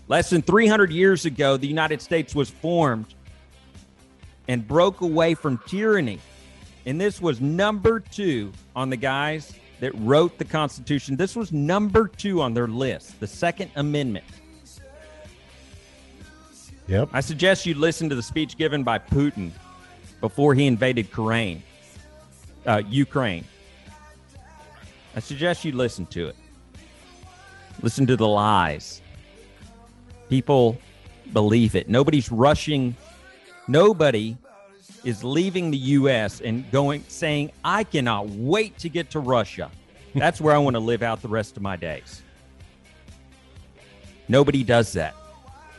Less 0.08 0.30
than 0.30 0.42
300 0.42 0.90
years 0.90 1.26
ago, 1.26 1.58
the 1.58 1.68
United 1.68 2.02
States 2.02 2.34
was 2.34 2.50
formed 2.50 3.14
and 4.48 4.66
broke 4.66 5.02
away 5.02 5.34
from 5.34 5.58
tyranny. 5.68 6.22
And 6.86 7.00
this 7.00 7.22
was 7.22 7.40
number 7.40 8.00
two 8.00 8.52
on 8.76 8.90
the 8.90 8.98
guys 8.98 9.54
that 9.80 9.94
wrote 9.96 10.38
the 10.38 10.46
Constitution. 10.46 11.16
This 11.16 11.36
was 11.36 11.52
number 11.52 12.08
two 12.08 12.42
on 12.42 12.54
their 12.54 12.68
list, 12.68 13.20
the 13.20 13.28
Second 13.28 13.72
Amendment. 13.76 14.26
Yep. 16.88 17.10
I 17.14 17.22
suggest 17.22 17.66
you 17.66 17.74
listen 17.76 18.10
to 18.10 18.16
the 18.16 18.24
speech 18.24 18.58
given 18.58 18.84
by 18.84 19.00
Putin 19.00 19.52
before 20.20 20.54
he 20.54 20.68
invaded 20.68 21.06
Ukraine. 21.08 21.64
Uh, 22.66 22.82
Ukraine. 22.88 23.46
I 25.16 25.20
suggest 25.20 25.66
you 25.66 25.72
listen 25.72 26.06
to 26.08 26.28
it. 26.28 26.36
Listen 27.82 28.06
to 28.08 28.16
the 28.16 28.28
lies. 28.28 29.02
People 30.30 30.78
believe 31.34 31.76
it. 31.76 31.90
Nobody's 31.90 32.32
rushing. 32.32 32.96
Nobody 33.68 34.38
is 35.04 35.24
leaving 35.24 35.72
the 35.72 35.78
U.S. 35.78 36.42
and 36.42 36.70
going 36.72 37.04
saying, 37.08 37.52
"I 37.64 37.84
cannot 37.84 38.30
wait 38.30 38.78
to 38.80 38.90
get 38.90 39.12
to 39.12 39.20
Russia." 39.20 39.72
That's 40.14 40.42
where 40.42 40.54
I 40.54 40.58
want 40.58 40.76
to 40.76 40.80
live 40.80 41.04
out 41.04 41.22
the 41.22 41.30
rest 41.30 41.56
of 41.56 41.64
my 41.64 41.76
days. 41.76 42.22
Nobody 44.28 44.64
does 44.64 44.94
that. 44.94 45.16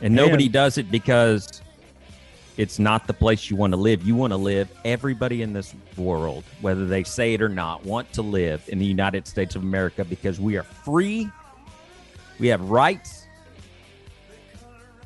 And 0.01 0.13
nobody 0.13 0.49
does 0.49 0.77
it 0.77 0.91
because 0.91 1.61
it's 2.57 2.77
not 2.77 3.07
the 3.07 3.13
place 3.13 3.49
you 3.49 3.55
want 3.55 3.71
to 3.71 3.77
live. 3.77 4.03
You 4.03 4.15
want 4.15 4.31
to 4.31 4.37
live, 4.37 4.69
everybody 4.83 5.41
in 5.41 5.53
this 5.53 5.73
world, 5.97 6.43
whether 6.61 6.85
they 6.85 7.03
say 7.03 7.33
it 7.33 7.41
or 7.41 7.49
not, 7.49 7.85
want 7.85 8.11
to 8.13 8.21
live 8.21 8.63
in 8.67 8.79
the 8.79 8.85
United 8.85 9.27
States 9.27 9.55
of 9.55 9.63
America 9.63 10.03
because 10.03 10.39
we 10.39 10.57
are 10.57 10.63
free, 10.63 11.29
we 12.39 12.47
have 12.47 12.61
rights, 12.69 13.27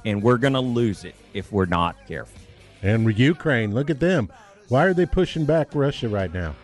and 0.04 0.22
we're 0.22 0.38
going 0.38 0.54
to 0.54 0.60
lose 0.60 1.06
it 1.06 1.16
if 1.34 1.52
we're 1.52 1.66
not 1.66 1.96
careful. 2.08 2.42
And 2.84 3.18
Ukraine, 3.18 3.74
look 3.74 3.90
at 3.90 4.00
them. 4.00 4.30
Why 4.70 4.86
are 4.86 4.94
they 4.94 5.06
pushing 5.06 5.46
back 5.46 5.70
Russia 5.74 6.10
right 6.10 6.32
now? 6.34 6.56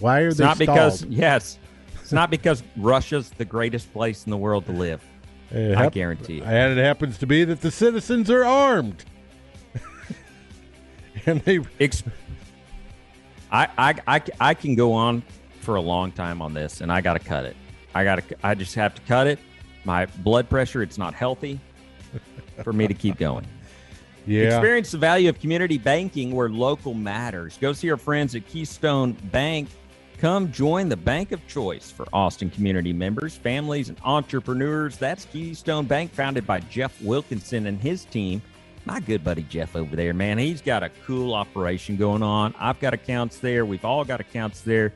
Why 0.00 0.22
are 0.22 0.28
It's 0.28 0.38
they 0.38 0.44
not 0.44 0.58
because, 0.58 0.98
stalled? 1.00 1.12
yes, 1.12 1.58
it's 2.00 2.12
not 2.12 2.30
because 2.30 2.62
Russia's 2.76 3.30
the 3.30 3.44
greatest 3.44 3.92
place 3.92 4.24
in 4.24 4.30
the 4.30 4.36
world 4.36 4.64
to 4.66 4.72
live. 4.72 5.02
It 5.50 5.76
I 5.76 5.84
hap- 5.84 5.92
guarantee 5.92 6.34
you. 6.36 6.44
And 6.44 6.78
it 6.78 6.82
happens 6.82 7.18
to 7.18 7.26
be 7.26 7.44
that 7.44 7.60
the 7.60 7.70
citizens 7.70 8.30
are 8.30 8.44
armed. 8.44 9.04
and 11.26 11.40
they 11.42 11.60
Ex- 11.80 12.02
I, 13.50 13.68
I, 13.78 13.94
I, 14.06 14.22
I 14.40 14.54
can 14.54 14.74
go 14.74 14.92
on 14.92 15.22
for 15.60 15.76
a 15.76 15.80
long 15.80 16.12
time 16.12 16.40
on 16.42 16.54
this, 16.54 16.80
and 16.80 16.92
I 16.92 17.00
got 17.00 17.14
to 17.14 17.18
cut 17.18 17.44
it. 17.44 17.56
I 17.94 18.04
got 18.04 18.16
to. 18.28 18.36
I 18.42 18.54
just 18.54 18.74
have 18.74 18.94
to 18.94 19.02
cut 19.02 19.26
it. 19.26 19.38
My 19.84 20.06
blood 20.06 20.48
pressure. 20.50 20.82
It's 20.82 20.98
not 20.98 21.14
healthy 21.14 21.58
for 22.62 22.72
me 22.72 22.86
to 22.86 22.94
keep 22.94 23.16
going. 23.18 23.46
Yeah. 24.28 24.56
Experience 24.56 24.90
the 24.90 24.98
value 24.98 25.30
of 25.30 25.40
community 25.40 25.78
banking 25.78 26.32
where 26.32 26.50
local 26.50 26.92
matters. 26.92 27.56
Go 27.58 27.72
see 27.72 27.90
our 27.90 27.96
friends 27.96 28.34
at 28.34 28.46
Keystone 28.46 29.12
Bank. 29.12 29.68
Come 30.18 30.52
join 30.52 30.88
the 30.88 30.96
bank 30.96 31.32
of 31.32 31.46
choice 31.46 31.90
for 31.90 32.06
Austin 32.12 32.50
community 32.50 32.92
members, 32.92 33.36
families, 33.36 33.88
and 33.88 33.98
entrepreneurs. 34.04 34.98
That's 34.98 35.24
Keystone 35.26 35.86
Bank, 35.86 36.12
founded 36.12 36.46
by 36.46 36.60
Jeff 36.60 37.00
Wilkinson 37.00 37.66
and 37.66 37.80
his 37.80 38.04
team. 38.04 38.42
My 38.84 39.00
good 39.00 39.24
buddy 39.24 39.42
Jeff 39.44 39.76
over 39.76 39.96
there, 39.96 40.12
man, 40.12 40.36
he's 40.36 40.60
got 40.60 40.82
a 40.82 40.90
cool 41.06 41.34
operation 41.34 41.96
going 41.96 42.22
on. 42.22 42.54
I've 42.58 42.80
got 42.80 42.94
accounts 42.94 43.38
there. 43.38 43.64
We've 43.64 43.84
all 43.84 44.04
got 44.04 44.20
accounts 44.20 44.60
there. 44.60 44.92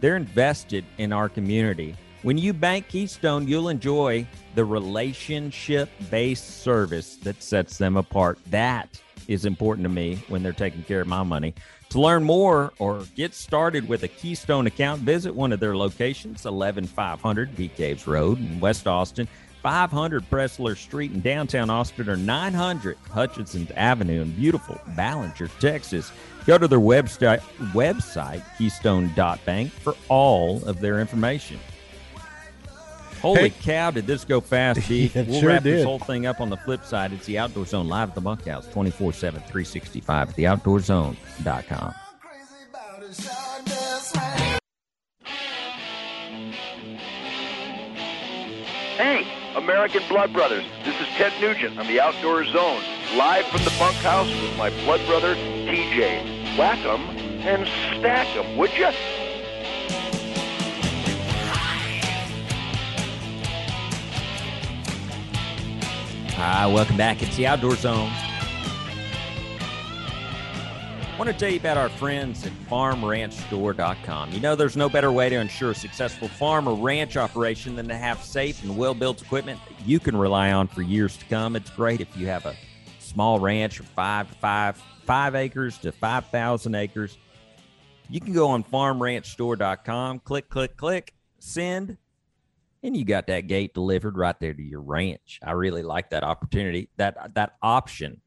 They're 0.00 0.16
invested 0.16 0.84
in 0.98 1.12
our 1.12 1.28
community. 1.28 1.94
When 2.22 2.38
you 2.38 2.52
bank 2.52 2.86
Keystone, 2.86 3.48
you'll 3.48 3.68
enjoy 3.68 4.28
the 4.54 4.64
relationship 4.64 5.90
based 6.08 6.62
service 6.62 7.16
that 7.16 7.42
sets 7.42 7.78
them 7.78 7.96
apart. 7.96 8.38
That 8.50 9.00
is 9.26 9.44
important 9.44 9.84
to 9.86 9.88
me 9.88 10.24
when 10.28 10.40
they're 10.40 10.52
taking 10.52 10.84
care 10.84 11.00
of 11.00 11.08
my 11.08 11.24
money. 11.24 11.52
To 11.88 12.00
learn 12.00 12.22
more 12.22 12.72
or 12.78 13.04
get 13.16 13.34
started 13.34 13.88
with 13.88 14.04
a 14.04 14.08
Keystone 14.08 14.68
account, 14.68 15.02
visit 15.02 15.34
one 15.34 15.50
of 15.50 15.58
their 15.58 15.76
locations 15.76 16.46
11500 16.46 17.56
Bee 17.56 17.66
Caves 17.66 18.06
Road 18.06 18.38
in 18.38 18.60
West 18.60 18.86
Austin, 18.86 19.26
500 19.60 20.22
Pressler 20.30 20.76
Street 20.76 21.10
in 21.10 21.22
downtown 21.22 21.70
Austin, 21.70 22.08
or 22.08 22.16
900 22.16 22.96
Hutchinson 23.10 23.66
Avenue 23.74 24.22
in 24.22 24.30
beautiful 24.30 24.80
Ballinger, 24.96 25.48
Texas. 25.58 26.12
Go 26.46 26.56
to 26.56 26.68
their 26.68 26.78
website, 26.78 27.40
website 27.72 28.44
keystone.bank, 28.58 29.72
for 29.72 29.96
all 30.08 30.64
of 30.64 30.80
their 30.80 31.00
information. 31.00 31.58
Holy 33.22 33.48
Hey. 33.48 33.54
cow, 33.62 33.90
did 33.92 34.06
this 34.06 34.24
go 34.24 34.40
fast, 34.40 34.80
D? 34.88 35.10
It 35.14 35.26
we'll 35.28 35.40
sure 35.40 35.48
wrap 35.50 35.62
this 35.62 35.84
whole 35.84 35.98
thing 36.00 36.26
up 36.26 36.40
on 36.40 36.50
the 36.50 36.56
flip 36.58 36.84
side. 36.84 37.12
It's 37.12 37.24
the 37.26 37.38
Outdoor 37.38 37.64
Zone 37.66 37.88
live 37.88 38.10
at 38.10 38.14
the 38.16 38.20
bunkhouse 38.20 38.66
24 38.68 39.12
7, 39.12 39.40
365 39.42 40.30
at 40.30 40.36
theoutdoorzone.com. 40.36 41.94
Hey, 48.96 49.26
American 49.56 50.02
Blood 50.08 50.32
Brothers. 50.32 50.64
This 50.84 50.98
is 51.00 51.06
Ted 51.16 51.32
Nugent 51.40 51.78
on 51.78 51.86
the 51.86 52.00
Outdoor 52.00 52.44
Zone, 52.44 52.82
live 53.16 53.46
from 53.46 53.64
the 53.64 53.72
bunkhouse 53.78 54.28
with 54.42 54.56
my 54.56 54.70
blood 54.84 55.04
brother, 55.06 55.34
TJ. 55.34 56.56
Whack 56.58 56.78
'em 56.84 57.00
and 57.46 57.66
stack 57.98 58.28
'em, 58.36 58.56
would 58.56 58.70
you? 58.76 58.90
Hi, 66.44 66.66
welcome 66.66 66.96
back. 66.96 67.22
It's 67.22 67.36
the 67.36 67.46
Outdoor 67.46 67.76
Zone. 67.76 68.10
I 71.00 71.14
want 71.16 71.30
to 71.30 71.36
tell 71.38 71.48
you 71.48 71.60
about 71.60 71.76
our 71.76 71.88
friends 71.88 72.44
at 72.44 72.50
farmranchstore.com. 72.68 74.32
You 74.32 74.40
know, 74.40 74.56
there's 74.56 74.76
no 74.76 74.88
better 74.88 75.12
way 75.12 75.28
to 75.28 75.36
ensure 75.36 75.70
a 75.70 75.74
successful 75.76 76.26
farm 76.26 76.66
or 76.66 76.74
ranch 76.74 77.16
operation 77.16 77.76
than 77.76 77.86
to 77.86 77.96
have 77.96 78.24
safe 78.24 78.60
and 78.64 78.76
well 78.76 78.92
built 78.92 79.22
equipment 79.22 79.60
that 79.68 79.86
you 79.86 80.00
can 80.00 80.16
rely 80.16 80.50
on 80.50 80.66
for 80.66 80.82
years 80.82 81.16
to 81.18 81.24
come. 81.26 81.54
It's 81.54 81.70
great 81.70 82.00
if 82.00 82.16
you 82.16 82.26
have 82.26 82.44
a 82.44 82.56
small 82.98 83.38
ranch 83.38 83.78
or 83.78 83.84
five 83.84 84.28
to 84.28 84.34
five, 84.38 84.82
five 85.06 85.36
acres 85.36 85.78
to 85.78 85.92
5,000 85.92 86.74
acres. 86.74 87.18
You 88.10 88.18
can 88.18 88.32
go 88.32 88.48
on 88.48 88.64
farmranchstore.com, 88.64 90.18
click, 90.18 90.48
click, 90.48 90.76
click, 90.76 91.14
send, 91.38 91.98
and 92.82 92.96
you 92.96 93.04
got 93.04 93.26
that 93.28 93.46
gate 93.46 93.74
delivered 93.74 94.16
right 94.16 94.38
there 94.40 94.54
to 94.54 94.62
your 94.62 94.80
ranch. 94.80 95.38
I 95.44 95.52
really 95.52 95.82
like 95.82 96.10
that 96.10 96.24
opportunity, 96.24 96.88
that 96.96 97.34
that 97.34 97.56
option. 97.62 98.20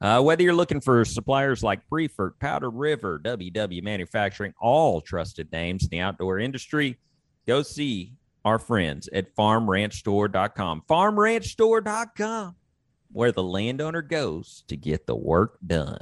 Uh, 0.00 0.20
whether 0.20 0.42
you're 0.42 0.54
looking 0.54 0.80
for 0.80 1.04
suppliers 1.04 1.62
like 1.62 1.88
Priefert, 1.88 2.32
Powder 2.40 2.70
River, 2.70 3.20
WW 3.24 3.82
Manufacturing, 3.84 4.52
all 4.60 5.00
trusted 5.00 5.52
names 5.52 5.84
in 5.84 5.90
the 5.90 6.00
outdoor 6.00 6.40
industry, 6.40 6.98
go 7.46 7.62
see 7.62 8.14
our 8.44 8.58
friends 8.58 9.08
at 9.12 9.34
farmranchstore.com. 9.36 10.82
Farmranchstore.com, 10.90 12.56
where 13.12 13.30
the 13.30 13.44
landowner 13.44 14.02
goes 14.02 14.64
to 14.66 14.76
get 14.76 15.06
the 15.06 15.14
work 15.14 15.58
done. 15.64 16.00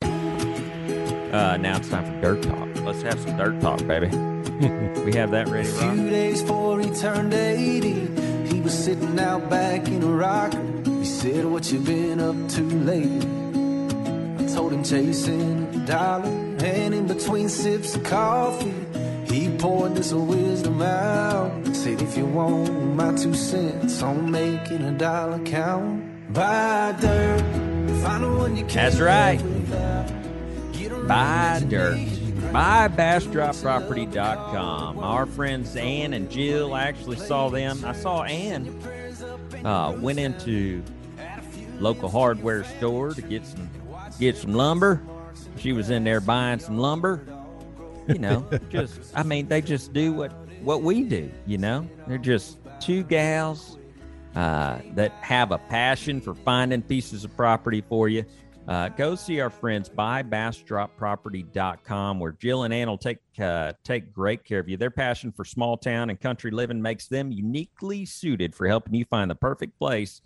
Uh, 0.00 1.56
now 1.58 1.76
it's 1.76 1.88
time 1.88 2.04
for 2.04 2.20
dirt 2.20 2.42
talk. 2.42 2.68
Let's 2.84 3.02
have 3.02 3.18
some 3.18 3.36
dirt 3.36 3.60
talk, 3.60 3.84
baby. 3.86 4.35
we 5.04 5.12
have 5.12 5.32
that 5.32 5.48
ready, 5.48 5.68
Rob? 5.68 5.94
Few 5.94 6.08
days 6.08 6.40
before 6.40 6.80
he 6.80 6.88
turned 6.88 7.34
80, 7.34 8.48
he 8.48 8.60
was 8.62 8.72
sitting 8.72 9.18
out 9.18 9.50
back 9.50 9.86
in 9.88 10.02
a 10.02 10.06
rocker. 10.06 10.62
He 10.84 11.04
said, 11.04 11.44
What 11.44 11.70
you 11.70 11.78
been 11.78 12.20
up 12.20 12.34
to 12.52 12.62
lately? 12.62 13.28
I 14.42 14.48
told 14.48 14.72
him 14.72 14.82
chasing 14.82 15.74
a 15.74 15.86
dollar, 15.86 16.30
and 16.64 16.94
in 16.94 17.06
between 17.06 17.50
sips 17.50 17.96
of 17.96 18.04
coffee, 18.04 18.72
he 19.26 19.54
poured 19.58 19.94
this 19.94 20.14
wisdom 20.14 20.80
out. 20.80 21.76
Said, 21.76 22.00
If 22.00 22.16
you 22.16 22.24
want 22.24 22.94
my 22.94 23.14
two 23.14 23.34
cents 23.34 24.02
on 24.02 24.30
making 24.30 24.80
a 24.80 24.92
dollar 24.92 25.38
count, 25.40 26.32
buy 26.32 26.96
dirt, 26.98 27.42
find 28.02 28.24
the 28.24 28.30
one 28.30 28.56
you 28.56 28.64
can't 28.64 28.94
That's 28.94 29.00
right. 29.00 29.38
Buy 31.06 31.62
dirt. 31.68 32.15
Need, 32.46 32.54
BuyBastropProperty.com. 32.54 34.98
Our 34.98 35.26
friends 35.26 35.76
Ann 35.76 36.12
and 36.12 36.30
Jill 36.30 36.74
I 36.74 36.84
actually 36.84 37.18
saw 37.18 37.48
them. 37.48 37.84
I 37.84 37.92
saw 37.92 38.22
Ann 38.22 38.68
uh, 39.64 39.96
went 39.98 40.18
into 40.18 40.82
local 41.78 42.08
hardware 42.08 42.64
store 42.64 43.14
to 43.14 43.22
get 43.22 43.44
some 43.44 43.68
get 44.18 44.36
some 44.36 44.54
lumber. 44.54 45.02
She 45.58 45.72
was 45.72 45.90
in 45.90 46.04
there 46.04 46.20
buying 46.20 46.58
some 46.58 46.78
lumber. 46.78 47.26
You 48.08 48.18
know, 48.18 48.46
just 48.70 49.00
I 49.14 49.22
mean, 49.22 49.48
they 49.48 49.60
just 49.60 49.92
do 49.92 50.12
what 50.12 50.32
what 50.60 50.82
we 50.82 51.04
do. 51.04 51.30
You 51.46 51.58
know, 51.58 51.88
they're 52.06 52.18
just 52.18 52.58
two 52.80 53.02
gals 53.02 53.78
uh, 54.34 54.78
that 54.94 55.12
have 55.22 55.50
a 55.50 55.58
passion 55.58 56.20
for 56.20 56.34
finding 56.34 56.82
pieces 56.82 57.24
of 57.24 57.34
property 57.36 57.82
for 57.88 58.08
you. 58.08 58.24
Uh, 58.68 58.88
go 58.88 59.14
see 59.14 59.40
our 59.40 59.50
friends 59.50 59.88
buybastropproperty.com 59.88 62.18
where 62.18 62.32
Jill 62.32 62.64
and 62.64 62.74
Ann 62.74 62.88
will 62.88 62.98
take 62.98 63.18
uh, 63.38 63.74
take 63.84 64.12
great 64.12 64.44
care 64.44 64.58
of 64.58 64.68
you. 64.68 64.76
Their 64.76 64.90
passion 64.90 65.30
for 65.30 65.44
small 65.44 65.76
town 65.76 66.10
and 66.10 66.20
country 66.20 66.50
living 66.50 66.82
makes 66.82 67.06
them 67.06 67.30
uniquely 67.30 68.04
suited 68.04 68.56
for 68.56 68.66
helping 68.66 68.94
you 68.94 69.04
find 69.04 69.30
the 69.30 69.36
perfect 69.36 69.78
place 69.78 70.20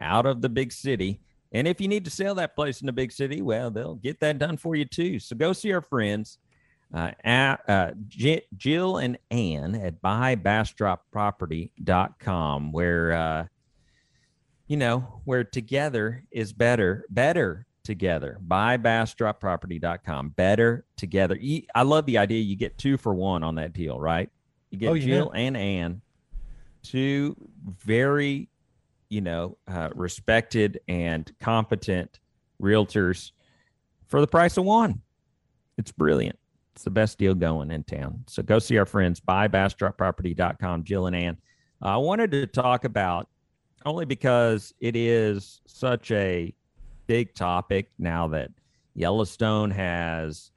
out 0.00 0.24
of 0.24 0.40
the 0.40 0.48
big 0.48 0.72
city. 0.72 1.20
And 1.52 1.68
if 1.68 1.78
you 1.80 1.88
need 1.88 2.04
to 2.06 2.10
sell 2.10 2.34
that 2.36 2.56
place 2.56 2.80
in 2.80 2.86
the 2.86 2.92
big 2.92 3.12
city, 3.12 3.42
well, 3.42 3.70
they'll 3.70 3.96
get 3.96 4.20
that 4.20 4.38
done 4.38 4.56
for 4.56 4.74
you 4.74 4.86
too. 4.86 5.18
So 5.18 5.36
go 5.36 5.52
see 5.52 5.72
our 5.72 5.82
friends 5.82 6.38
uh, 6.94 7.10
at 7.24 7.56
uh, 7.68 7.90
Jill 8.56 8.98
and 8.98 9.18
Ann 9.30 9.74
at 9.74 10.00
buybastropproperty.com 10.00 12.72
where 12.72 13.12
uh, 13.12 13.44
you 14.66 14.76
know, 14.76 15.20
where 15.24 15.44
together 15.44 16.24
is 16.30 16.52
better, 16.52 17.04
better 17.10 17.66
together. 17.84 18.38
Buybastropproperty.com. 18.46 20.30
Better 20.30 20.84
together. 20.96 21.38
I 21.74 21.82
love 21.82 22.06
the 22.06 22.18
idea 22.18 22.40
you 22.40 22.56
get 22.56 22.76
two 22.78 22.96
for 22.96 23.14
one 23.14 23.42
on 23.42 23.54
that 23.56 23.72
deal, 23.72 23.98
right? 23.98 24.28
You 24.70 24.78
get 24.78 24.90
Oh, 24.90 24.94
yeah. 24.94 25.06
Jill 25.06 25.30
and 25.34 25.56
Ann, 25.56 26.02
two 26.82 27.36
very, 27.86 28.48
you 29.08 29.20
know, 29.20 29.56
uh, 29.68 29.90
respected 29.94 30.80
and 30.88 31.30
competent 31.40 32.18
realtors 32.60 33.30
for 34.08 34.20
the 34.20 34.26
price 34.26 34.56
of 34.56 34.64
one. 34.64 35.00
It's 35.78 35.92
brilliant. 35.92 36.38
It's 36.74 36.84
the 36.84 36.90
best 36.90 37.18
deal 37.18 37.34
going 37.34 37.70
in 37.70 37.84
town. 37.84 38.24
So 38.26 38.42
go 38.42 38.58
see 38.58 38.76
our 38.78 38.86
friends, 38.86 39.20
buybastropproperty.com, 39.20 40.84
Jill 40.84 41.06
and 41.06 41.16
Ann. 41.16 41.38
I 41.80 41.96
wanted 41.98 42.32
to 42.32 42.46
talk 42.46 42.84
about 42.84 43.28
only 43.84 44.04
because 44.04 44.74
it 44.80 44.96
is 44.96 45.60
such 45.66 46.10
a 46.10 46.52
big 47.06 47.34
topic 47.34 47.90
now 47.98 48.28
that 48.28 48.50
Yellowstone 48.94 49.70
has, 49.70 50.50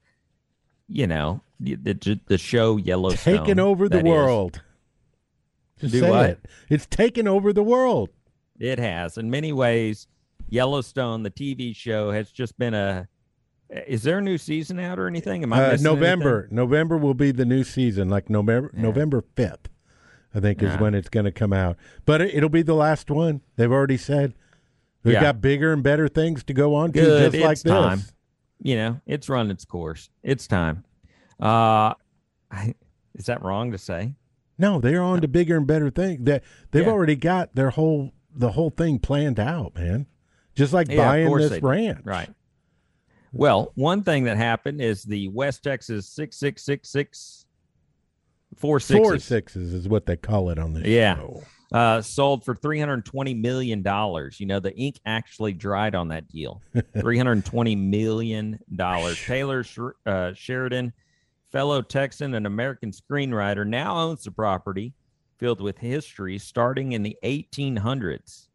you 0.88 1.06
know, 1.08 1.42
the 1.60 1.76
the, 1.76 2.20
the 2.28 2.38
show 2.38 2.78
Yellowstone 2.78 3.38
Taking 3.40 3.60
over 3.60 3.90
the 3.90 3.98
is- 4.00 4.04
world. 4.04 4.62
Just 5.80 5.94
Do 5.94 6.00
say 6.02 6.10
what? 6.10 6.30
it. 6.32 6.46
It's 6.70 6.86
taken 6.88 7.26
over 7.28 7.54
the 7.54 7.64
world. 7.64 8.10
It 8.60 8.80
has. 8.80 9.18
In 9.18 9.30
many 9.30 9.54
ways, 9.54 10.08
Yellowstone, 10.50 11.24
the 11.24 11.32
TV 11.32 11.74
show, 11.74 12.12
has 12.12 12.32
just 12.32 12.58
been 12.60 12.74
a. 12.74 13.08
Is 13.88 14.04
there 14.04 14.18
a 14.18 14.22
new 14.22 14.38
season 14.38 14.78
out 14.80 15.00
or 15.00 15.08
anything? 15.08 15.42
Am 15.44 15.54
I 15.54 15.74
Uh, 15.74 15.78
November. 15.80 16.40
anything? 16.42 16.56
November 16.58 16.98
will 16.98 17.14
be 17.14 17.32
the 17.32 17.46
new 17.46 17.64
season, 17.64 18.10
like 18.10 18.30
November 18.30 18.72
November 18.74 19.24
fifth, 19.36 19.70
I 20.34 20.40
think 20.40 20.62
is 20.62 20.74
Yeah. 20.74 20.80
when 20.82 20.94
it's 20.96 21.10
going 21.10 21.26
to 21.26 21.32
come 21.32 21.54
out. 21.54 21.78
But 22.06 22.22
it, 22.22 22.36
it'll 22.36 22.50
be 22.50 22.62
the 22.62 22.76
last 22.76 23.10
one. 23.10 23.42
They've 23.56 23.72
already 23.72 23.98
said 23.98 24.34
we've 25.04 25.14
Yeah. 25.16 25.22
got 25.22 25.42
bigger 25.42 25.74
and 25.74 25.82
better 25.82 26.08
things 26.08 26.44
to 26.46 26.54
go 26.54 26.76
on 26.76 26.92
to, 26.94 27.00
Good. 27.00 27.32
just 27.32 27.44
like 27.44 27.60
this. 27.60 27.72
time. 27.72 28.02
You 28.62 28.76
know, 28.76 29.02
it's 29.06 29.30
run 29.30 29.50
its 29.52 29.66
course. 29.66 30.10
It's 30.22 30.46
time. 30.46 30.84
Uh, 31.42 31.94
I, 32.52 32.76
is 33.16 33.26
that 33.28 33.42
wrong 33.42 33.72
to 33.72 33.78
say? 33.78 34.14
No, 34.58 34.80
they're 34.82 35.02
on 35.02 35.22
to 35.22 35.28
bigger 35.28 35.56
and 35.58 35.66
better 35.66 35.90
things. 35.90 36.26
That 36.26 36.44
they've 36.72 36.86
Yeah. 36.86 36.92
already 36.92 37.16
got 37.16 37.56
their 37.56 37.70
whole 37.70 38.12
the 38.36 38.52
whole 38.52 38.70
thing 38.70 39.00
planned 39.00 39.40
out, 39.40 39.76
man. 39.76 40.06
Just 40.54 40.74
like 40.74 40.90
Yeah, 40.90 40.98
buying 40.98 41.34
this 41.38 41.62
ranch. 41.62 42.02
Right. 42.06 42.30
Well, 43.32 43.72
one 43.76 44.04
thing 44.04 44.26
that 44.26 44.38
happened 44.38 44.82
is 44.82 45.04
the 45.04 45.28
West 45.30 45.64
Texas 45.64 46.08
six 46.08 46.38
six 46.38 46.64
six 46.64 46.90
six 46.90 47.39
four 48.56 48.80
sixes. 48.80 49.08
Four 49.08 49.20
sixes 49.20 49.74
is 49.74 49.88
what 49.88 50.06
they 50.06 50.16
call 50.18 50.50
it 50.50 50.60
on 50.60 50.74
this 50.74 50.86
Yeah. 50.86 51.16
show. 51.16 51.44
Uh, 51.72 52.02
sold 52.02 52.44
for 52.44 52.56
three 52.56 52.80
hundred 52.80 53.06
twenty 53.06 53.34
million 53.36 53.84
dollars. 53.84 54.40
You 54.40 54.48
know, 54.48 54.60
the 54.60 54.76
ink 54.76 55.00
actually 55.06 55.54
dried 55.54 55.94
on 55.94 56.08
that 56.08 56.28
deal. 56.28 56.62
three 57.00 57.18
hundred 57.18 57.46
twenty 57.46 57.76
million 57.76 58.60
dollars. 58.76 59.22
Taylor 59.24 59.64
Sher- 59.64 59.96
uh, 60.08 60.34
Sheridan, 60.34 60.92
fellow 61.52 61.84
Texan 61.84 62.34
and 62.34 62.48
American 62.48 62.92
screenwriter, 62.92 63.68
now 63.68 63.98
owns 64.00 64.24
the 64.24 64.32
property 64.32 64.94
filled 65.38 65.62
with 65.62 65.78
history 65.78 66.40
starting 66.40 66.94
in 66.94 67.04
the 67.04 67.16
eighteen 67.22 67.76
hundreds. 67.76 68.50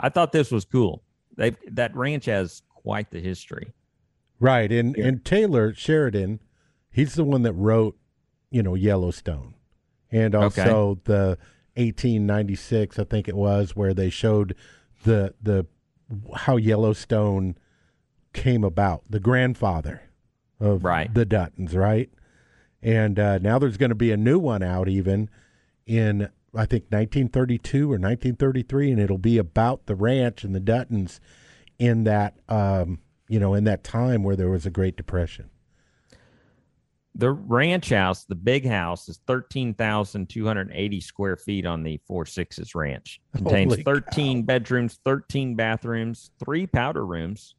I 0.00 0.08
thought 0.08 0.32
this 0.32 0.50
was 0.50 0.64
cool. 0.64 1.04
They 1.36 1.52
that 1.70 1.94
ranch 1.94 2.24
has 2.24 2.62
quite 2.70 3.08
the 3.12 3.20
history. 3.20 3.72
Right, 4.40 4.72
and 4.72 4.96
and 4.96 5.24
Taylor 5.24 5.72
Sheridan, 5.74 6.40
he's 6.90 7.14
the 7.14 7.22
one 7.24 7.42
that 7.44 7.52
wrote, 7.52 7.96
you 8.56 8.62
know, 8.62 8.74
Yellowstone, 8.74 9.52
and 10.10 10.34
also 10.34 10.98
the 11.04 11.36
1896, 11.74 12.98
I 12.98 13.04
think 13.04 13.28
it 13.28 13.36
was, 13.36 13.76
where 13.76 13.92
they 13.92 14.08
showed 14.08 14.54
the 15.04 15.34
the 15.42 15.66
how 16.34 16.56
Yellowstone 16.56 17.58
came 18.32 18.64
about, 18.64 19.02
the 19.10 19.20
grandfather 19.20 20.00
of 20.58 20.84
Right. 20.84 21.12
the 21.12 21.26
Duttons, 21.26 21.74
right? 21.74 22.08
And 22.80 23.18
uh, 23.18 23.38
now 23.38 23.58
there's 23.58 23.76
going 23.76 23.90
to 23.90 23.94
be 23.94 24.10
a 24.10 24.16
new 24.16 24.38
one 24.38 24.62
out, 24.62 24.88
even 24.88 25.28
in 25.84 26.30
I 26.54 26.64
think 26.64 26.84
1932 26.84 27.84
or 27.84 27.98
1933, 27.98 28.92
and 28.92 29.00
it'll 29.00 29.18
be 29.18 29.36
about 29.36 29.84
the 29.84 29.94
ranch 29.94 30.44
and 30.44 30.54
the 30.54 30.60
Duttons 30.60 31.20
in 31.78 32.04
that 32.04 32.38
um, 32.48 33.00
you 33.28 33.38
know 33.38 33.52
in 33.52 33.64
that 33.64 33.84
time 33.84 34.22
where 34.22 34.36
there 34.36 34.48
was 34.48 34.64
a 34.64 34.70
Great 34.70 34.96
Depression. 34.96 35.50
The 37.18 37.30
ranch 37.30 37.88
house, 37.88 38.24
the 38.24 38.34
big 38.34 38.66
house, 38.66 39.08
is 39.08 39.20
thirteen 39.26 39.72
thousand 39.72 40.28
two 40.28 40.44
hundred 40.44 40.70
eighty 40.74 41.00
square 41.00 41.36
feet 41.36 41.64
on 41.64 41.82
the 41.82 41.98
Four 42.06 42.26
Sixes 42.26 42.74
Ranch. 42.74 43.20
Contains 43.34 43.72
Holy 43.72 43.82
thirteen 43.82 44.42
bedrooms, 44.42 45.00
thirteen 45.02 45.54
bathrooms, 45.56 46.30
three 46.44 46.66
powder 46.66 47.06
rooms. 47.06 47.54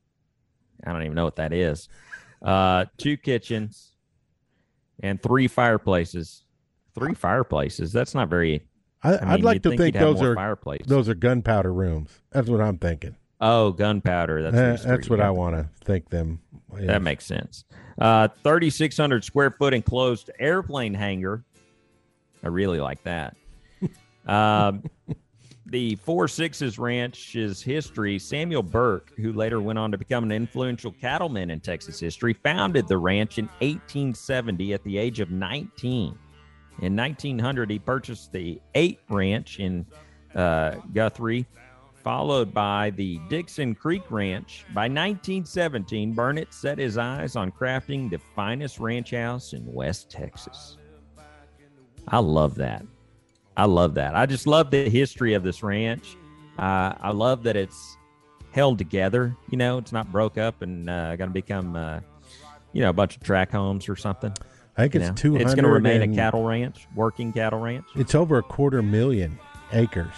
I 0.85 0.91
don't 0.91 1.01
even 1.01 1.15
know 1.15 1.25
what 1.25 1.37
that 1.37 1.53
is. 1.53 1.89
Uh, 2.39 2.85
two 2.97 3.17
kitchens, 3.17 3.93
and 5.01 5.21
three 5.21 5.47
fireplaces. 5.47 6.43
Three 6.93 7.15
fireplaces. 7.15 7.91
That's 7.91 8.13
not 8.13 8.29
very. 8.29 8.63
I, 9.01 9.17
I 9.17 9.21
mean, 9.21 9.29
I'd 9.29 9.43
like 9.43 9.63
to 9.63 9.69
think 9.69 9.81
think, 9.81 9.95
those 9.95 10.21
are 10.21 10.35
fireplaces. 10.35 10.87
those 10.87 11.09
are 11.09 11.15
gunpowder 11.15 11.73
rooms. 11.73 12.11
That's 12.31 12.47
what 12.47 12.61
I'm 12.61 12.77
thinking. 12.77 13.15
Oh, 13.39 13.71
gunpowder. 13.71 14.49
That's 14.49 14.83
Uh, 14.83 14.87
that's 14.87 15.09
what 15.09 15.21
I 15.21 15.29
want 15.29 15.55
to 15.55 15.69
think 15.85 16.09
them. 16.09 16.39
is. 16.77 16.87
That 16.87 17.01
makes 17.01 17.25
sense. 17.25 17.65
Uh, 17.99 18.27
3,600 18.43 19.23
square 19.23 19.51
foot 19.51 19.73
enclosed 19.73 20.29
airplane 20.39 20.93
hangar. 20.93 21.43
I 22.43 22.47
really 22.47 22.79
like 22.79 23.03
that. 23.03 23.35
um, 24.27 24.83
the 25.65 25.95
Four 25.97 26.27
Sixes 26.27 26.79
Ranch's 26.79 27.61
history, 27.61 28.17
Samuel 28.19 28.63
Burke, 28.63 29.11
who 29.17 29.33
later 29.33 29.61
went 29.61 29.77
on 29.77 29.91
to 29.91 29.97
become 29.97 30.23
an 30.23 30.31
influential 30.31 30.91
cattleman 30.91 31.49
in 31.49 31.59
Texas 31.59 31.99
history, 31.99 32.33
founded 32.33 32.87
the 32.87 32.97
ranch 32.97 33.37
in 33.37 33.45
1870 33.59 34.73
at 34.73 34.83
the 34.83 34.97
age 34.97 35.19
of 35.19 35.29
19. 35.31 36.17
In 36.81 36.95
1900, 36.95 37.69
he 37.71 37.79
purchased 37.79 38.31
the 38.31 38.61
Eight 38.75 38.99
Ranch 39.09 39.59
in 39.59 39.85
uh, 40.35 40.75
Guthrie, 40.93 41.45
followed 42.07 42.53
by 42.53 42.89
the 42.91 43.19
Dixon 43.27 43.75
Creek 43.75 44.01
Ranch. 44.09 44.63
By 44.69 44.83
1917, 44.83 46.13
Burnett 46.13 46.53
set 46.53 46.77
his 46.77 46.97
eyes 46.97 47.35
on 47.35 47.51
crafting 47.51 48.09
the 48.09 48.17
finest 48.33 48.79
ranch 48.79 49.11
house 49.11 49.51
in 49.51 49.65
West 49.65 50.09
Texas. 50.09 50.77
I 52.07 52.19
love 52.19 52.55
that. 52.55 52.85
I 53.57 53.65
love 53.65 53.95
that. 53.95 54.15
I 54.15 54.25
just 54.25 54.47
love 54.47 54.71
the 54.71 54.89
history 54.89 55.33
of 55.33 55.43
this 55.43 55.61
ranch. 55.61 56.15
Uh, 56.57 56.93
I 56.97 57.11
love 57.11 57.43
that 57.43 57.57
it's 57.57 57.97
held 58.51 58.77
together. 58.77 59.35
You 59.49 59.57
know, 59.57 59.77
it's 59.77 59.91
not 59.91 60.09
broke 60.09 60.37
up 60.37 60.61
and 60.61 60.89
uh, 60.89 61.17
going 61.17 61.29
to 61.29 61.33
become, 61.33 61.75
uh, 61.75 61.99
you 62.71 62.83
know, 62.83 62.89
a 62.89 62.93
bunch 62.93 63.17
of 63.17 63.23
track 63.23 63.51
homes 63.51 63.89
or 63.89 63.97
something. 63.97 64.31
I 64.77 64.83
think 64.83 64.93
You 64.93 65.01
it's 65.01 65.21
200 65.21 65.45
It's 65.45 65.55
going 65.55 65.65
to 65.65 65.69
remain 65.69 66.13
a 66.13 66.15
cattle 66.15 66.45
ranch, 66.45 66.87
working 66.95 67.33
cattle 67.33 67.59
ranch. 67.59 67.85
It's 67.95 68.15
over 68.15 68.37
a 68.37 68.43
quarter 68.43 68.81
million 68.81 69.37
acres. 69.73 70.13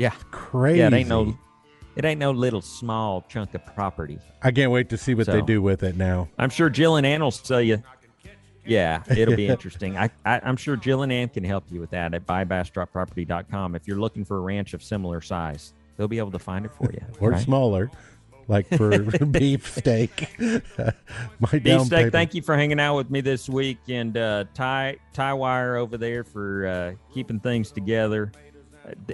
Yeah, 0.00 0.14
Crazy. 0.30 0.78
Yeah, 0.78 0.86
it 0.86 0.94
ain't 0.94 1.10
no, 1.10 1.38
it 1.94 2.06
ain't 2.06 2.18
no 2.18 2.30
little 2.30 2.62
small 2.62 3.22
chunk 3.28 3.52
of 3.52 3.66
property. 3.66 4.18
I 4.40 4.50
can't 4.50 4.72
wait 4.72 4.88
to 4.88 4.96
see 4.96 5.12
what 5.12 5.26
they 5.26 5.42
do 5.42 5.60
with 5.60 5.82
it 5.82 5.94
now. 5.94 6.30
I'm 6.38 6.48
sure 6.48 6.70
Jill 6.70 6.96
and 6.96 7.06
Ann 7.06 7.22
will 7.22 7.30
tell 7.30 7.60
you. 7.60 7.82
Yeah, 8.64 9.02
it'll 9.14 9.36
be 9.36 9.46
interesting. 9.46 9.98
I, 9.98 10.08
I, 10.24 10.40
I'm 10.42 10.56
sure 10.56 10.76
Jill 10.76 11.02
and 11.02 11.12
Ann 11.12 11.28
can 11.28 11.44
help 11.44 11.64
you 11.70 11.80
with 11.80 11.90
that 11.90 12.14
at 12.14 12.26
buybastropproperty.com. 12.26 13.74
If 13.74 13.86
you're 13.86 13.98
looking 13.98 14.24
for 14.24 14.38
a 14.38 14.40
ranch 14.40 14.72
of 14.72 14.82
similar 14.82 15.20
size, 15.20 15.74
they'll 15.98 16.08
be 16.08 16.16
able 16.16 16.30
to 16.30 16.38
find 16.38 16.64
it 16.64 16.72
for 16.72 16.90
you. 16.90 17.02
Or 17.20 17.32
right? 17.32 17.42
smaller. 17.42 17.90
like 18.48 18.66
for 18.68 18.98
beef 19.26 19.70
steak. 19.70 20.30
My 20.38 21.58
down 21.58 21.60
Beefsteak, 21.60 21.90
payment. 21.90 22.12
thank 22.12 22.34
you 22.34 22.40
for 22.40 22.56
hanging 22.56 22.80
out 22.80 22.96
with 22.96 23.10
me 23.10 23.20
this 23.20 23.50
week, 23.50 23.80
and 23.90 24.16
uh, 24.16 24.44
Ty 24.54 24.96
Ty 25.12 25.34
Wire 25.34 25.76
over 25.76 25.98
there 25.98 26.24
for 26.24 26.66
uh, 26.66 27.12
keeping 27.12 27.38
things 27.38 27.70
together. 27.70 28.32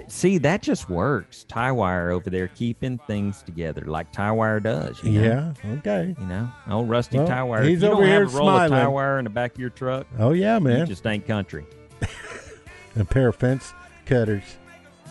See, 0.07 0.37
that 0.39 0.61
just 0.61 0.89
works. 0.89 1.43
Tie 1.45 1.71
Wire 1.71 2.11
over 2.11 2.29
there 2.29 2.47
keeping 2.49 2.97
things 3.07 3.41
together, 3.43 3.81
like 3.85 4.11
Tie 4.11 4.31
Wire 4.31 4.59
does. 4.59 5.01
You 5.03 5.21
know? 5.21 5.53
Yeah. 5.63 5.71
Okay. 5.79 6.15
You 6.19 6.25
know, 6.27 6.49
old 6.69 6.89
rusty 6.89 7.17
Well, 7.17 7.27
tie 7.27 7.43
wire. 7.43 7.63
he's 7.63 7.83
over 7.83 7.95
don't 7.95 8.05
here 8.05 8.23
have 8.25 8.33
a 8.33 8.37
roll 8.37 8.49
of 8.49 8.69
tie 8.69 8.87
wire 8.87 9.17
in 9.19 9.23
the 9.23 9.29
back 9.29 9.53
of 9.53 9.59
your 9.59 9.69
truck, 9.69 10.07
Oh 10.19 10.31
yeah, 10.33 10.59
man. 10.59 10.85
just 10.87 11.05
ain't 11.07 11.25
country. 11.27 11.65
A 12.95 13.05
pair 13.05 13.27
of 13.29 13.35
fence 13.35 13.73
cutters. 14.05 14.43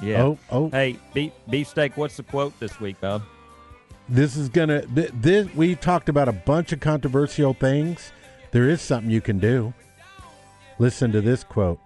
Yeah. 0.02 0.22
Oh, 0.22 0.38
oh. 0.50 0.70
Hey, 0.70 0.96
beef, 1.14 1.32
beefsteak. 1.48 1.96
What's 1.96 2.16
the 2.16 2.22
quote 2.24 2.58
this 2.60 2.80
week, 2.80 3.00
Bob? 3.00 3.22
This 4.08 4.36
is 4.36 4.48
gonna. 4.48 4.84
Th- 4.86 5.10
this 5.14 5.52
we 5.54 5.74
talked 5.74 6.08
about 6.08 6.28
a 6.28 6.32
bunch 6.32 6.72
of 6.72 6.80
controversial 6.80 7.54
things. 7.54 8.12
There 8.52 8.68
is 8.68 8.80
something 8.80 9.10
you 9.10 9.20
can 9.20 9.38
do. 9.38 9.72
Listen 10.78 11.10
to 11.12 11.20
this 11.20 11.42
quote. 11.44 11.80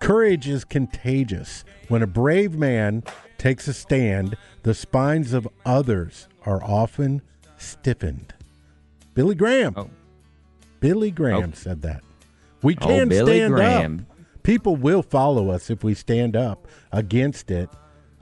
Courage 0.00 0.48
is 0.48 0.64
contagious. 0.64 1.64
When 1.88 2.02
a 2.02 2.06
brave 2.06 2.54
man 2.54 3.02
takes 3.36 3.68
a 3.68 3.72
stand, 3.74 4.36
the 4.62 4.74
spines 4.74 5.32
of 5.32 5.48
others 5.64 6.28
are 6.46 6.62
often 6.62 7.22
stiffened. 7.56 8.34
Billy 9.14 9.34
Graham. 9.34 9.74
Oh. 9.76 9.90
Billy 10.80 11.10
Graham 11.10 11.50
oh. 11.52 11.56
said 11.56 11.82
that. 11.82 12.02
We 12.62 12.76
Oh, 12.80 12.86
can 12.86 13.08
Billy 13.08 13.38
stand 13.38 13.54
Graham. 13.54 14.06
up. 14.10 14.16
People 14.42 14.76
will 14.76 15.02
follow 15.02 15.50
us 15.50 15.70
if 15.70 15.82
we 15.84 15.94
stand 15.94 16.36
up 16.36 16.66
against 16.92 17.50
it. 17.50 17.68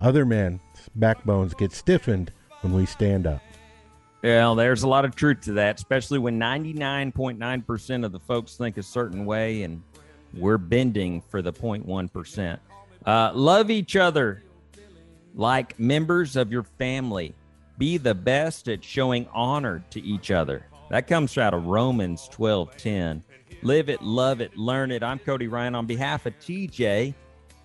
Other 0.00 0.24
men's 0.26 0.60
backbones 0.94 1.54
get 1.54 1.72
stiffened 1.72 2.32
when 2.62 2.72
we 2.72 2.86
stand 2.86 3.26
up. 3.26 3.42
Well, 4.22 4.54
there's 4.54 4.82
a 4.82 4.88
lot 4.88 5.04
of 5.04 5.14
truth 5.14 5.42
to 5.42 5.52
that, 5.52 5.76
especially 5.76 6.18
when 6.18 6.38
99.9% 6.40 8.04
of 8.04 8.12
the 8.12 8.18
folks 8.20 8.56
think 8.56 8.76
a 8.76 8.82
certain 8.82 9.24
way 9.24 9.62
and 9.62 9.82
we're 10.36 10.58
bending 10.58 11.22
for 11.22 11.42
the 11.42 11.52
0.1%. 11.52 12.58
Uh, 13.04 13.30
love 13.34 13.70
each 13.70 13.96
other 13.96 14.42
like 15.34 15.78
members 15.78 16.34
of 16.36 16.50
your 16.50 16.62
family. 16.62 17.34
Be 17.78 17.98
the 17.98 18.14
best 18.14 18.68
at 18.68 18.82
showing 18.82 19.28
honor 19.32 19.84
to 19.90 20.00
each 20.00 20.30
other. 20.30 20.66
That 20.88 21.06
comes 21.06 21.36
out 21.36 21.52
of 21.52 21.66
Romans 21.66 22.28
12:10. 22.32 23.22
Live 23.62 23.88
it, 23.88 24.02
love 24.02 24.40
it, 24.40 24.56
learn 24.56 24.90
it. 24.90 25.02
I'm 25.02 25.18
Cody 25.18 25.48
Ryan 25.48 25.74
on 25.74 25.86
behalf 25.86 26.26
of 26.26 26.38
TJ. 26.38 27.14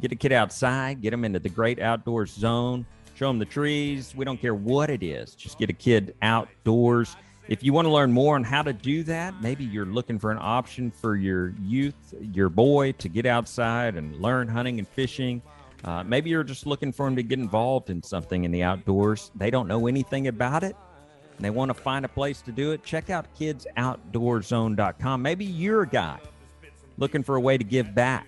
Get 0.01 0.11
a 0.11 0.15
kid 0.15 0.32
outside, 0.32 1.01
get 1.01 1.11
them 1.11 1.24
into 1.24 1.39
the 1.39 1.49
great 1.49 1.80
outdoors 1.80 2.32
zone, 2.32 2.86
show 3.13 3.28
them 3.28 3.39
the 3.39 3.45
trees. 3.45 4.15
We 4.15 4.26
don't 4.26 4.41
care 4.41 4.55
what 4.55 4.89
it 4.89 5.03
is. 5.03 5.36
Just 5.36 5.59
get 5.59 5.69
a 5.69 5.74
kid 5.74 6.15
outdoors. 6.22 7.15
If 7.48 7.64
you 7.64 7.74
want 7.74 7.86
to 7.86 7.92
learn 7.92 8.12
more 8.12 8.36
on 8.36 8.44
how 8.44 8.62
to 8.62 8.72
do 8.72 9.04
that, 9.04 9.42
maybe 9.42 9.64
you're 9.66 9.86
looking 9.86 10.20
for 10.20 10.32
an 10.32 10.38
option 10.39 10.92
for 10.92 11.16
your 11.16 11.54
youth, 11.62 11.96
your 12.34 12.50
boy 12.50 12.94
to 12.94 13.10
get 13.10 13.26
outside 13.26 13.96
and 13.96 14.16
learn 14.22 14.48
hunting 14.48 14.80
and 14.80 14.88
fishing. 14.88 15.42
Uh, 15.84 16.04
maybe 16.04 16.30
you're 16.30 16.44
just 16.44 16.66
looking 16.68 16.92
for 16.92 17.08
him 17.08 17.16
to 17.16 17.24
get 17.24 17.39
involved 17.39 17.89
in 17.89 18.04
something 18.04 18.44
in 18.44 18.52
the 18.52 18.64
outdoors. 18.64 19.32
They 19.36 19.50
don't 19.50 19.68
know 19.68 19.88
anything 19.88 20.28
about 20.28 20.64
it 20.64 20.76
and 21.42 21.46
they 21.46 21.50
want 21.50 21.70
to 21.70 21.74
find 21.74 22.06
a 22.06 22.08
place 22.08 22.42
to 22.44 22.52
do 22.52 22.72
it. 22.72 22.84
Check 22.84 23.10
out 23.10 23.26
kidsoutdoorzone.com. 23.39 25.22
Maybe 25.24 25.44
you're 25.44 25.82
a 25.82 25.88
guy 25.88 26.20
looking 26.98 27.24
for 27.24 27.36
a 27.36 27.42
way 27.42 27.58
to 27.58 27.64
give 27.64 27.96
back. 27.96 28.28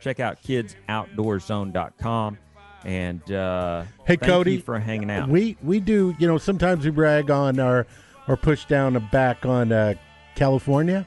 Check 0.00 0.18
out 0.18 0.42
kidsoutdoorzone.com. 0.42 2.38
And 2.84 3.30
uh, 3.30 3.82
Hey, 4.04 4.16
thank 4.16 4.22
Cody, 4.22 4.54
you 4.54 4.60
for 4.60 4.76
hanging 4.80 5.08
out. 5.08 5.28
We 5.28 5.56
we 5.62 5.78
do, 5.78 6.16
you 6.18 6.26
know, 6.26 6.36
sometimes 6.36 6.84
we 6.84 6.90
brag 6.90 7.30
on 7.30 7.60
our 7.60 7.86
or 8.28 8.36
push 8.36 8.64
down 8.66 8.92
the 8.94 9.00
back 9.00 9.44
on 9.46 9.72
uh, 9.72 9.94
California. 10.34 11.06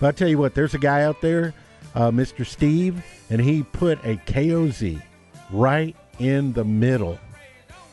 But 0.00 0.08
I 0.08 0.12
tell 0.12 0.28
you 0.28 0.38
what, 0.38 0.54
there's 0.54 0.74
a 0.74 0.78
guy 0.78 1.02
out 1.02 1.20
there, 1.20 1.54
uh, 1.94 2.10
Mr. 2.10 2.44
Steve, 2.46 3.02
and 3.30 3.40
he 3.40 3.62
put 3.62 3.98
a 4.04 4.16
KOZ 4.26 5.02
right 5.50 5.96
in 6.18 6.52
the 6.52 6.64
middle 6.64 7.18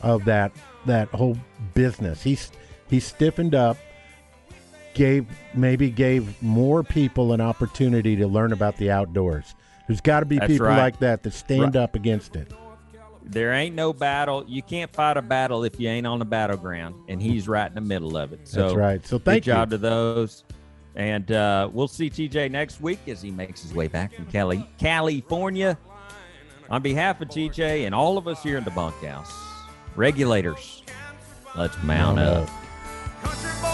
of 0.02 0.24
that 0.26 0.52
that 0.86 1.08
whole 1.08 1.36
business. 1.74 2.22
He's 2.22 2.50
he 2.90 3.00
stiffened 3.00 3.54
up, 3.54 3.78
gave 4.94 5.26
maybe 5.54 5.90
gave 5.90 6.40
more 6.42 6.82
people 6.82 7.32
an 7.32 7.40
opportunity 7.40 8.16
to 8.16 8.26
learn 8.26 8.52
about 8.52 8.76
the 8.76 8.90
outdoors. 8.90 9.54
There's 9.88 10.00
got 10.00 10.20
to 10.20 10.26
be 10.26 10.38
That's 10.38 10.52
people 10.52 10.66
right. 10.66 10.78
like 10.78 10.98
that 11.00 11.22
that 11.22 11.32
stand 11.32 11.74
Right. 11.74 11.76
up 11.76 11.94
against 11.94 12.36
it. 12.36 12.52
There 13.24 13.52
ain't 13.52 13.74
no 13.74 13.92
battle. 13.92 14.44
You 14.46 14.62
can't 14.62 14.92
fight 14.92 15.16
a 15.16 15.22
battle 15.22 15.64
if 15.64 15.78
you 15.80 15.88
ain't 15.88 16.06
on 16.06 16.18
the 16.18 16.24
battleground, 16.24 16.94
and 17.08 17.20
he's 17.22 17.48
right 17.48 17.68
in 17.68 17.74
the 17.74 17.80
middle 17.80 18.16
of 18.16 18.32
it. 18.32 18.46
So 18.46 18.62
That's 18.62 18.74
right. 18.74 19.06
So 19.06 19.18
thank 19.18 19.44
good 19.44 19.50
job 19.50 19.68
you. 19.72 19.78
to 19.78 19.78
those. 19.78 20.44
And 20.96 21.32
uh, 21.32 21.68
we'll 21.72 21.88
see 21.88 22.08
TJ 22.08 22.50
next 22.50 22.80
week 22.80 23.00
as 23.08 23.20
he 23.20 23.30
makes 23.32 23.62
his 23.62 23.74
way 23.74 23.88
back 23.88 24.14
from 24.14 24.26
Cali, 24.26 24.64
California. 24.78 25.76
On 26.70 26.80
behalf 26.80 27.20
of 27.20 27.28
TJ 27.28 27.84
and 27.84 27.94
all 27.94 28.16
of 28.16 28.26
us 28.28 28.42
here 28.42 28.56
in 28.56 28.64
the 28.64 28.70
bunkhouse, 28.70 29.32
regulators, 29.96 30.82
let's 31.56 31.76
mount 31.82 32.16
Mount 32.16 32.18
up. 32.20 32.48
up. 33.24 33.73